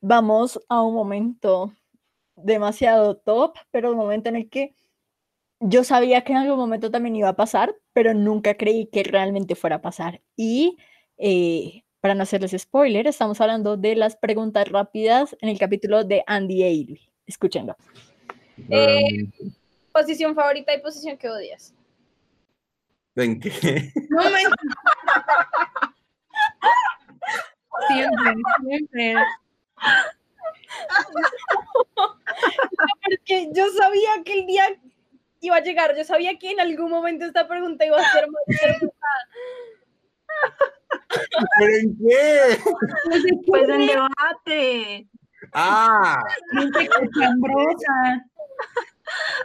vamos 0.00 0.58
a 0.70 0.80
un 0.80 0.94
momento 0.94 1.74
demasiado 2.42 3.16
top, 3.16 3.56
pero 3.70 3.90
un 3.90 3.96
momento 3.96 4.28
en 4.28 4.36
el 4.36 4.48
que 4.48 4.74
yo 5.60 5.84
sabía 5.84 6.22
que 6.22 6.32
en 6.32 6.38
algún 6.38 6.58
momento 6.58 6.90
también 6.90 7.16
iba 7.16 7.28
a 7.28 7.36
pasar, 7.36 7.74
pero 7.92 8.14
nunca 8.14 8.54
creí 8.54 8.86
que 8.86 9.02
realmente 9.02 9.54
fuera 9.54 9.76
a 9.76 9.82
pasar. 9.82 10.22
Y 10.36 10.78
eh, 11.16 11.82
para 12.00 12.14
no 12.14 12.22
hacerles 12.22 12.54
spoiler, 12.56 13.06
estamos 13.06 13.40
hablando 13.40 13.76
de 13.76 13.96
las 13.96 14.16
preguntas 14.16 14.68
rápidas 14.68 15.36
en 15.40 15.48
el 15.48 15.58
capítulo 15.58 16.04
de 16.04 16.22
Andy 16.26 16.62
Ailey. 16.62 17.10
Escúchenlo. 17.26 17.76
Eh, 18.70 19.28
posición 19.92 20.34
favorita 20.34 20.74
y 20.74 20.80
posición 20.80 21.18
que 21.18 21.28
odias. 21.28 21.74
¿En 23.16 23.40
qué? 23.40 23.50
siempre, 27.88 28.34
siempre. 28.64 29.14
Porque 33.04 33.50
yo 33.52 33.70
sabía 33.72 34.22
que 34.24 34.40
el 34.40 34.46
día 34.46 34.64
iba 35.40 35.56
a 35.56 35.62
llegar, 35.62 35.96
yo 35.96 36.04
sabía 36.04 36.38
que 36.38 36.50
en 36.50 36.60
algún 36.60 36.90
momento 36.90 37.24
esta 37.24 37.48
pregunta 37.48 37.86
iba 37.86 37.98
a 37.98 38.12
ser 38.12 38.28
muy 38.28 38.38
¿Pero 41.58 41.74
en 41.74 41.98
qué? 41.98 42.58
Pues 43.04 43.22
después 43.22 43.66
del 43.66 43.86
debate. 43.86 45.08
Ah. 45.52 46.22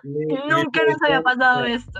Nunca 0.03 0.83
nos 0.83 1.01
había 1.03 1.21
pasado 1.21 1.65
esto. 1.65 1.99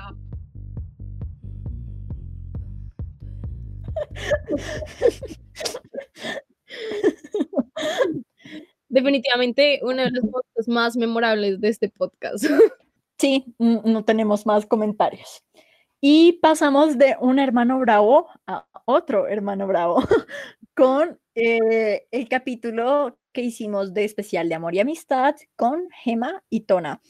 Definitivamente 8.94 9.80
uno 9.82 10.04
de 10.04 10.12
los 10.12 10.24
momentos 10.24 10.68
más 10.68 10.96
memorables 10.96 11.60
de 11.60 11.70
este 11.70 11.90
podcast. 11.90 12.46
Sí, 13.20 13.56
no 13.58 14.04
tenemos 14.04 14.46
más 14.46 14.66
comentarios. 14.66 15.44
Y 16.02 16.34
pasamos 16.42 16.98
de 16.98 17.16
un 17.22 17.40
hermano 17.40 17.80
bravo 17.80 18.28
a 18.48 18.68
otro 18.84 19.28
hermano 19.28 19.66
bravo 19.66 20.04
con 20.76 21.18
eh, 21.36 22.06
el 22.12 22.28
capítulo 22.28 23.18
que 23.32 23.42
hicimos 23.42 23.94
de 23.94 24.04
especial 24.04 24.50
de 24.50 24.56
amor 24.56 24.76
y 24.76 24.80
amistad 24.80 25.36
con 25.56 25.88
Gema 26.04 26.44
y 26.50 26.62
Tona. 26.62 27.02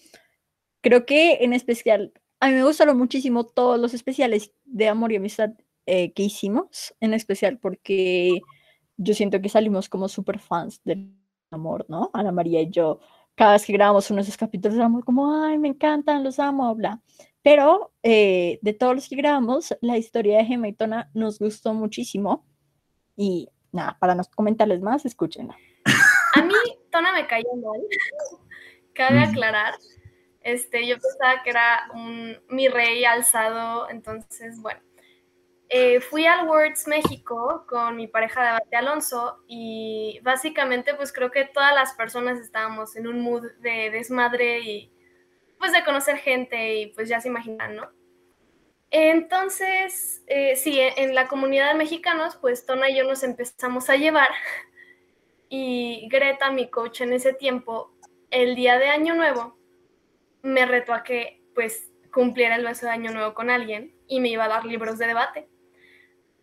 Creo 0.82 1.06
que 1.08 1.40
en 1.42 1.54
especial, 1.54 2.14
a 2.40 2.50
mí 2.50 2.54
me 2.54 2.64
gustaron 2.64 2.98
muchísimo 2.98 3.46
todos 3.46 3.80
los 3.80 3.96
especiales 3.96 4.54
de 4.66 4.90
amor 4.90 5.14
y 5.14 5.16
amistad 5.16 5.52
eh, 5.88 6.14
que 6.14 6.24
hicimos, 6.24 6.94
en 7.00 7.16
especial 7.16 7.58
porque 7.58 8.40
yo 8.98 9.16
siento 9.16 9.42
que 9.42 9.50
salimos 9.50 9.90
como 9.90 10.10
super 10.10 10.38
fans 10.38 10.82
del 10.84 11.23
amor, 11.54 11.86
¿no? 11.88 12.10
Ana 12.14 12.32
María 12.32 12.62
y 12.62 12.70
yo, 12.70 13.00
cada 13.36 13.54
vez 13.54 13.66
que 13.66 13.74
grabamos 13.74 14.10
uno 14.10 14.18
de 14.18 14.24
esos 14.24 14.38
capítulos, 14.38 14.78
éramos 14.78 15.04
como, 15.04 15.44
ay, 15.44 15.58
me 15.58 15.70
encantan, 15.70 16.24
los 16.24 16.40
amo, 16.40 16.74
bla. 16.76 17.02
Pero 17.42 17.92
eh, 18.04 18.60
de 18.62 18.74
todos 18.74 18.96
los 18.96 19.10
que 19.10 19.16
grabamos, 19.16 19.76
la 19.82 19.98
historia 19.98 20.38
de 20.38 20.46
Gemma 20.46 20.68
y 20.68 20.74
Tona 20.74 21.10
nos 21.14 21.40
gustó 21.40 21.74
muchísimo. 21.74 22.46
Y 23.16 23.50
nada, 23.72 23.98
para 24.00 24.16
no 24.16 24.24
comentarles 24.36 24.82
más, 24.82 25.06
escúchenla. 25.06 25.56
A 26.36 26.42
mí 26.42 26.54
Tona 26.92 27.12
me 27.12 27.28
cayó 27.28 27.54
mal, 27.56 27.82
cabe 28.94 29.20
aclarar. 29.20 29.74
Este, 30.42 30.88
yo 30.88 30.96
pensaba 30.96 31.44
que 31.44 31.50
era 31.50 31.90
un, 31.94 32.38
mi 32.50 32.68
rey 32.68 33.06
alzado, 33.06 33.90
entonces, 33.90 34.62
bueno. 34.62 34.82
Eh, 35.76 36.02
fui 36.02 36.28
al 36.28 36.48
Words 36.48 36.88
México 36.88 37.66
con 37.68 37.96
mi 37.96 38.06
pareja 38.06 38.46
de 38.46 38.52
Bate 38.52 38.76
Alonso 38.76 39.44
y 39.48 40.20
básicamente 40.22 40.94
pues 40.94 41.12
creo 41.12 41.32
que 41.32 41.46
todas 41.46 41.74
las 41.74 41.96
personas 41.96 42.40
estábamos 42.40 42.96
en 42.96 43.08
un 43.08 43.22
mood 43.22 43.44
de 43.60 43.90
desmadre 43.90 44.60
y 44.60 44.92
pues 45.58 45.72
de 45.72 45.84
conocer 45.84 46.18
gente 46.18 46.76
y 46.76 46.88
pues 46.94 47.10
ya 47.10 47.20
se 47.22 47.30
imaginan, 47.30 47.76
¿no? 47.76 47.90
Entonces, 48.92 50.24
eh, 50.28 50.56
sí, 50.58 50.80
en 50.80 51.16
la 51.16 51.28
comunidad 51.28 51.70
de 51.70 51.80
mexicanos, 51.80 52.36
pues 52.36 52.68
Tona 52.68 52.92
y 52.92 52.98
yo 52.98 53.04
nos 53.06 53.24
empezamos 53.24 53.90
a 53.90 53.96
llevar 53.96 54.30
y 55.50 56.08
Greta, 56.08 56.52
mi 56.52 56.70
coach 56.70 57.02
en 57.02 57.14
ese 57.14 57.34
tiempo, 57.34 57.96
el 58.30 58.54
día 58.54 58.78
de 58.78 58.90
Año 58.90 59.16
Nuevo, 59.16 59.58
me 60.44 60.68
retó 60.68 60.94
a 60.94 61.04
que 61.04 61.42
pues 61.56 61.90
cumpliera 62.14 62.58
el 62.58 62.64
beso 62.64 62.86
de 62.86 62.92
Año 62.92 63.12
Nuevo 63.12 63.34
con 63.34 63.50
alguien 63.50 63.96
y 64.08 64.20
me 64.20 64.30
iba 64.30 64.46
a 64.46 64.50
dar 64.50 64.66
libros 64.66 65.00
de 65.00 65.08
debate. 65.08 65.50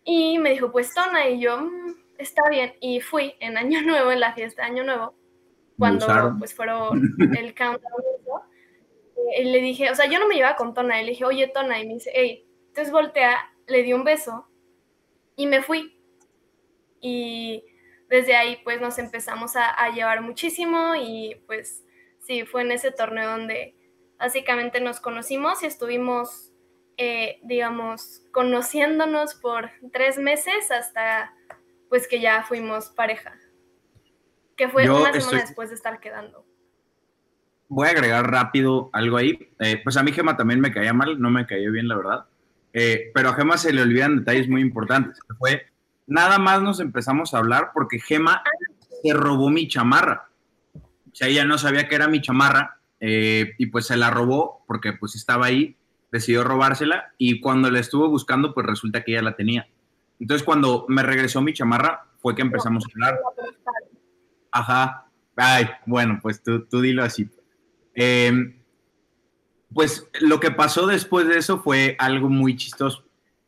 Y 0.03 0.39
me 0.39 0.51
dijo, 0.51 0.71
pues 0.71 0.93
Tona, 0.93 1.27
y 1.29 1.39
yo, 1.39 1.61
mm, 1.61 1.95
está 2.17 2.49
bien. 2.49 2.73
Y 2.81 3.01
fui 3.01 3.35
en 3.39 3.57
Año 3.57 3.81
Nuevo, 3.85 4.11
en 4.11 4.19
la 4.19 4.33
fiesta 4.33 4.63
de 4.63 4.69
Año 4.69 4.83
Nuevo, 4.83 5.15
cuando 5.77 6.07
pues 6.37 6.53
fueron 6.53 7.01
el 7.37 7.55
countdown 7.55 8.03
y 9.37 9.43
le 9.45 9.59
dije, 9.59 9.89
o 9.89 9.95
sea, 9.95 10.07
yo 10.07 10.19
no 10.19 10.27
me 10.27 10.35
llevaba 10.35 10.55
con 10.55 10.73
Tona, 10.73 11.01
y 11.01 11.05
le 11.05 11.11
dije, 11.11 11.25
oye, 11.25 11.47
Tona, 11.47 11.79
y 11.79 11.87
me 11.87 11.95
dice, 11.95 12.11
hey, 12.13 12.45
entonces 12.67 12.91
voltea, 12.91 13.53
le 13.67 13.83
di 13.83 13.93
un 13.93 14.03
beso 14.03 14.47
y 15.35 15.47
me 15.47 15.61
fui. 15.61 15.97
Y 16.99 17.63
desde 18.09 18.35
ahí, 18.35 18.59
pues 18.63 18.81
nos 18.81 18.97
empezamos 18.99 19.55
a, 19.55 19.89
llevar 19.89 20.21
muchísimo 20.21 20.95
y 20.95 21.41
pues 21.47 21.83
sí, 22.19 22.45
fue 22.45 22.61
en 22.61 22.71
ese 22.71 22.91
torneo 22.91 23.31
donde 23.31 23.75
básicamente 24.19 24.81
nos 24.81 24.99
conocimos 24.99 25.63
y 25.63 25.65
estuvimos, 25.65 26.50
eh, 27.01 27.39
digamos, 27.43 28.21
conociéndonos 28.31 29.35
por 29.35 29.71
tres 29.91 30.17
meses 30.19 30.69
hasta 30.71 31.33
pues 31.89 32.07
que 32.07 32.21
ya 32.21 32.43
fuimos 32.43 32.89
pareja, 32.89 33.33
que 34.55 34.69
fue 34.69 34.89
una 34.89 35.11
semana 35.11 35.41
después 35.41 35.69
de 35.69 35.75
estar 35.75 35.99
quedando 35.99 36.45
voy 37.71 37.87
a 37.87 37.91
agregar 37.91 38.29
rápido 38.29 38.89
algo 38.91 39.15
ahí. 39.15 39.49
Eh, 39.59 39.79
pues 39.81 39.95
a 39.95 40.03
mí 40.03 40.11
Gema 40.11 40.35
también 40.35 40.59
me 40.59 40.73
caía 40.73 40.93
mal, 40.93 41.19
no 41.21 41.31
me 41.31 41.47
caía 41.47 41.69
bien, 41.69 41.87
la 41.87 41.95
verdad. 41.95 42.25
Eh, 42.73 43.11
pero 43.13 43.29
a 43.29 43.33
Gema 43.33 43.57
se 43.57 43.71
le 43.71 43.81
olvidan 43.81 44.19
detalles 44.19 44.49
muy 44.49 44.61
importantes. 44.61 45.17
fue, 45.39 45.67
nada 46.05 46.37
más 46.37 46.61
nos 46.61 46.81
empezamos 46.81 47.33
a 47.33 47.37
hablar 47.37 47.71
porque 47.73 47.99
Gema 47.99 48.43
se 49.01 49.13
robó 49.13 49.49
mi 49.49 49.69
chamarra. 49.69 50.27
O 50.75 51.15
sea, 51.15 51.29
ella 51.29 51.45
no 51.45 51.57
sabía 51.57 51.87
que 51.87 51.95
era 51.95 52.09
mi 52.09 52.21
chamarra 52.21 52.81
eh, 52.99 53.53
y 53.57 53.67
pues 53.67 53.87
se 53.87 53.95
la 53.95 54.09
robó 54.09 54.65
porque 54.67 54.91
pues 54.91 55.15
estaba 55.15 55.45
ahí, 55.45 55.77
decidió 56.11 56.43
robársela 56.43 57.13
y 57.17 57.39
cuando 57.39 57.71
la 57.71 57.79
estuvo 57.79 58.09
buscando 58.09 58.53
pues 58.53 58.65
resulta 58.65 59.03
que 59.03 59.13
ella 59.13 59.21
la 59.21 59.35
tenía. 59.35 59.67
Entonces 60.19 60.43
cuando 60.45 60.85
me 60.87 61.03
regresó 61.03 61.41
mi 61.41 61.53
chamarra 61.53 62.05
fue 62.21 62.35
que 62.35 62.41
empezamos 62.41 62.85
a 62.85 62.89
hablar. 62.93 63.19
Ajá. 64.51 65.07
Ay, 65.35 65.69
bueno, 65.85 66.19
pues 66.21 66.43
tú, 66.43 66.65
tú 66.65 66.81
dilo 66.81 67.03
así. 67.03 67.29
Em, 67.95 68.61
pues 69.73 70.07
lo 70.19 70.39
que 70.39 70.51
pasó 70.51 70.85
después 70.85 71.27
de 71.27 71.37
eso 71.37 71.61
fue 71.61 71.95
algo 71.97 72.29
muy 72.29 72.55
chistoso, 72.55 73.05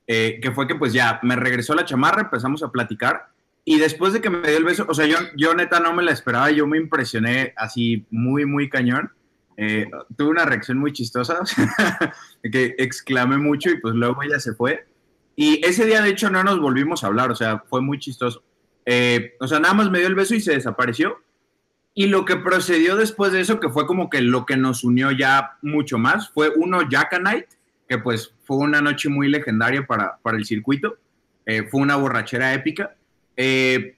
eh, 0.08 0.40
que 0.42 0.52
fue 0.52 0.68
que 0.68 0.76
pues 0.76 0.94
ya 0.94 1.20
me 1.22 1.36
regresó 1.36 1.76
la 1.76 1.86
chamarra, 1.86 2.22
empezamos 2.22 2.64
a 2.64 2.72
platicar 2.72 3.34
y 3.66 3.80
después 3.80 4.14
de 4.14 4.22
que 4.22 4.30
me 4.30 4.48
dio 4.48 4.58
el 4.58 4.64
beso, 4.66 4.86
o 4.90 4.94
sea, 4.94 5.06
yo, 5.06 5.18
yo 5.38 5.54
neta 5.54 5.80
no 5.80 5.94
me 5.94 6.04
la 6.04 6.12
esperaba, 6.12 6.52
yo 6.52 6.68
me 6.68 6.78
impresioné 6.78 7.54
así 7.56 8.06
muy, 8.10 8.46
muy 8.46 8.70
cañón. 8.70 9.12
Eh, 9.58 9.88
tuve 10.18 10.30
una 10.30 10.46
reacción 10.46 10.78
muy 10.78 10.94
chistosa, 10.94 11.40
que 12.44 12.76
exclamé 12.78 13.38
mucho 13.38 13.70
y 13.70 13.80
pues 13.80 13.96
luego 13.96 14.24
ella 14.24 14.40
se 14.40 14.54
fue. 14.54 14.86
Y 15.36 15.66
ese 15.66 15.86
día 15.86 16.02
de 16.02 16.10
hecho 16.10 16.30
no 16.30 16.44
nos 16.44 16.60
volvimos 16.60 17.04
a 17.04 17.08
hablar, 17.08 17.32
o 17.32 17.36
sea, 17.36 17.64
fue 17.70 17.82
muy 17.82 18.00
chistoso. 18.00 18.44
Eh, 18.86 19.36
o 19.40 19.48
sea, 19.48 19.60
nada 19.60 19.74
más 19.74 19.90
me 19.90 20.00
dio 20.00 20.08
el 20.08 20.16
beso 20.16 20.36
y 20.36 20.42
se 20.42 20.54
desapareció. 20.54 21.18
Y 21.96 22.08
lo 22.08 22.26
que 22.26 22.36
procedió 22.36 22.96
después 22.96 23.32
de 23.32 23.42
eso, 23.42 23.60
que 23.60 23.70
fue 23.70 23.86
como 23.86 24.10
que 24.10 24.22
lo 24.22 24.46
que 24.46 24.58
nos 24.58 24.84
unió 24.84 25.12
ya 25.12 25.58
mucho 25.62 25.98
más, 25.98 26.32
fue 26.32 26.52
uno 26.56 26.88
Jack 26.90 27.20
Night, 27.22 27.46
que 27.88 27.98
pues 28.00 28.34
fue 28.46 28.58
una 28.58 28.82
noche 28.82 29.10
muy 29.10 29.30
legendaria 29.30 29.86
para, 29.86 30.18
para 30.24 30.38
el 30.38 30.46
circuito, 30.46 30.98
eh, 31.46 31.68
fue 31.70 31.82
una 31.82 31.96
borrachera 31.96 32.54
épica. 32.54 32.96
Eh, 33.38 33.96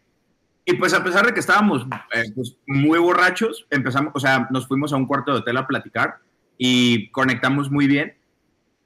y 0.65 0.73
pues 0.73 0.93
a 0.93 1.03
pesar 1.03 1.25
de 1.25 1.33
que 1.33 1.39
estábamos 1.39 1.85
eh, 2.13 2.31
pues, 2.33 2.57
muy 2.65 2.99
borrachos, 2.99 3.67
empezamos, 3.69 4.11
o 4.15 4.19
sea, 4.19 4.47
nos 4.51 4.67
fuimos 4.67 4.91
a 4.91 4.97
un 4.97 5.05
cuarto 5.05 5.31
de 5.31 5.39
hotel 5.39 5.57
a 5.57 5.67
platicar 5.67 6.17
y 6.57 7.09
conectamos 7.11 7.69
muy 7.69 7.87
bien. 7.87 8.15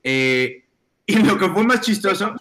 y 0.03 1.15
lo 1.23 1.37
que 1.37 1.49
fue 1.49 1.63
más 1.63 1.81
chistoso, 1.81 2.35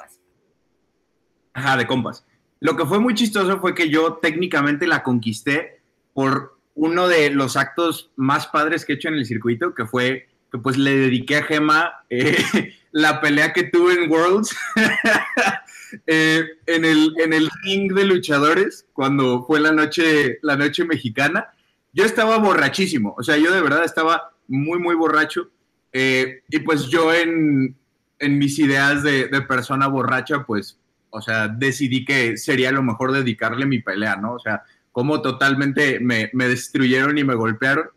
ajá, 1.55 1.77
de 1.77 1.87
compas. 1.87 2.27
Lo 2.61 2.77
que 2.77 2.85
fue 2.85 2.99
muy 2.99 3.15
chistoso 3.15 3.61
fue 3.61 3.75
que 3.75 3.89
yo 3.89 4.15
técnicamente 4.15 4.87
la 4.87 5.03
conquisté 5.03 5.81
por 6.13 6.59
uno 6.75 7.09
de 7.09 7.31
los 7.31 7.57
actos 7.57 8.11
más 8.17 8.47
padres 8.47 8.85
que 8.85 8.93
he 8.93 8.97
hecho 8.97 9.09
en 9.09 9.15
el 9.15 9.27
circuito, 9.27 9.75
que 9.75 9.87
fue 9.87 10.29
que 10.51 10.59
pues 10.59 10.79
le 10.79 10.97
dediqué 10.97 11.37
a 11.37 11.43
Gema 11.43 12.05
eh, 12.09 12.37
la 12.93 13.21
pelea 13.21 13.53
que 13.53 13.65
tuve 13.65 13.95
en 13.95 14.11
Worlds 14.11 14.57
eh, 16.07 16.45
en, 16.67 16.85
el, 16.85 17.15
en 17.19 17.33
el 17.33 17.49
ring 17.63 17.93
de 17.93 18.05
luchadores, 18.05 18.87
cuando 18.93 19.45
fue 19.45 19.61
la 19.61 19.73
noche, 19.73 20.39
la 20.43 20.57
noche 20.57 20.85
mexicana. 20.85 21.49
Yo 21.93 22.05
estaba 22.05 22.39
borrachísimo, 22.39 23.15
o 23.19 23.23
sea, 23.23 23.37
yo 23.37 23.53
de 23.53 23.63
verdad 23.63 23.85
estaba 23.85 24.33
muy, 24.47 24.79
muy 24.79 24.95
borracho. 24.95 25.51
Eh, 25.93 26.43
y 26.49 26.59
pues 26.61 26.89
yo 26.89 27.13
en, 27.15 27.77
en 28.19 28.39
mis 28.39 28.59
ideas 28.59 29.03
de, 29.03 29.29
persona 29.49 29.87
borracha, 29.87 30.45
pues, 30.45 30.79
o 31.11 31.21
sea, 31.21 31.49
decidí 31.49 32.05
que 32.05 32.37
sería 32.37 32.73
lo 32.73 32.83
mejor 32.83 33.13
dedicarle 33.13 33.67
mi 33.67 33.81
pelea, 33.81 34.17
¿no? 34.17 34.35
O 34.35 34.39
sea, 34.39 34.63
como 34.93 35.23
totalmente 35.23 36.01
me, 36.01 36.31
me 36.33 36.49
destruyeron 36.49 37.17
y 37.17 37.25
me 37.25 37.35
golpearon. 37.35 37.89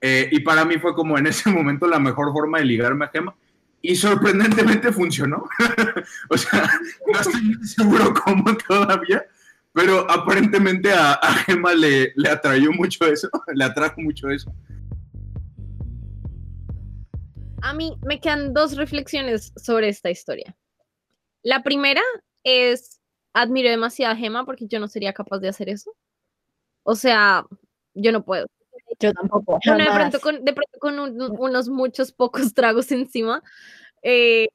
Eh, 0.00 0.28
y 0.30 0.40
para 0.40 0.64
mí 0.64 0.78
fue 0.78 0.94
como 0.94 1.18
en 1.18 1.26
ese 1.26 1.50
momento 1.50 1.86
la 1.86 1.98
mejor 1.98 2.32
forma 2.32 2.58
de 2.58 2.64
ligarme 2.64 3.06
a 3.06 3.08
Gema. 3.08 3.34
Y 3.88 3.96
sorprendentemente 3.96 4.92
funcionó. 4.92 5.48
o 6.28 6.36
sea, 6.36 6.70
no 7.06 7.18
estoy 7.18 7.54
seguro 7.66 8.12
cómo 8.22 8.54
todavía, 8.58 9.24
pero 9.72 10.00
aparentemente 10.10 10.92
a, 10.92 11.14
a 11.14 11.32
Gema 11.36 11.72
le, 11.72 12.12
le 12.14 12.28
atrayó 12.28 12.70
mucho 12.72 13.06
eso, 13.06 13.30
le 13.54 13.64
atrajo 13.64 14.02
mucho 14.02 14.28
eso. 14.28 14.54
A 17.62 17.72
mí 17.72 17.96
me 18.04 18.20
quedan 18.20 18.52
dos 18.52 18.76
reflexiones 18.76 19.54
sobre 19.56 19.88
esta 19.88 20.10
historia. 20.10 20.54
La 21.42 21.62
primera 21.62 22.02
es, 22.44 23.00
admiro 23.32 23.70
demasiado 23.70 24.12
a 24.12 24.16
Gema 24.16 24.44
porque 24.44 24.66
yo 24.68 24.80
no 24.80 24.88
sería 24.88 25.14
capaz 25.14 25.38
de 25.38 25.48
hacer 25.48 25.70
eso. 25.70 25.96
O 26.82 26.94
sea, 26.94 27.46
yo 27.94 28.12
no 28.12 28.22
puedo. 28.22 28.48
Yo 28.98 29.12
tampoco. 29.12 29.58
de 29.64 29.84
pronto 29.94 30.20
con, 30.20 30.44
de 30.44 30.52
pronto 30.52 30.78
con 30.78 30.98
unos 30.98 31.68
muchos 31.68 32.12
pocos 32.12 32.54
tragos 32.54 32.90
encima, 32.92 33.42
eh, 34.02 34.48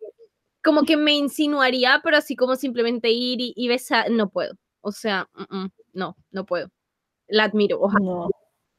como 0.63 0.84
que 0.84 0.97
me 0.97 1.13
insinuaría, 1.13 2.01
pero 2.03 2.17
así 2.17 2.36
como 2.36 2.55
simplemente 2.55 3.11
ir 3.11 3.39
y, 3.39 3.67
besar, 3.67 4.09
no 4.09 4.29
puedo. 4.29 4.55
O 4.81 4.91
sea, 4.91 5.29
no, 5.93 6.15
no 6.31 6.45
puedo. 6.45 6.69
La 7.27 7.45
admiro. 7.45 7.79
Ojalá, 7.81 8.27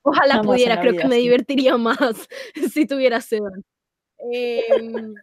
ojalá 0.02 0.42
pudiera, 0.42 0.80
creo 0.80 0.96
que 0.96 1.06
me 1.06 1.16
divertiría 1.16 1.76
más 1.76 2.28
si 2.72 2.86
tuviera 2.86 3.20
sed. 3.20 3.40
Em, 4.32 5.14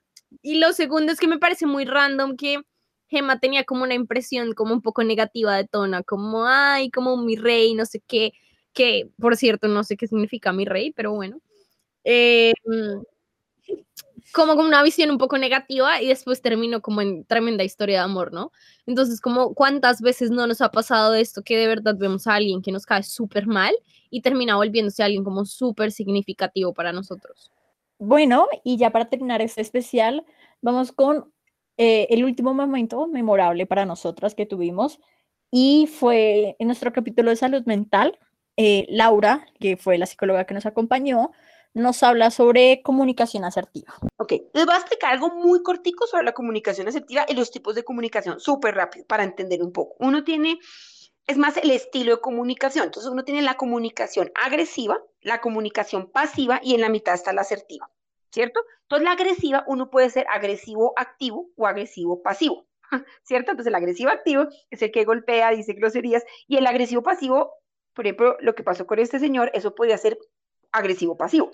y 0.42 0.60
lo 0.60 0.74
segundo 0.74 1.12
es 1.12 1.20
que 1.20 1.28
me 1.28 1.40
parece 1.40 1.66
muy 1.66 1.86
random 1.86 2.36
que 2.36 2.62
Gemma 3.10 3.40
tenía 3.40 3.64
como 3.64 3.84
una 3.84 3.94
impresión 3.94 4.54
como 4.54 4.74
un 4.74 4.82
poco 4.82 5.04
negativa 5.04 5.56
de 5.56 5.68
Tona, 5.68 6.04
como, 6.04 6.46
ay, 6.46 6.90
como 6.92 7.18
mi 7.18 7.36
rey, 7.36 7.74
no 7.74 7.86
sé 7.86 8.02
qué, 8.08 8.34
que 8.74 9.10
por 9.20 9.38
cierto 9.38 9.68
no 9.68 9.84
sé 9.84 9.98
qué 9.98 10.08
significa 10.08 10.54
mi 10.54 10.66
rey, 10.66 10.92
pero 10.92 11.14
bueno. 11.14 11.40
Em, 12.04 12.54
como 14.34 14.56
con 14.56 14.66
una 14.66 14.84
visión 14.84 15.12
un 15.12 15.18
poco 15.18 15.38
negativa 15.38 16.02
y 16.02 16.08
después 16.08 16.42
terminó 16.42 16.82
como 16.82 17.02
en 17.02 17.26
tremenda 17.26 17.64
historia 17.64 18.00
de 18.00 18.06
amor, 18.06 18.32
¿no? 18.32 18.52
Entonces, 18.86 19.20
como 19.20 19.54
cuántas 19.54 20.02
veces 20.02 20.32
no 20.32 20.48
nos 20.48 20.62
ha 20.62 20.72
pasado 20.72 21.14
esto 21.14 21.44
que 21.44 21.58
de 21.58 21.68
verdad 21.68 21.96
vemos 21.98 22.28
a 22.28 22.36
alguien 22.36 22.62
que 22.62 22.72
nos 22.72 22.86
cae 22.86 23.04
súper 23.04 23.48
mal 23.48 23.76
y 24.10 24.22
termina 24.22 24.56
volviéndose 24.56 25.04
alguien 25.04 25.24
como 25.24 25.46
súper 25.46 25.92
significativo 25.92 26.74
para 26.74 26.94
nosotros. 26.94 27.52
Bueno, 28.00 28.48
y 28.64 28.78
ya 28.78 28.92
para 28.92 29.10
terminar 29.10 29.42
este 29.42 29.62
especial, 29.62 30.26
vamos 30.62 30.92
con 30.92 31.32
eh, 31.78 32.08
el 32.10 32.24
último 32.24 32.54
momento 32.54 33.08
memorable 33.08 33.66
para 33.66 33.86
nosotras 33.86 34.34
que 34.34 34.46
tuvimos 34.46 35.00
y 35.52 35.88
fue 35.88 36.56
en 36.60 36.68
nuestro 36.68 36.94
capítulo 36.94 37.30
de 37.30 37.36
salud 37.36 37.64
mental. 37.66 38.18
Eh, 38.58 38.86
Laura, 38.90 39.46
que 39.60 39.78
fue 39.78 39.98
la 39.98 40.06
psicóloga 40.06 40.46
que 40.46 40.54
nos 40.54 40.66
acompañó, 40.66 41.32
nos 41.74 42.04
habla 42.04 42.32
sobre 42.32 42.82
comunicación 42.84 43.46
asertiva. 43.46 43.94
Ok, 44.18 44.34
les 44.54 44.66
voy 44.66 44.76
a 44.76 44.78
explicar 44.78 45.14
algo 45.14 45.30
muy 45.30 45.64
cortico 45.64 46.06
sobre 46.06 46.24
la 46.24 46.34
comunicación 46.34 46.88
asertiva 46.88 47.26
y 47.28 47.34
los 47.34 47.52
tipos 47.52 47.76
de 47.76 47.84
comunicación, 47.84 48.40
súper 48.40 48.76
rápido, 48.76 49.06
para 49.06 49.24
entender 49.24 49.62
un 49.62 49.72
poco. 49.72 49.96
Uno 50.00 50.24
tiene, 50.24 50.60
es 51.28 51.38
más 51.38 51.58
el 51.58 51.72
estilo 51.72 52.16
de 52.16 52.22
comunicación, 52.22 52.86
entonces 52.86 53.12
uno 53.12 53.24
tiene 53.24 53.42
la 53.42 53.56
comunicación 53.56 54.32
agresiva, 54.36 55.00
la 55.22 55.40
comunicación 55.40 56.12
pasiva 56.12 56.60
y 56.62 56.76
en 56.76 56.82
la 56.82 56.90
mitad 56.90 57.14
está 57.14 57.32
la 57.32 57.42
asertiva, 57.42 57.90
¿cierto? 58.32 58.62
Entonces 58.84 59.06
la 59.06 59.14
agresiva, 59.14 59.64
uno 59.68 59.90
puede 59.90 60.10
ser 60.10 60.26
agresivo 60.30 60.94
activo 60.98 61.50
o 61.56 61.68
agresivo 61.68 62.22
pasivo, 62.22 62.68
¿cierto? 63.24 63.52
Entonces 63.52 63.70
el 63.70 63.76
agresivo 63.76 64.10
activo 64.10 64.48
es 64.70 64.82
el 64.82 64.92
que 64.92 65.06
golpea, 65.06 65.52
dice 65.52 65.74
groserías, 65.74 66.26
y 66.48 66.58
el 66.58 66.68
agresivo 66.68 67.02
pasivo, 67.02 67.54
por 67.94 68.06
ejemplo, 68.06 68.38
lo 68.40 68.56
que 68.56 68.64
pasó 68.64 68.86
con 68.86 69.00
este 69.00 69.20
señor, 69.20 69.52
eso 69.54 69.76
podía 69.76 69.98
ser 69.98 70.18
agresivo 70.72 71.18
pasivo. 71.18 71.52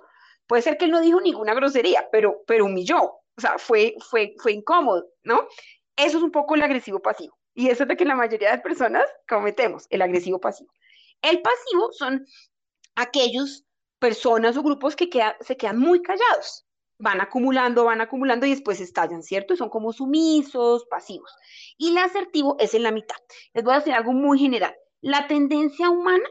Puede 0.47 0.61
ser 0.61 0.77
que 0.77 0.85
él 0.85 0.91
no 0.91 1.01
dijo 1.01 1.19
ninguna 1.19 1.53
grosería, 1.53 2.07
pero, 2.11 2.43
pero 2.47 2.65
humilló, 2.65 3.01
o 3.01 3.41
sea, 3.41 3.57
fue, 3.57 3.95
fue, 4.09 4.33
fue 4.38 4.53
incómodo, 4.53 5.07
¿no? 5.23 5.47
Eso 5.95 6.17
es 6.17 6.23
un 6.23 6.31
poco 6.31 6.55
el 6.55 6.61
agresivo 6.61 6.99
pasivo. 7.01 7.38
Y 7.53 7.69
eso 7.69 7.83
es 7.83 7.89
lo 7.89 7.95
que 7.95 8.05
la 8.05 8.15
mayoría 8.15 8.51
de 8.51 8.59
personas 8.59 9.03
cometemos, 9.27 9.88
el 9.89 10.01
agresivo 10.01 10.39
pasivo. 10.39 10.71
El 11.21 11.41
pasivo 11.41 11.91
son 11.91 12.25
aquellos 12.95 13.65
personas 13.99 14.57
o 14.57 14.63
grupos 14.63 14.95
que 14.95 15.09
se 15.41 15.57
quedan 15.57 15.79
muy 15.79 16.01
callados. 16.01 16.65
Van 16.99 17.21
acumulando, 17.21 17.85
van 17.85 18.01
acumulando 18.01 18.45
y 18.45 18.51
después 18.51 18.79
estallan, 18.79 19.21
¿cierto? 19.21 19.55
Son 19.55 19.69
como 19.69 19.93
sumisos, 19.93 20.85
pasivos. 20.85 21.31
Y 21.77 21.89
el 21.89 21.97
asertivo 21.97 22.55
es 22.59 22.73
en 22.73 22.83
la 22.83 22.91
mitad. 22.91 23.17
Les 23.53 23.63
voy 23.63 23.73
a 23.73 23.77
decir 23.77 23.93
algo 23.93 24.13
muy 24.13 24.39
general. 24.39 24.75
La 25.02 25.28
tendencia 25.28 25.89
humana 25.89 26.28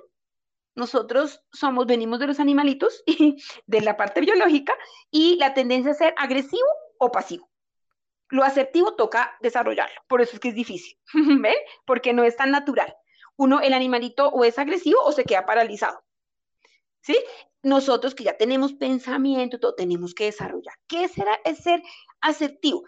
nosotros 0.77 1.43
somos, 1.53 1.87
venimos 1.87 2.21
de 2.21 2.27
los 2.27 2.39
animalitos 2.39 3.03
de 3.67 3.81
la 3.81 3.97
parte 3.97 4.21
biológica 4.21 4.75
y 5.11 5.37
la 5.37 5.55
tendencia 5.55 5.93
a 5.93 5.95
ser 5.95 6.15
agresivo 6.19 6.69
o 6.99 7.11
pasivo. 7.11 7.51
Lo 8.29 8.45
asertivo 8.45 8.95
toca 8.95 9.37
desarrollarlo, 9.41 10.01
por 10.07 10.21
eso 10.21 10.35
es 10.35 10.41
que 10.41 10.49
es 10.49 10.55
difícil, 10.55 10.99
¿ven? 11.15 11.55
Porque 11.87 12.13
no 12.13 12.25
es 12.25 12.37
tan 12.37 12.51
natural. 12.51 12.95
Uno, 13.37 13.61
el 13.61 13.73
animalito 13.73 14.29
o 14.29 14.45
es 14.45 14.59
agresivo 14.59 15.01
o 15.03 15.13
se 15.13 15.25
queda 15.25 15.47
paralizado. 15.47 16.05
¿Sí? 17.01 17.17
Nosotros 17.63 18.15
que 18.15 18.25
ya 18.25 18.37
tenemos 18.37 18.75
pensamiento, 18.75 19.59
todo 19.59 19.75
tenemos 19.75 20.15
que 20.15 20.25
desarrollar. 20.25 20.75
¿Qué 20.87 21.09
será 21.09 21.39
es 21.45 21.59
ser 21.59 21.83
asertivo? 22.21 22.85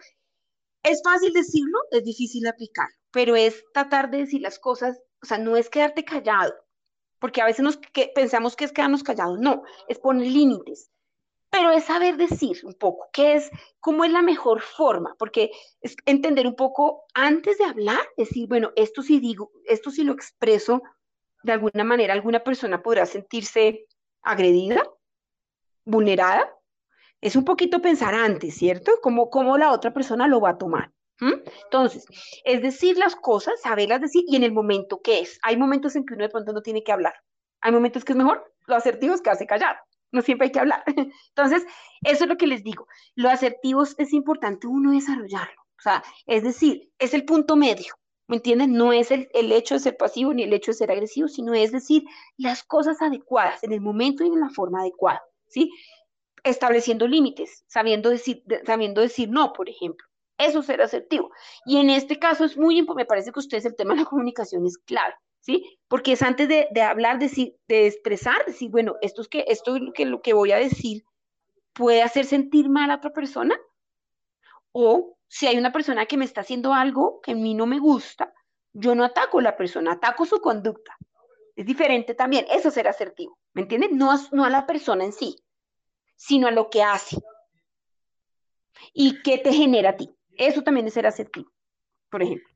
Es 0.83 1.01
fácil 1.03 1.33
decirlo, 1.33 1.79
es 1.91 2.03
difícil 2.03 2.47
aplicarlo, 2.47 2.95
pero 3.11 3.35
es 3.35 3.63
tratar 3.73 4.11
de 4.11 4.19
decir 4.19 4.41
las 4.41 4.59
cosas, 4.59 5.01
o 5.21 5.25
sea, 5.25 5.37
no 5.37 5.57
es 5.57 5.69
quedarte 5.69 6.03
callado, 6.03 6.53
porque 7.19 7.41
a 7.41 7.45
veces 7.45 7.63
nos 7.63 7.79
pensamos 8.15 8.55
que 8.55 8.65
es 8.65 8.71
quedarnos 8.71 9.03
callados, 9.03 9.39
no, 9.39 9.63
es 9.87 9.99
poner 9.99 10.27
límites, 10.27 10.91
pero 11.49 11.71
es 11.71 11.85
saber 11.85 12.17
decir 12.17 12.57
un 12.63 12.73
poco 12.73 13.09
qué 13.11 13.33
es, 13.33 13.49
cómo 13.79 14.03
es 14.03 14.11
la 14.11 14.21
mejor 14.21 14.61
forma, 14.61 15.15
porque 15.17 15.51
es 15.81 15.95
entender 16.05 16.45
un 16.45 16.55
poco 16.55 17.05
antes 17.13 17.57
de 17.57 17.65
hablar, 17.65 18.01
decir, 18.17 18.47
bueno, 18.47 18.71
esto 18.75 19.01
sí 19.01 19.19
digo, 19.19 19.51
esto 19.65 19.89
sí 19.89 20.03
lo 20.03 20.13
expreso, 20.13 20.83
de 21.43 21.53
alguna 21.53 21.83
manera 21.83 22.13
alguna 22.13 22.43
persona 22.43 22.81
podrá 22.81 23.05
sentirse 23.05 23.87
agredida, 24.21 24.83
vulnerada, 25.85 26.55
es 27.21 27.35
un 27.35 27.43
poquito 27.43 27.81
pensar 27.81 28.13
antes, 28.13 28.55
¿cierto? 28.55 28.93
Cómo, 29.01 29.29
cómo 29.29 29.57
la 29.57 29.71
otra 29.71 29.93
persona 29.93 30.27
lo 30.27 30.39
va 30.39 30.51
a 30.51 30.57
tomar. 30.57 30.91
Entonces, 31.21 32.05
es 32.45 32.61
decir 32.61 32.97
las 32.97 33.15
cosas, 33.15 33.61
saberlas 33.61 34.01
decir 34.01 34.23
y 34.27 34.35
en 34.35 34.43
el 34.43 34.53
momento 34.53 35.01
que 35.01 35.19
es. 35.19 35.39
Hay 35.43 35.57
momentos 35.57 35.95
en 35.95 36.05
que 36.05 36.13
uno 36.13 36.23
de 36.23 36.29
pronto 36.29 36.53
no 36.53 36.61
tiene 36.61 36.83
que 36.83 36.91
hablar. 36.91 37.13
Hay 37.61 37.71
momentos 37.71 38.05
que 38.05 38.13
es 38.13 38.17
mejor, 38.17 38.43
lo 38.67 38.75
asertivo 38.75 39.13
es 39.13 39.21
hace 39.27 39.45
callar. 39.45 39.79
No 40.11 40.21
siempre 40.21 40.45
hay 40.45 40.51
que 40.51 40.59
hablar. 40.59 40.83
Entonces, 41.35 41.65
eso 42.03 42.23
es 42.23 42.29
lo 42.29 42.37
que 42.37 42.47
les 42.47 42.63
digo. 42.63 42.87
Lo 43.15 43.29
asertivo 43.29 43.83
es 43.83 44.13
importante 44.13 44.67
uno 44.67 44.91
desarrollarlo. 44.91 45.61
O 45.77 45.81
sea, 45.81 46.03
es 46.25 46.43
decir, 46.43 46.91
es 46.99 47.13
el 47.13 47.25
punto 47.25 47.55
medio. 47.55 47.93
¿Me 48.27 48.35
entienden? 48.35 48.73
No 48.73 48.93
es 48.93 49.11
el, 49.11 49.27
el, 49.33 49.51
hecho 49.51 49.75
de 49.75 49.79
ser 49.79 49.97
pasivo 49.97 50.33
ni 50.33 50.43
el 50.43 50.53
hecho 50.53 50.71
de 50.71 50.77
ser 50.77 50.91
agresivo, 50.91 51.27
sino 51.27 51.53
es 51.55 51.71
decir 51.71 52.03
las 52.37 52.63
cosas 52.63 53.01
adecuadas 53.01 53.63
en 53.63 53.71
el 53.71 53.81
momento 53.81 54.23
y 54.23 54.27
en 54.27 54.39
la 54.39 54.49
forma 54.49 54.81
adecuada, 54.81 55.23
¿sí? 55.47 55.71
Estableciendo 56.43 57.07
límites, 57.07 57.63
sabiendo 57.67 58.11
decir, 58.11 58.43
sabiendo 58.65 59.01
decir 59.01 59.29
no, 59.29 59.51
por 59.53 59.67
ejemplo. 59.67 60.05
Eso 60.39 60.59
es 60.59 60.65
ser 60.65 60.81
asertivo. 60.81 61.31
Y 61.65 61.77
en 61.77 61.89
este 61.89 62.17
caso 62.17 62.45
es 62.45 62.57
muy 62.57 62.77
importante, 62.77 63.03
me 63.03 63.07
parece 63.07 63.31
que 63.31 63.39
ustedes 63.39 63.65
el 63.65 63.75
tema 63.75 63.93
de 63.93 64.01
la 64.01 64.05
comunicación 64.05 64.65
es 64.65 64.77
clave, 64.77 65.13
¿sí? 65.41 65.77
Porque 65.89 66.13
es 66.13 66.21
antes 66.21 66.47
de, 66.47 66.69
de 66.71 66.81
hablar, 66.81 67.19
de, 67.19 67.55
de 67.67 67.87
expresar, 67.87 68.45
decir, 68.45 68.71
bueno, 68.71 68.95
esto 69.01 69.21
es, 69.21 69.27
que, 69.27 69.43
esto 69.49 69.75
es 69.75 69.81
lo, 69.81 69.91
que, 69.91 70.05
lo 70.05 70.21
que 70.21 70.33
voy 70.33 70.53
a 70.53 70.57
decir 70.57 71.03
puede 71.73 72.01
hacer 72.01 72.25
sentir 72.25 72.69
mal 72.69 72.89
a 72.89 72.95
otra 72.95 73.11
persona. 73.11 73.59
O 74.71 75.17
si 75.27 75.45
hay 75.45 75.57
una 75.57 75.73
persona 75.73 76.05
que 76.05 76.15
me 76.15 76.25
está 76.25 76.41
haciendo 76.41 76.73
algo 76.73 77.19
que 77.21 77.33
a 77.33 77.35
mí 77.35 77.53
no 77.53 77.65
me 77.65 77.79
gusta, 77.79 78.33
yo 78.71 78.95
no 78.95 79.03
ataco 79.03 79.39
a 79.39 79.43
la 79.43 79.57
persona, 79.57 79.93
ataco 79.93 80.25
su 80.25 80.39
conducta. 80.39 80.97
Es 81.55 81.65
diferente 81.65 82.13
también, 82.13 82.45
eso 82.49 82.69
es 82.69 82.73
ser 82.73 82.87
asertivo, 82.87 83.37
¿me 83.53 83.63
entienden? 83.63 83.97
No, 83.97 84.17
no 84.31 84.45
a 84.45 84.49
la 84.49 84.65
persona 84.65 85.03
en 85.03 85.11
sí, 85.11 85.35
sino 86.15 86.47
a 86.47 86.51
lo 86.51 86.69
que 86.69 86.81
hace. 86.81 87.17
¿Y 88.93 89.21
qué 89.21 89.37
te 89.37 89.51
genera 89.51 89.89
a 89.89 89.97
ti? 89.97 90.15
Eso 90.39 90.63
también 90.63 90.87
es 90.87 90.93
ser 90.93 91.05
asertivo, 91.05 91.51
por 92.09 92.23
ejemplo. 92.23 92.47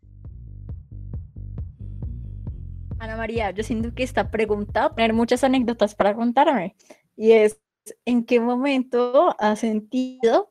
Ana 2.98 3.18
María, 3.18 3.52
yo 3.52 3.62
siento 3.62 3.94
que 3.94 4.04
esta 4.04 4.32
pregunta 4.32 4.96
tener 4.96 5.12
muchas 5.12 5.44
anécdotas 5.44 5.94
para 5.94 6.16
contarme. 6.16 6.78
Y 7.18 7.34
es, 7.34 7.60
¿en 8.06 8.24
qué 8.24 8.40
momento 8.40 9.36
has 9.38 9.60
sentido 9.60 10.50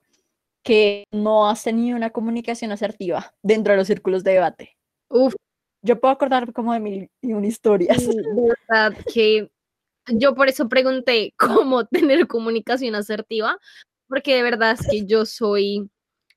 que 0.63 1.05
no 1.11 1.49
has 1.49 1.65
tenido 1.65 1.97
una 1.97 2.11
comunicación 2.11 2.71
asertiva 2.71 3.35
dentro 3.43 3.73
de 3.73 3.79
los 3.79 3.87
círculos 3.87 4.23
de 4.25 4.33
debate? 4.33 4.77
Uf. 5.09 5.35
Yo 5.81 5.99
puedo 5.99 6.13
acordar 6.13 6.53
como 6.53 6.75
de 6.75 6.81
mil 6.81 7.11
y 7.23 7.33
una 7.33 7.47
historias. 7.47 8.07
De 8.07 8.55
verdad 8.69 8.95
que 9.13 9.51
yo 10.09 10.35
por 10.35 10.49
eso 10.49 10.69
pregunté 10.69 11.33
cómo 11.39 11.87
tener 11.87 12.27
comunicación 12.27 12.95
asertiva, 12.95 13.59
porque 14.07 14.35
de 14.35 14.43
verdad 14.43 14.77
es 14.79 14.87
que 14.87 15.07
yo 15.07 15.25
soy 15.25 15.91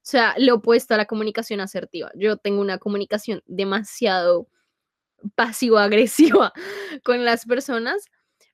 sea, 0.08 0.36
lo 0.38 0.56
opuesto 0.56 0.94
a 0.94 0.98
la 0.98 1.06
comunicación 1.06 1.60
asertiva. 1.62 2.12
Yo 2.16 2.38
tengo 2.38 2.62
una 2.62 2.78
comunicación 2.78 3.42
demasiado 3.48 4.48
pasivo-agresiva 5.34 6.54
con 7.04 7.26
las 7.26 7.46
personas, 7.46 8.06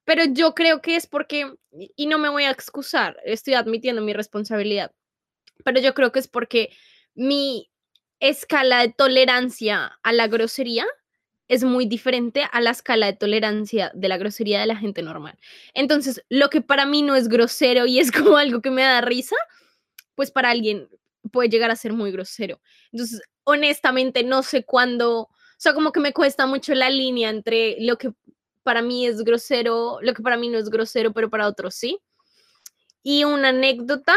pero 0.05 0.23
yo 0.25 0.55
creo 0.55 0.81
que 0.81 0.95
es 0.95 1.07
porque, 1.07 1.53
y 1.71 2.07
no 2.07 2.19
me 2.19 2.29
voy 2.29 2.45
a 2.45 2.51
excusar, 2.51 3.17
estoy 3.25 3.55
admitiendo 3.55 4.01
mi 4.01 4.13
responsabilidad, 4.13 4.93
pero 5.65 5.81
yo 5.81 5.93
creo 5.93 6.13
que 6.13 6.19
es 6.19 6.27
porque 6.29 6.69
mi 7.15 7.69
escala 8.21 8.79
de 8.81 8.93
tolerancia 8.93 9.99
a 10.03 10.13
la 10.13 10.27
grosería 10.27 10.85
es 11.49 11.65
muy 11.65 11.85
diferente 11.85 12.45
a 12.49 12.61
la 12.61 12.69
escala 12.69 13.07
de 13.07 13.13
tolerancia 13.13 13.91
de 13.93 14.07
la 14.07 14.17
grosería 14.17 14.61
de 14.61 14.67
la 14.67 14.77
gente 14.77 15.01
normal. 15.01 15.37
Entonces, 15.73 16.23
lo 16.29 16.49
que 16.49 16.61
para 16.61 16.85
mí 16.85 17.01
no 17.01 17.17
es 17.17 17.27
grosero 17.27 17.85
y 17.85 17.99
es 17.99 18.11
como 18.13 18.37
algo 18.37 18.61
que 18.61 18.71
me 18.71 18.83
da 18.83 19.01
risa, 19.01 19.35
pues 20.15 20.31
para 20.31 20.49
alguien 20.49 20.87
puede 21.31 21.49
llegar 21.49 21.71
a 21.71 21.75
ser 21.75 21.93
muy 21.93 22.11
grosero. 22.11 22.61
Entonces, 22.91 23.21
honestamente, 23.43 24.23
no 24.23 24.43
sé 24.43 24.63
cuándo, 24.63 25.21
o 25.21 25.29
sea, 25.57 25.73
como 25.73 25.91
que 25.91 25.99
me 25.99 26.13
cuesta 26.13 26.45
mucho 26.45 26.73
la 26.73 26.89
línea 26.89 27.29
entre 27.29 27.77
lo 27.79 27.97
que 27.97 28.11
para 28.63 28.81
mí 28.81 29.07
es 29.07 29.23
grosero, 29.23 29.99
lo 30.01 30.13
que 30.13 30.21
para 30.21 30.37
mí 30.37 30.49
no 30.49 30.57
es 30.57 30.69
grosero, 30.69 31.13
pero 31.13 31.29
para 31.29 31.47
otros 31.47 31.75
sí. 31.75 31.99
Y 33.03 33.23
una 33.23 33.49
anécdota, 33.49 34.15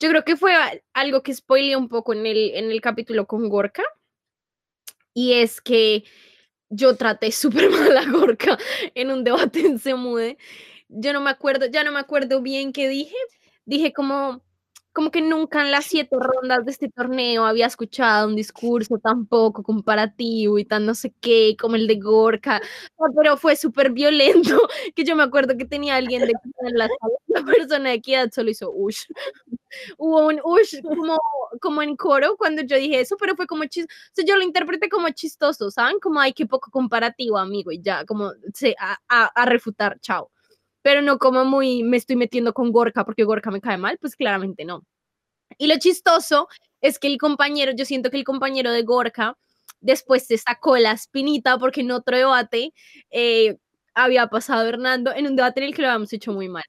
yo 0.00 0.08
creo 0.08 0.24
que 0.24 0.36
fue 0.36 0.54
algo 0.94 1.22
que 1.22 1.34
spoileé 1.34 1.76
un 1.76 1.88
poco 1.88 2.14
en 2.14 2.24
el, 2.26 2.54
en 2.54 2.70
el 2.70 2.80
capítulo 2.80 3.26
con 3.26 3.48
Gorka, 3.48 3.82
y 5.14 5.34
es 5.34 5.60
que 5.60 6.04
yo 6.70 6.96
traté 6.96 7.32
súper 7.32 7.70
mal 7.70 7.96
a 7.96 8.10
Gorka 8.10 8.58
en 8.94 9.10
un 9.10 9.24
debate 9.24 9.60
en 9.60 9.78
Semude. 9.78 10.38
Yo 10.88 11.12
no 11.12 11.20
me 11.20 11.30
acuerdo, 11.30 11.66
ya 11.66 11.84
no 11.84 11.92
me 11.92 12.00
acuerdo 12.00 12.42
bien 12.42 12.72
qué 12.72 12.88
dije. 12.88 13.16
Dije 13.64 13.92
como, 13.92 14.42
como 14.92 15.10
que 15.10 15.22
nunca 15.22 15.62
en 15.62 15.70
las 15.70 15.86
siete 15.86 16.16
rondas 16.18 16.64
de 16.64 16.70
este 16.70 16.88
torneo 16.88 17.44
había 17.44 17.66
escuchado 17.66 18.28
un 18.28 18.36
discurso 18.36 18.98
tan 18.98 19.26
poco 19.26 19.62
comparativo 19.62 20.58
y 20.58 20.64
tan 20.64 20.86
no 20.86 20.94
sé 20.94 21.14
qué, 21.20 21.56
como 21.58 21.76
el 21.76 21.86
de 21.86 21.96
Gorka, 21.96 22.60
pero 23.16 23.36
fue 23.36 23.56
súper 23.56 23.90
violento, 23.92 24.58
que 24.94 25.04
yo 25.04 25.16
me 25.16 25.22
acuerdo 25.22 25.56
que 25.56 25.64
tenía 25.64 25.96
alguien 25.96 26.26
de 26.26 26.32
la 26.72 26.88
la 27.32 27.44
persona 27.46 27.90
de 27.90 27.94
equidad 27.96 28.30
solo 28.30 28.50
hizo 28.50 28.70
ush. 28.72 29.04
Hubo 29.98 30.26
un 30.26 30.40
ush 30.44 30.80
como, 30.82 31.18
como 31.60 31.82
en 31.82 31.96
coro 31.96 32.36
cuando 32.36 32.62
yo 32.62 32.76
dije 32.76 33.00
eso, 33.00 33.16
pero 33.18 33.34
fue 33.36 33.46
como 33.46 33.64
chistoso, 33.64 34.26
yo 34.26 34.36
lo 34.36 34.42
interpreté 34.42 34.88
como 34.88 35.08
chistoso, 35.10 35.70
¿saben? 35.70 35.98
Como, 36.00 36.20
hay 36.20 36.32
que 36.34 36.46
poco 36.46 36.70
comparativo, 36.70 37.38
amigo, 37.38 37.72
y 37.72 37.80
ya, 37.80 38.04
como 38.04 38.32
se, 38.54 38.74
a, 38.78 38.98
a, 39.08 39.24
a 39.26 39.46
refutar, 39.46 39.98
chao 40.00 40.30
pero 40.82 41.02
no 41.02 41.18
como 41.18 41.44
muy 41.44 41.82
me 41.82 41.96
estoy 41.96 42.16
metiendo 42.16 42.52
con 42.52 42.72
Gorka 42.72 43.04
porque 43.04 43.24
Gorka 43.24 43.50
me 43.50 43.60
cae 43.60 43.78
mal, 43.78 43.98
pues 44.00 44.16
claramente 44.16 44.64
no. 44.64 44.84
Y 45.58 45.66
lo 45.68 45.78
chistoso 45.78 46.48
es 46.80 46.98
que 46.98 47.08
el 47.08 47.18
compañero, 47.18 47.72
yo 47.72 47.84
siento 47.84 48.10
que 48.10 48.18
el 48.18 48.24
compañero 48.24 48.72
de 48.72 48.82
Gorka 48.82 49.36
después 49.80 50.26
se 50.26 50.38
sacó 50.38 50.76
la 50.78 50.92
espinita 50.92 51.58
porque 51.58 51.82
en 51.82 51.92
otro 51.92 52.16
debate 52.16 52.72
eh, 53.10 53.58
había 53.94 54.28
pasado 54.28 54.66
Hernando, 54.68 55.12
en 55.14 55.26
un 55.26 55.36
debate 55.36 55.60
en 55.60 55.66
el 55.68 55.74
que 55.74 55.82
lo 55.82 55.88
habíamos 55.88 56.12
hecho 56.12 56.32
muy 56.32 56.48
mal. 56.48 56.64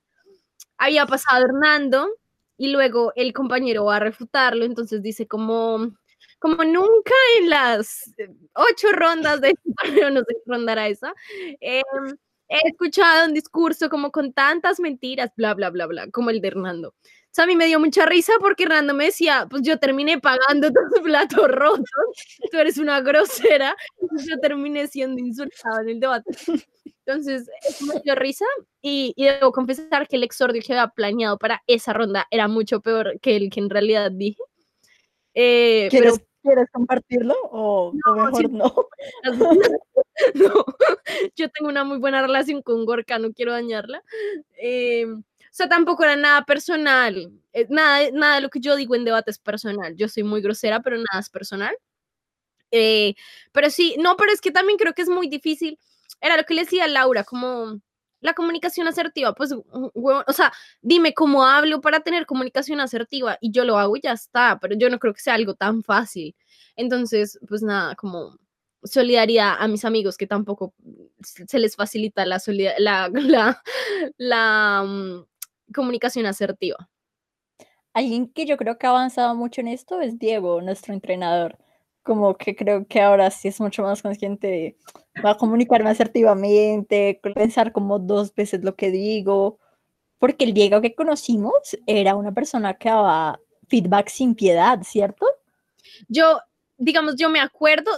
Había 0.77 1.05
pasado 1.05 1.45
Hernando 1.45 2.09
y 2.57 2.67
luego 2.69 3.13
el 3.15 3.33
compañero 3.33 3.85
va 3.85 3.97
a 3.97 3.99
refutarlo, 3.99 4.65
entonces 4.65 5.01
dice 5.01 5.27
como, 5.27 5.91
como 6.39 6.63
nunca 6.63 7.13
en 7.39 7.49
las 7.49 8.13
ocho 8.53 8.91
rondas 8.91 9.41
de 9.41 9.53
no 10.13 10.21
sé 10.21 10.35
ronda 10.45 10.87
esa, 10.87 11.13
eh, 11.61 11.81
he 12.53 12.69
escuchado 12.69 13.27
un 13.27 13.33
discurso 13.33 13.89
como 13.89 14.11
con 14.11 14.33
tantas 14.33 14.79
mentiras, 14.79 15.31
bla, 15.35 15.53
bla, 15.53 15.69
bla, 15.69 15.87
bla, 15.87 16.07
como 16.11 16.29
el 16.29 16.41
de 16.41 16.49
Hernando. 16.49 16.89
O 16.89 17.35
sea, 17.35 17.45
a 17.45 17.47
mí 17.47 17.55
me 17.55 17.65
dio 17.65 17.79
mucha 17.79 18.05
risa 18.05 18.33
porque 18.39 18.63
Hernando 18.63 18.93
me 18.93 19.05
decía, 19.05 19.47
pues 19.49 19.63
yo 19.63 19.79
terminé 19.79 20.19
pagando 20.19 20.69
tus 20.91 21.01
platos 21.01 21.47
rotos, 21.47 21.87
tú 22.51 22.57
eres 22.57 22.77
una 22.77 23.01
grosera, 23.01 23.75
y 23.99 24.29
yo 24.29 24.39
terminé 24.39 24.87
siendo 24.87 25.19
insultado 25.19 25.81
en 25.81 25.89
el 25.89 25.99
debate. 25.99 26.31
Entonces, 27.05 27.49
eso 27.67 27.85
me 27.87 27.99
dio 28.01 28.15
risa 28.15 28.45
y, 28.81 29.13
y, 29.17 29.25
debo 29.25 29.51
confesar 29.51 30.07
que 30.07 30.15
el 30.15 30.23
exordio 30.23 30.61
que 30.65 30.73
había 30.73 30.87
planeado 30.87 31.37
para 31.37 31.61
esa 31.67 31.91
ronda 31.91 32.27
era 32.31 32.47
mucho 32.47 32.81
peor 32.81 33.19
que 33.19 33.35
el 33.35 33.49
que 33.49 33.59
en 33.59 33.69
realidad 33.69 34.11
dije. 34.11 34.41
Eh, 35.33 35.87
¿Quieres, 35.89 36.13
pero 36.13 36.27
¿Quieres 36.43 36.69
compartirlo 36.71 37.35
o, 37.51 37.93
mejor 37.93 38.51
no? 38.51 38.75
no? 40.35 40.65
Yo 41.35 41.49
tengo 41.49 41.69
una 41.69 41.85
muy 41.85 41.97
buena 41.99 42.21
relación 42.21 42.61
con 42.61 42.85
Gorka, 42.85 43.17
no 43.17 43.31
quiero 43.31 43.53
dañarla. 43.53 44.03
Em, 44.57 45.19
o 45.19 45.23
sea, 45.55 45.69
tampoco 45.69 46.03
era 46.03 46.17
nada 46.17 46.43
personal. 46.45 47.31
Eh, 47.53 47.67
nada, 47.69 48.11
nada 48.11 48.35
de 48.35 48.41
lo 48.41 48.49
que 48.49 48.59
yo 48.59 48.75
digo 48.75 48.93
en 48.95 49.05
debate 49.05 49.31
es 49.31 49.39
personal. 49.39 49.95
Yo 49.95 50.09
soy 50.09 50.23
muy 50.23 50.41
grosera, 50.41 50.81
pero 50.81 50.97
nada 50.97 51.19
es 51.21 51.29
personal. 51.29 51.75
Eh, 52.71 53.15
pero 53.53 53.69
sí, 53.69 53.95
no, 53.99 54.17
pero 54.17 54.31
es 54.31 54.41
que 54.41 54.51
también 54.51 54.77
creo 54.77 54.93
que 54.93 55.03
es 55.03 55.09
muy 55.09 55.29
difícil. 55.29 55.79
Era 56.19 56.37
lo 56.37 56.43
que 56.43 56.55
le 56.55 56.63
decía 56.63 56.87
Laura, 56.87 57.23
como 57.23 57.79
la 58.23 58.33
comunicación 58.33 58.87
asertiva, 58.87 59.35
pues, 59.35 59.53
o 59.53 60.33
sea, 60.33 60.51
dime 60.81 61.13
cómo 61.13 61.45
hablo 61.45 61.81
para 61.81 61.99
tener 61.99 62.25
comunicación 62.25 62.79
asertiva 62.79 63.37
y 63.41 63.51
yo 63.51 63.65
lo 63.65 63.77
hago 63.77 63.97
y 63.97 64.01
ya 64.01 64.13
está, 64.13 64.59
pero 64.61 64.75
yo 64.75 64.89
no 64.89 64.97
creo 64.97 65.13
que 65.13 65.19
sea 65.19 65.33
algo 65.35 65.55
tan 65.55 65.83
fácil. 65.83 66.35
Entonces, 66.77 67.37
pues 67.47 67.61
nada, 67.61 67.95
como 67.95 68.37
solidaridad 68.83 69.55
a 69.59 69.67
mis 69.67 69.83
amigos 69.83 70.17
que 70.17 70.25
tampoco 70.25 70.73
se 71.21 71.59
les 71.59 71.75
facilita 71.75 72.25
la, 72.25 72.41
la, 72.79 73.09
la, 73.09 73.61
la 74.17 74.81
um, 74.85 75.25
comunicación 75.73 76.25
asertiva. 76.25 76.89
Alguien 77.93 78.31
que 78.31 78.45
yo 78.45 78.55
creo 78.55 78.77
que 78.77 78.87
ha 78.87 78.91
avanzado 78.91 79.35
mucho 79.35 79.59
en 79.61 79.67
esto 79.67 79.99
es 79.99 80.17
Diego, 80.17 80.61
nuestro 80.61 80.93
entrenador 80.93 81.57
como 82.03 82.37
que 82.37 82.55
creo 82.55 82.85
que 82.87 83.01
ahora 83.01 83.31
sí 83.31 83.47
es 83.47 83.59
mucho 83.59 83.83
más 83.83 84.01
consciente 84.01 84.77
va 85.23 85.31
a 85.31 85.37
comunicarme 85.37 85.89
asertivamente, 85.89 87.19
pensar 87.35 87.71
como 87.71 87.99
dos 87.99 88.33
veces 88.33 88.63
lo 88.63 88.75
que 88.75 88.91
digo, 88.91 89.59
porque 90.19 90.45
el 90.45 90.53
Diego 90.53 90.81
que 90.81 90.95
conocimos 90.95 91.53
era 91.85 92.15
una 92.15 92.33
persona 92.33 92.75
que 92.75 92.89
daba 92.89 93.39
feedback 93.67 94.09
sin 94.09 94.35
piedad, 94.35 94.81
¿cierto? 94.83 95.25
Yo, 96.07 96.39
digamos, 96.77 97.15
yo 97.15 97.29
me 97.29 97.39
acuerdo, 97.39 97.91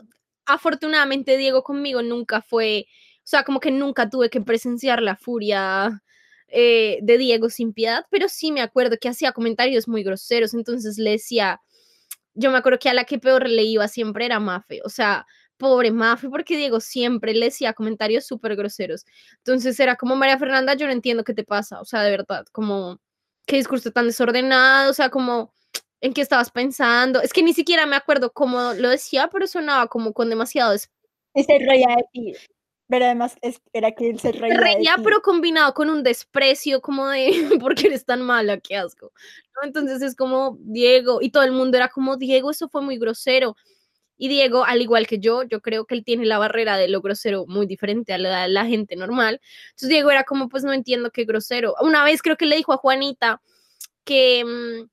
afortunadamente 0.45 1.37
Diego 1.37 1.63
conmigo 1.63 2.01
nunca 2.01 2.41
fue, 2.41 2.87
o 3.19 3.27
sea, 3.27 3.43
como 3.43 3.59
que 3.59 3.71
nunca 3.71 4.09
tuve 4.09 4.29
que 4.29 4.41
presenciar 4.41 5.01
la 5.01 5.15
furia 5.15 6.03
eh, 6.47 6.99
de 7.01 7.17
Diego 7.17 7.49
sin 7.49 7.73
piedad, 7.73 8.05
pero 8.09 8.29
sí 8.29 8.51
me 8.51 8.61
acuerdo 8.61 8.97
que 8.99 9.09
hacía 9.09 9.31
comentarios 9.31 9.87
muy 9.87 10.03
groseros, 10.03 10.53
entonces 10.53 10.97
le 10.97 11.11
decía 11.11 11.61
yo 12.35 12.51
me 12.51 12.57
acuerdo 12.57 12.79
que 12.79 12.89
a 12.89 12.93
la 12.93 13.05
que 13.05 13.19
peor 13.19 13.49
le 13.49 13.63
iba 13.63 13.87
siempre 13.87 14.25
era 14.25 14.39
Mafe, 14.39 14.81
o 14.83 14.89
sea, 14.89 15.25
pobre 15.57 15.91
Mafe, 15.91 16.29
porque 16.29 16.57
Diego 16.57 16.79
siempre 16.79 17.33
le 17.33 17.47
decía 17.47 17.73
comentarios 17.73 18.25
súper 18.25 18.55
groseros. 18.55 19.05
Entonces 19.37 19.79
era 19.79 19.95
como 19.95 20.15
María 20.15 20.37
Fernanda, 20.37 20.73
yo 20.75 20.85
no 20.85 20.93
entiendo 20.93 21.23
qué 21.23 21.33
te 21.33 21.43
pasa, 21.43 21.81
o 21.81 21.85
sea, 21.85 22.03
de 22.03 22.11
verdad, 22.11 22.45
como 22.51 22.99
qué 23.47 23.57
discurso 23.57 23.91
tan 23.91 24.07
desordenado, 24.07 24.91
o 24.91 24.93
sea, 24.93 25.09
como 25.09 25.53
en 26.01 26.13
qué 26.13 26.21
estabas 26.21 26.51
pensando. 26.51 27.21
Es 27.21 27.33
que 27.33 27.43
ni 27.43 27.53
siquiera 27.53 27.85
me 27.85 27.95
acuerdo 27.95 28.31
cómo 28.31 28.73
lo 28.73 28.89
decía, 28.89 29.29
pero 29.31 29.47
sonaba 29.47 29.87
como 29.87 30.13
con 30.13 30.29
demasiado... 30.29 30.73
Ese 30.73 31.59
reía 31.67 31.87
de 31.89 32.05
ti. 32.11 32.33
Pero 32.87 33.05
además 33.05 33.35
era 33.73 33.91
que 33.91 34.09
él 34.09 34.19
se 34.19 34.31
reía. 34.31 34.59
reía, 34.59 34.95
pero 35.03 35.21
combinado 35.21 35.73
con 35.73 35.89
un 35.89 36.03
desprecio 36.03 36.81
como 36.81 37.07
de, 37.07 37.31
porque 37.61 37.87
eres 37.87 38.05
tan 38.05 38.21
mala? 38.21 38.59
Qué 38.59 38.75
asco. 38.75 39.11
Entonces 39.63 40.01
es 40.01 40.15
como 40.15 40.57
Diego, 40.59 41.19
y 41.21 41.31
todo 41.31 41.43
el 41.43 41.51
mundo 41.51 41.77
era 41.77 41.89
como 41.89 42.17
Diego, 42.17 42.51
eso 42.51 42.69
fue 42.69 42.81
muy 42.81 42.97
grosero. 42.97 43.55
Y 44.17 44.29
Diego, 44.29 44.63
al 44.63 44.81
igual 44.81 45.07
que 45.07 45.19
yo, 45.19 45.43
yo 45.43 45.61
creo 45.61 45.85
que 45.85 45.95
él 45.95 46.03
tiene 46.05 46.25
la 46.25 46.37
barrera 46.37 46.77
de 46.77 46.87
lo 46.87 47.01
grosero 47.01 47.45
muy 47.47 47.65
diferente 47.65 48.13
a 48.13 48.17
la 48.17 48.43
de 48.43 48.49
la 48.49 48.65
gente 48.65 48.95
normal. 48.95 49.41
Entonces 49.71 49.89
Diego 49.89 50.11
era 50.11 50.23
como, 50.23 50.47
pues 50.47 50.63
no 50.63 50.71
entiendo 50.71 51.11
qué 51.11 51.25
grosero. 51.25 51.75
Una 51.81 52.03
vez 52.03 52.21
creo 52.21 52.37
que 52.37 52.45
le 52.45 52.55
dijo 52.55 52.71
a 52.71 52.77
Juanita 52.77 53.41
que 54.05 54.45
mm, 54.45 54.89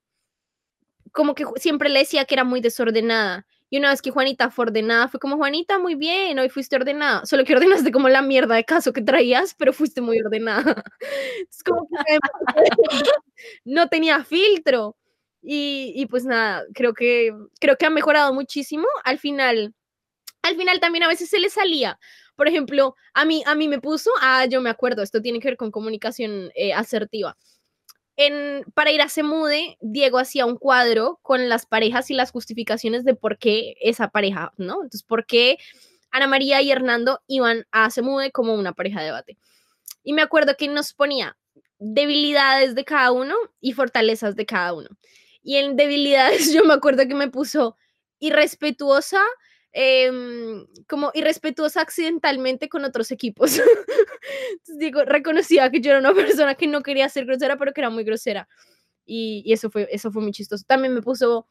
como 1.13 1.35
que 1.35 1.45
siempre 1.57 1.89
le 1.89 2.01
decía 2.01 2.25
que 2.25 2.35
era 2.35 2.45
muy 2.45 2.61
desordenada. 2.61 3.47
Y 3.73 3.79
una 3.79 3.89
vez 3.89 4.03
que 4.03 4.11
Juanita 4.11 4.51
fue 4.51 4.67
ordenada, 4.67 5.09
fue 5.09 5.19
como, 5.19 5.39
Juanita, 5.39 5.79
muy 5.79 5.95
bien, 5.95 6.39
hoy 6.39 6.51
fuiste 6.51 6.77
ordenada. 6.77 7.25
Solo 7.25 7.43
que 7.43 7.55
ordenaste 7.57 7.91
como 7.91 8.11
la 8.11 8.21
mierda 8.21 8.55
de 8.55 8.65
caso 8.67 8.93
que 8.93 9.01
traías, 9.01 9.55
pero 9.55 9.73
fuiste 9.73 10.03
muy 10.03 10.21
ordenada. 10.21 10.85
Es 11.51 11.63
como 11.65 11.89
que 11.89 12.19
no 13.65 13.89
tenía 13.89 14.25
filtro. 14.25 14.95
Y, 15.41 15.95
y, 15.97 16.05
pues 16.05 16.27
nada, 16.27 16.65
creo 16.75 16.93
que, 16.93 17.33
creo 17.61 17.79
que 17.79 17.87
ha 17.87 17.91
mejorado 17.91 18.35
muchísimo. 18.35 18.87
Al 19.05 19.19
final, 19.19 19.75
al 20.43 20.57
final 20.57 20.79
también 20.79 21.05
a 21.05 21.09
veces 21.09 21.31
se 21.31 21.39
le 21.39 21.49
salía. 21.49 21.99
Por 22.37 22.49
ejemplo, 22.49 22.95
a 23.15 23.25
mí, 23.25 23.43
a 23.47 23.55
mí 23.55 23.69
me 23.69 23.81
puso, 23.81 24.11
ah, 24.21 24.45
yo 24.45 24.61
me 24.61 24.69
acuerdo, 24.69 25.03
esto 25.03 25.23
tiene 25.23 25.41
que 25.41 25.49
ver 25.49 25.57
con 25.57 25.71
comunicación 25.71 26.51
eh, 26.57 26.75
asertiva 26.75 27.39
para 28.75 28.91
ir 28.91 29.01
a 29.01 29.09
Semude, 29.09 29.79
Diego 29.81 30.19
hacía 30.19 30.47
un 30.47 30.57
cuadro 30.57 31.19
con 31.23 31.49
las 31.49 31.67
parejas 31.67 32.11
y 32.11 32.15
las 32.15 32.31
justificaciones 32.31 33.05
de 33.05 33.15
por 33.15 33.39
qué 33.39 33.75
esa 33.81 34.09
pareja, 34.09 34.53
¿no? 34.57 34.75
Entonces, 34.75 35.03
por 35.03 35.27
qué 35.27 35.59
Ana 36.11 36.27
María 36.27 36.61
y 36.61 36.71
Hernando 36.71 37.21
iban 37.27 37.67
a 37.73 37.91
Semude 37.91 38.31
como 38.31 38.55
una 38.55 38.73
pareja 38.73 39.01
de 39.01 39.07
debate. 39.07 39.39
Y 40.05 40.13
me 40.13 40.23
acuerdo 40.23 40.57
que 40.57 40.69
nos 40.69 40.93
ponía 40.93 41.37
debilidades 41.79 42.75
de 42.75 42.85
cada 42.85 43.13
uno 43.13 43.35
y 43.61 43.73
fortalezas 43.73 44.37
de 44.37 44.47
cada 44.47 44.75
uno. 44.75 44.89
Y 45.43 45.57
en 45.57 45.77
debilidades 45.77 46.53
yo 46.55 46.65
me 46.65 46.75
acuerdo 46.75 47.09
que 47.09 47.15
me 47.15 47.29
puso 47.29 47.77
irrespetuosa, 48.19 49.21
em, 49.73 50.67
como 50.89 51.11
irrespetuosa 51.15 51.81
accidentalmente 51.81 52.69
con 52.69 52.85
otros 52.85 53.11
equipos. 53.11 53.59
Entonces, 54.53 54.79
digo, 54.79 55.05
reconocía 55.05 55.71
que 55.71 55.81
yo 55.81 55.91
era 55.91 56.01
una 56.01 56.15
persona 56.15 56.55
que 56.55 56.67
no 56.67 56.83
quería 56.83 57.09
ser 57.09 57.27
grosera, 57.27 57.57
pero 57.57 57.73
que 57.73 57.81
era 57.81 57.91
muy 57.91 58.05
grosera. 58.05 58.49
Y, 59.05 59.43
y 59.45 59.53
eso, 59.53 59.71
fue, 59.71 59.89
eso 59.91 60.11
fue 60.11 60.23
muy 60.23 60.33
chistoso. 60.33 60.65
También 60.67 60.95
me 60.95 61.03
puso, 61.03 61.47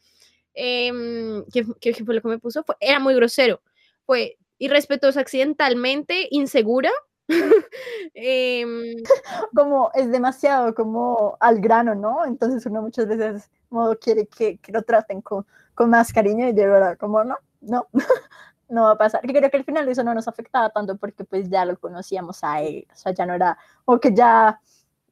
eh, 0.53 1.43
¿qué, 1.51 1.65
¿qué, 1.79 1.93
fue 2.05 2.15
lo 2.15 2.21
que 2.21 2.27
me 2.27 2.39
puso? 2.39 2.63
Fue, 2.63 2.75
era 2.79 2.99
muy 2.99 3.13
grosero. 3.15 3.61
Fue 4.05 4.37
irrespetuosa 4.57 5.19
accidentalmente, 5.19 6.27
insegura. 6.31 6.91
eh, 8.13 8.95
como 9.55 9.91
es 9.93 10.11
demasiado 10.11 10.73
como 10.75 11.37
al 11.39 11.59
grano, 11.59 11.95
¿no? 11.95 12.25
Entonces 12.25 12.65
uno 12.65 12.81
muchas 12.81 13.07
veces 13.07 13.49
modo 13.69 13.97
quiere 13.97 14.27
que, 14.27 14.57
que 14.57 14.71
lo 14.71 14.83
traten 14.83 15.21
con, 15.21 15.45
con, 15.73 15.89
más 15.89 16.11
cariño 16.11 16.47
y 16.47 16.53
de 16.53 16.67
verdad, 16.67 16.97
como 16.97 17.23
no, 17.23 17.37
no, 17.61 17.87
no 18.69 18.83
va 18.83 18.91
a 18.91 18.97
pasar. 18.97 19.21
Que 19.21 19.33
creo 19.33 19.49
que 19.49 19.57
al 19.57 19.65
final 19.65 19.87
eso 19.87 20.03
no 20.03 20.13
nos 20.13 20.27
afectaba 20.27 20.69
tanto 20.69 20.97
porque 20.97 21.23
pues 21.23 21.49
ya 21.49 21.65
lo 21.65 21.79
conocíamos 21.79 22.43
a 22.43 22.61
él, 22.61 22.87
o 22.91 22.95
sea, 22.95 23.13
ya 23.13 23.25
no 23.25 23.33
era, 23.33 23.57
o 23.85 23.99
que 23.99 24.13
ya, 24.13 24.59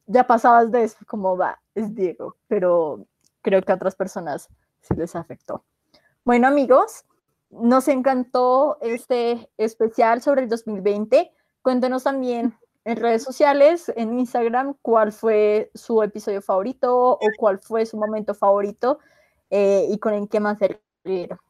ya 0.06 0.26
pasabas 0.26 0.70
de 0.70 0.84
eso, 0.84 0.98
como 1.06 1.36
va, 1.36 1.60
es 1.74 1.94
Diego, 1.94 2.36
pero 2.48 3.06
creo 3.42 3.62
que 3.62 3.72
a 3.72 3.76
otras 3.76 3.94
personas 3.94 4.48
sí 4.80 4.94
les 4.94 5.14
afectó. 5.16 5.64
Bueno 6.24 6.48
amigos, 6.48 7.04
nos 7.50 7.88
encantó 7.88 8.78
este 8.80 9.50
especial 9.56 10.22
sobre 10.22 10.42
el 10.42 10.48
2020. 10.48 11.32
Cuéntenos 11.62 12.04
también 12.04 12.56
en 12.84 12.96
redes 12.96 13.22
sociales, 13.22 13.92
en 13.96 14.18
Instagram, 14.18 14.74
cuál 14.82 15.12
fue 15.12 15.70
su 15.74 16.02
episodio 16.02 16.40
favorito 16.40 17.12
o 17.12 17.20
cuál 17.38 17.58
fue 17.58 17.84
su 17.86 17.96
momento 17.96 18.34
favorito 18.34 18.98
eh, 19.50 19.86
y 19.90 19.98
con 19.98 20.14
en 20.14 20.28
qué 20.28 20.40
más 20.40 20.58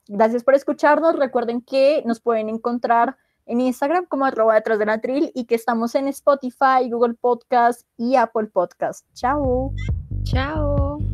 Gracias 0.08 0.44
por 0.44 0.54
escucharnos. 0.54 1.16
Recuerden 1.16 1.60
que 1.60 2.02
nos 2.06 2.20
pueden 2.20 2.48
encontrar 2.48 3.16
en 3.46 3.60
Instagram 3.60 4.06
como 4.06 4.24
arroba 4.24 4.54
detrás 4.54 4.78
de 4.78 4.86
la 4.86 5.00
tril 5.00 5.32
y 5.34 5.44
que 5.44 5.56
estamos 5.56 5.94
en 5.94 6.06
Spotify, 6.08 6.88
Google 6.90 7.14
Podcast 7.14 7.82
y 7.96 8.14
Apple 8.14 8.46
Podcast. 8.46 9.06
Chao. 9.14 9.72
Chao. 10.22 11.09